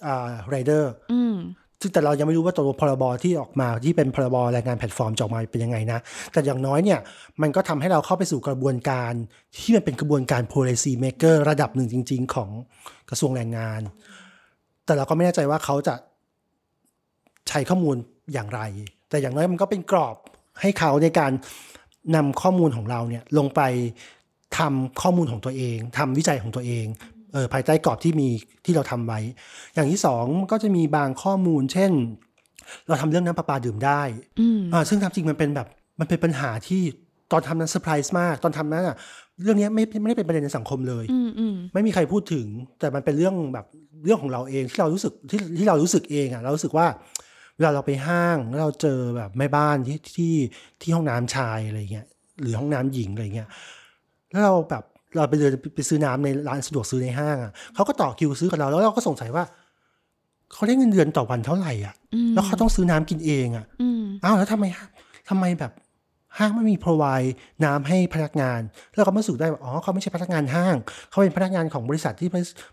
[0.06, 0.84] อ่า rider
[1.14, 1.36] อืม
[1.84, 6.00] ซึ่งแต่เรายังไม่รู้ว่าตัวพรบที่ออกมาที่เป็นพรบแรงงานแพลตฟอร์มจะออกมาเป็นยังไงนะ
[6.32, 7.00] แต่อย่างน้อยเนี่ย
[7.42, 9.14] มันก็ทำให้เราเข้าไปสู่กระบวนการ
[9.58, 12.50] ที่มันเป็นกระบวนการ policy maker ระดับหนึ่งจริง ๆ ของ
[13.10, 13.82] กระทรวงแรงงาน
[14.86, 15.96] แต่เราก็ไม่แน่ใจว่าเขาจะ
[17.50, 17.96] ใช้ข้อมูล
[18.34, 18.62] อย่างไร
[19.10, 20.16] แต่อย่างน้อยมันก็เป็นกรอบ
[20.62, 21.32] ให้เขาในการ
[22.16, 23.62] นำข้อมูลของเราเนี่ยลงไป
[24.58, 26.86] ทำข้อมูลของตัวเอง ทำวิจัยของตัวเอง
[27.34, 28.30] เออภายใต้กรอบที่มี
[28.66, 29.20] ที่เราทำไว้
[29.76, 31.92] อย่างที่สองก็จะมีบางข้อมูล เช่น
[32.88, 34.02] เราทำเรื่องน้ำประปาดื่มได้
[34.40, 35.68] อืมอ่าซึ่งทำจริงมันเป็นแบบ
[36.00, 36.82] มันเป็นปัญหาที่
[37.32, 38.96] ตอนทำนั้นเซอร์ไพรส์มาก ตอนทำนั้นอะ
[39.44, 42.48] เรื่องนี้ไม่ไม่ได้เป็นประเด็นในสังคมเลยอืมอืมไม่มีใครพูดถึง
[42.80, 43.66] แต่มันเป็นเรื่องแบบ
[44.06, 50.34] เรื่องของเราเองที่เรารู้สึกที่ที่เรารู้สึกเองอะเรารู้สึกว่าเวลาเราไปห้างแล้วเราเจอแบบแม่บ้านที่ที่
[50.82, 52.06] ที่ห้องน้ำชายอะไรเงี้ย
[52.42, 53.50] หรือห้องน้ำหญิงอะไรเงี้ย
[54.32, 54.84] แล้วเราแบบ
[55.16, 59.44] เราไปเดินไปซื้อน้ำในร้านสะดวกซื้อในห้างอะเขาก็ต่อคิวซื้อกับเราแล้วเราก็สงสัยว่า
[60.54, 64.66] เขาได้เงินเดือนต่อวันเท่าไหร่อะอืมแล้วเขาต้องซื้อน้ำกินเองอะอืมอ้าวแล้วทำไม
[65.30, 65.74] ทำไมแบบ
[66.38, 67.30] ห้างไม่มี provide
[67.66, 68.62] น้ำให้พนักงาน
[68.96, 70.76] แล้วก็มาสู่ได้ว่าอ๋อเขาไม่ใช่พนักงานห้าง
[71.10, 72.30] เขาเป็นพนักงานของบริษัทที่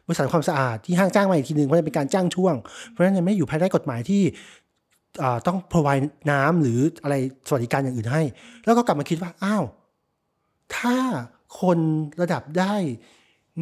[0.06, 2.54] บริษัทความสะอาดที่ห้างจ้างมาอีกทีหนึ่งเพราะเป็นการจ้างช่วง
[2.90, 4.22] เพราะฉะนั้นยังไม่อยู่ภายใต้กฎหมายที่
[5.46, 7.14] ต้อง provide น้ำหรืออะไร
[7.48, 8.22] สวัสดิการอย่างอื่นให้
[8.64, 9.64] แล้วก็กลับมาคิดว่าอ้าว
[10.76, 10.96] ถ้า
[11.60, 11.78] คน
[12.20, 12.74] ระดับได้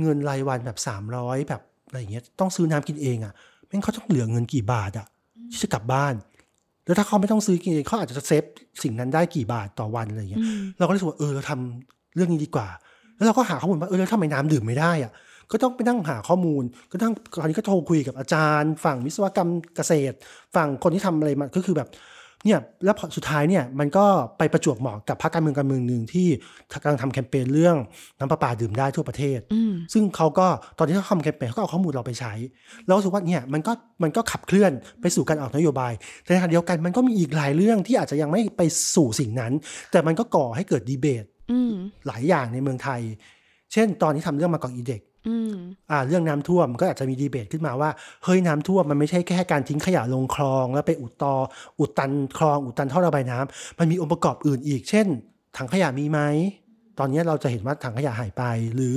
[0.00, 3.32] เงินรายวันแบบสามร้อยแบบอะไรเงี้ยต้องซื้อน้ำกินเองอะ่ะ
[3.66, 5.06] แม่งเขาต้องเหลือเงินกี่บาทอะ่ะ
[5.50, 6.14] ที่จะกลับบ้าน
[6.84, 8.44] แล้วถ้าเขาไม่ต้องซื้อกินเองเขาอาจจะเซฟ
[8.82, 10.44] สิ่งนั้นได้กี่บาทต่อวันอะไรเงี้ย
[10.78, 12.68] เราก็รู้สึกว่าเออเราทำเรื่องนี้ดีกว่า
[13.16, 15.12] แล้วเราก็หาข้อมูลว่าเออแล้วทำไมน้ำดื่มไม่ได้อะ่ะ
[15.52, 20.16] ก็ต้องไปนั่งหาข้อมูล ก็ต้องคราวนี้ก็โทรคุยกับอาจารย์ ฝั่งวิศวกรรมเกษตร
[20.54, 21.90] ฝั่งคนที่ทำอะไรมาก็คือแบบ
[22.44, 24.06] เนี่ยแล้วสุดท้ายเนี่ยมันก็
[24.38, 26.28] ไปประจวบเหมาะกับพรรคการเมืองการเมืองหนึ่งที่
[26.82, 27.76] กำลังทำแคมเปญเรื่อง
[28.18, 29.38] น้ำประปาดื่มได้ทั่วประเทศ
[29.92, 30.46] ซึ่งเขาก็
[30.78, 32.32] ตอนที่เขาทำแคมเปญเขาก็เอาข้อมูลเราไปใช้
[32.84, 33.72] เราสึกว่าเนี่ยมันก็
[34.02, 35.92] มันก็ขับเคลื่อนไปสู่การออกนโยบาย
[36.22, 38.62] แต่ในขณะเดียวกันมันก็มีอีกหลายเรื่องที่อาจจะยังไม่ไป
[38.94, 39.52] สู่สิ่งนั้น
[39.90, 41.24] แต่มันก็ก่อให้เกิดดีเบต
[42.06, 43.00] หลายอย่างในเมืองไทย
[43.72, 45.00] เช่น ตอนที่ทำเรื่องมากอกอีเด็ก
[45.90, 47.90] อ่าเรื่องน้ำท่วมก็อาจจะมีดีเบตขึ้นมาว่า
[48.24, 51.34] เฮ้ยน้ำท่วมมันไม่ใช่แค่การทิ้งขยะลงคลอง แล้วไปอุดตอ
[51.78, 55.06] อุดตันคลอง อุดตันท่อระบายน้ำมันมีองค์ประกอบอื่นอีก เช่น
[55.56, 56.20] ถังขยะมีไหม
[56.98, 58.96] ตอนนี้เราจะเห็นว่าถังขยะหายไป หรือ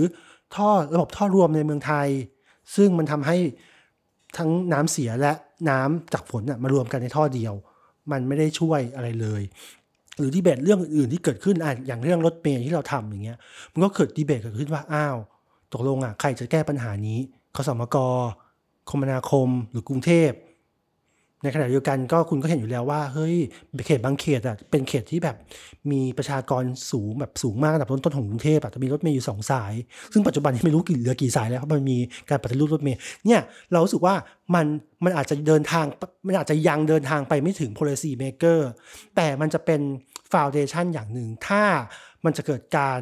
[0.56, 2.08] ท่อระบบท่อรวมในเมืองไทย
[2.76, 3.38] ซึ่งมันทำให้
[4.38, 5.34] ทั้งน้ำเสียและ
[5.70, 7.54] น้ำจากฝนมารวมกันในท่อเดียว
[8.12, 9.42] มันไม่ได้ช่วยอะไรเลย
[10.18, 13.38] หรือดีเบตเรื่องอื่นที่เกิดขึ้นอะอย่างเรื่องรถเมล์ที่เราทำอย่างเงี้ย
[13.74, 15.18] มันก็เกิดดีเบตเกิดขึ้นว่าอ้าว
[15.74, 17.20] ตกลงอะใครจะแก้ปัญหานี้
[17.56, 17.98] คสมก
[18.90, 20.32] คมนาคมหรือกรุงเทพ
[21.44, 23.36] ในขณะเดียวกันก็คุณก็เห็นอยู่แล้วว่า เฮ้ย
[23.86, 25.36] เขตบางเขตอะเป็นเขตที่แบบ
[25.92, 29.74] มีประชากรสูงแบบสูงมากระดับต้นๆของกรุงเทพอะจะมีรถเมย์อยู่สองสาย
[30.14, 31.98] ซึ่งปัจจุบันนี้ไม่รู้กี่เหลือกี่สายแล้วเพราะมันมี
[32.30, 33.42] การปฏิรูปรถเมย์เนี่ย
[33.72, 34.16] เรารู้สึกว่า
[34.56, 34.66] มัน
[35.04, 35.86] มันอาจจะเดินทาง
[36.28, 38.60] มันอาจจะยังเดินทางไปไม่ถึง policy maker
[39.16, 39.82] แต่มันจะเป็น
[40.34, 41.64] foundation อย่างหนึ่งถ้า
[42.26, 43.00] มันจะเกิดการ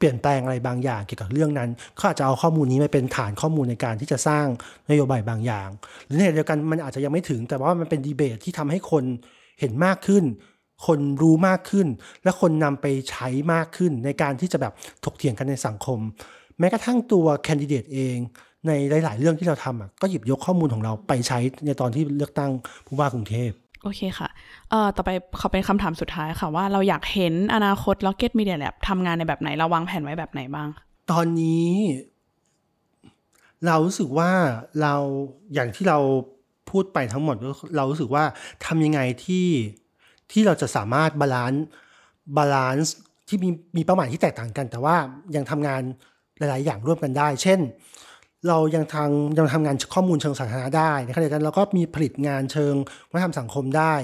[0.00, 4.46] เปลี่ยนแปลงอะไรบางอย่างเกี่ยวกับเรื่องนั้นเขาอาจจะเอาข้อมูลนี้มาเป็นฐานข้อมูลในการที่จะสร้าง
[4.90, 5.68] นโยบายบางอย่าง
[6.06, 9.04] หรือในเดียวกันมันอาจจะยังไม่ถึง แต่ว่ามันเป็นดีเบตที่ทำให้คน
[9.60, 10.24] เห็นมากขึ้น
[10.86, 11.86] คนรู้มากขึ้น
[12.24, 14.72] และคนนำไปใช้มากขึ้น ในการที่จะแบบ
[15.04, 15.98] ถกเถียงกันในสังคม
[16.58, 18.16] แม้กระทั่งตัวแคนดิเดตเอง
[18.66, 18.72] ใน
[19.04, 22.50] หลาย ๆ เรื่องที่เราทำอะก็หยิบยกข้อมูลของเราไปใช้ในตอนที่เลือกตั้ง
[22.86, 23.50] ผู้ว่ากรุงเทพ
[23.82, 24.28] โอเคค่ะ
[24.70, 25.10] เอ่อ ต่อไป
[25.40, 30.68] ขอเป็นคำถามสุดท้ายค่ะ ว่าเราอยากเห็นอนาคต Rocket Media Lab ทำงานในแบบไหน เราวางแผนไว้แบบไหนบ้าง
[31.10, 31.68] ตอนนี้
[33.66, 34.30] เรารู้สึกว่า
[34.82, 34.94] เรา
[35.54, 35.98] อย่างที่เรา
[36.70, 37.36] พูดไปทั้งหมด
[37.76, 38.24] เรารู้สึกว่า
[38.66, 39.46] ทำยังไงที่
[40.32, 42.94] ที่เราจะสามารถ balance balance
[43.28, 44.96] ที่มีมีเป้าหมายที่แตกต่างกัน แต่ว่า
[45.36, 45.82] ยังทำงาน
[46.38, 47.60] หลาย ๆ อย่างร่วมกันได้ เช่น
[48.48, 52.74] เรายังทางยังทำงานข้อมูลเชิงสาธารณะได้ในขณะเดียวกันเราก็มีผลิตงานเชิง
[53.10, 53.94] วัฒนธรรมสังคมได้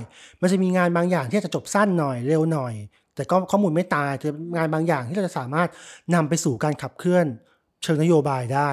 [0.41, 2.74] มันจะมีงานบางอย่างที่จะจบสั้นหน่อยเร็วหน่อย
[3.14, 5.68] แต่ก็ข้อมูลไม่ตายจะงานบางอย่างที่เราจะสามารถ
[6.14, 7.26] นำไปสู่การขับเคลื่อน
[7.82, 8.70] เชิงนโยบายได้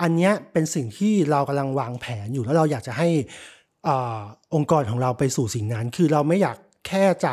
[0.00, 3.08] อันนี้เป็นสิ่งที่เรากำลังวางแผนอยู่แล้วเราอยากจะให้
[3.88, 3.90] อ
[4.54, 6.56] องค์กรของเราไปสู่สิ่งนั้น คือเราไม่อยาก
[6.88, 7.32] แค่จะ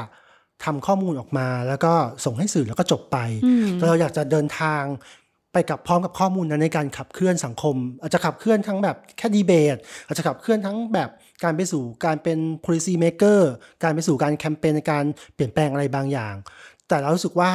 [0.65, 1.93] ทำข้อมูลออกมา แล้วก็
[2.25, 3.17] ส่งให้สื่อแล้วก็จบไป
[3.73, 4.83] แต่เราอยากจะเดินทาง
[5.57, 9.77] ไปกับพร้อมกับข้อมูลนั้นในการขับเคลื่อนสังคม อาจจะขับเคลื่อนทั้งแบบแค่ดีเบต
[10.07, 11.09] อาจจะขับเคลื่อนทั้งแบบ
[11.43, 13.39] การไปสู่การเป็น policy maker
[13.83, 15.03] การไปสู่การแคมเปญในการ
[15.35, 16.35] เปลี่ยนแปลงอะไรบางอย่าง
[16.87, 17.51] แต่เรารู้สึกว่า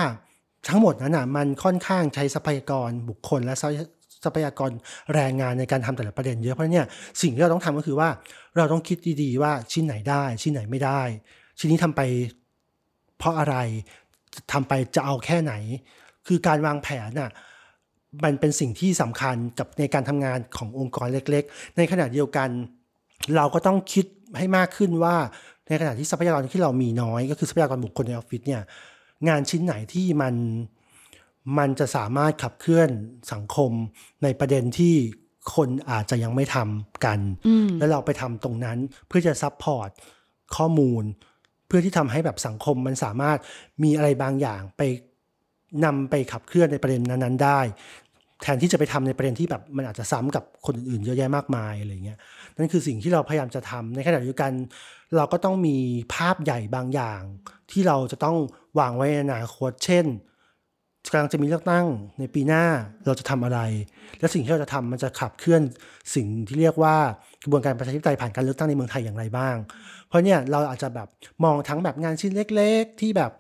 [0.68, 3.54] ทั้งหมดนั้นอะมันค่อนข้างใช้ทรัพยากรบุคคลและ
[4.24, 4.70] ทรัพยากร
[5.14, 6.86] แรงงานในการทำแต่ละประเด็นเยอะเพราะเนี่ย
[7.22, 8.08] สิ่งที่เราต้องทำก็คือว่า
[8.56, 11.00] เราต้องคิดดีๆ ว่าชิ้นไหนได้ ชิ้นไหนไม่ได้
[11.58, 12.00] ชิ้นนี้ทำไป
[13.18, 13.56] เพราะอะไร
[14.52, 15.54] ทำไปจะเอาแค่ไหน
[16.26, 17.30] คือการวางแผนน่ะ
[18.24, 22.48] มันเป็นสิ่งที่สำคัญกับในการทำงานขององค์กรเล็ก ๆ ในขณะเดียวกัน
[23.36, 24.06] เราก็ต้องคิด
[24.38, 25.16] ให้มากขึ้นว่า
[25.68, 28.62] ในขณะที่ทรัพยากรที่เรามีน้อย ก็คือทรัพยากรบุคคลในออฟฟิศเนี่ย
[29.28, 30.34] งานชิ้นไหนที่มัน
[31.58, 32.90] มันจะสามารถขับเคลื่อน
[33.32, 33.70] สังคม
[34.22, 34.94] ในประเด็นที่
[35.54, 37.20] คนอาจจะยังไม่ทำกัน
[37.78, 39.90] แล้วเราไปทำตรงนั้นเพื่อจะ support
[40.56, 41.04] ข้อมูล
[41.66, 43.38] เพื่อที่ทำให้แบบสังคมมันสามารถ
[43.82, 44.82] มีอะไรบางอย่างไป
[45.84, 47.60] นำไปขับเคลื่อนในประเด็นนั้น ๆ ได้
[48.42, 52.18] แทนที่จะไปทำในประเด็นที่แบบมันอาจจะซ้ำกับคนอื่นๆเยอะแยะมากมายอะไรเงี้ย
[52.56, 54.52] นั่นคือสิ่งที่เราพยายามจะทำในขณะเดียวกัน
[55.16, 55.76] เราก็ต้องมี
[56.14, 57.20] ภาพใหญ่บางอย่าง
[57.70, 58.36] ที่เราจะต้อง
[58.78, 60.06] วางไว้ในอนาคตเช่น
[61.12, 61.86] กำลังจะมีเลือกตั้ง
[62.18, 62.64] ในปีหน้า
[63.06, 63.60] เราจะทำอะไร
[64.18, 65.62] และสิ่งที่เราจะทำมันจะขับเคลื่อน
[66.14, 66.96] สิ่งที่เรียกว่า
[67.42, 69.56] กระบวนการประชาธิปไตยผ่านการเลือกตั้งในเมืองไทยอย่างไรบ้าง
[70.08, 71.08] เพราะเนี่ยเราอาจจะแบบ
[71.44, 73.30] มองทั้งแบบงานชิ้นเล็ก ๆ ที่แบบ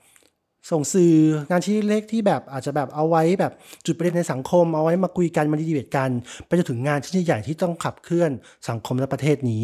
[0.70, 1.14] ส่งสื่อ
[1.50, 3.52] งานชิ้นเล็กที่แบบอาจจะแบบเอาไว้แบบ
[3.86, 6.10] จุดประเด็นในสังคม เอาไว้มาคุยกันมาดีเบตกัน
[6.46, 8.30] ไปจนถึงงานชิ้นใหญ่ที่ต้องขับเคลื่อน
[8.68, 9.62] สังคมและประเทศนี้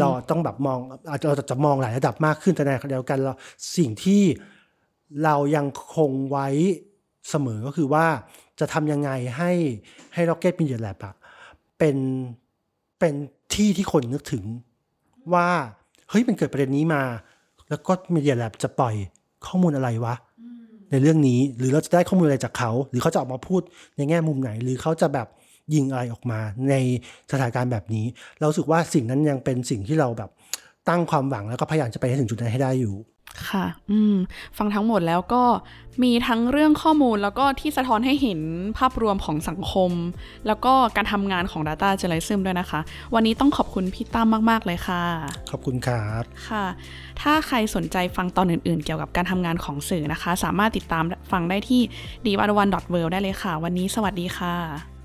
[0.00, 0.78] เราต้องแบบมอง
[1.10, 3.34] อาจจะเราจะมองหลายระดับมากขึ้นแต่ในขณะเดียวกันเรา
[3.76, 4.22] สิ่งที่
[5.24, 5.66] เรายัง
[5.96, 6.48] คงไว้
[7.30, 8.06] เสมอก็คือว่า
[8.60, 9.52] จะทำยังไงให้
[10.14, 11.14] ให้ Rocket Media Lab อะ
[11.78, 11.96] เป็น
[12.98, 13.14] เป็น
[13.54, 14.44] ที่ที่คนนึกถึง
[15.34, 15.48] ว่า
[16.08, 17.02] เฮ้ยมันเกิดประเด็นนี้มา
[17.68, 18.94] แล้วก็ Media Lab จะปล่อย
[19.48, 20.14] ข้อมูลอะไรวะ
[20.90, 23.60] ในเรื่องนี้หรือเราจะได้ข้อมูลอะไรจากเขา หรือเขาจะออกมาพูด
[23.96, 25.28] ในแง่มุมไหน หรือเขาจะแบบ
[25.74, 26.40] ยิงอะไรออกมา
[26.70, 26.74] ใน
[27.30, 28.04] สถานการณ์แบบนี้
[28.38, 30.30] เราสึกว่าสิ่งนั้นยังเป็นสิ่งที่เราแบบ
[30.88, 32.94] ตั้งความหวังแล้วก็พยายามจะไปให้ถึงจุดนั้นให้ได้อยู่
[33.48, 34.14] ค่ะ อืม
[34.58, 35.42] ฟังทั้งหมดแล้วก็
[36.02, 38.40] มีทั้งเรื่องข้อมูลแล้วก็ที่สะท้อนให้เห็น
[38.78, 39.92] ภาพรวมของสังคม
[40.46, 42.80] แล้วก็การทำงานของ Data Journalism ด้วยนะคะ
[43.14, 45.02] วันนี้ต้องขอบคุณพี่ตั้มมาก ๆ เลยค่ะ
[45.50, 46.64] ขอบคุณครับ ค่ะ
[47.20, 51.80] ถ้าใครสนใจฟังตอนอื่น ๆ เกี่ยวกับการทำงานของสื่อนะคะ สามารถติดตามฟังได้ที่
[52.24, 54.97] d 1 1 w o r l d ได้เลยค่ะ วันนี้สวัสดีค่ะ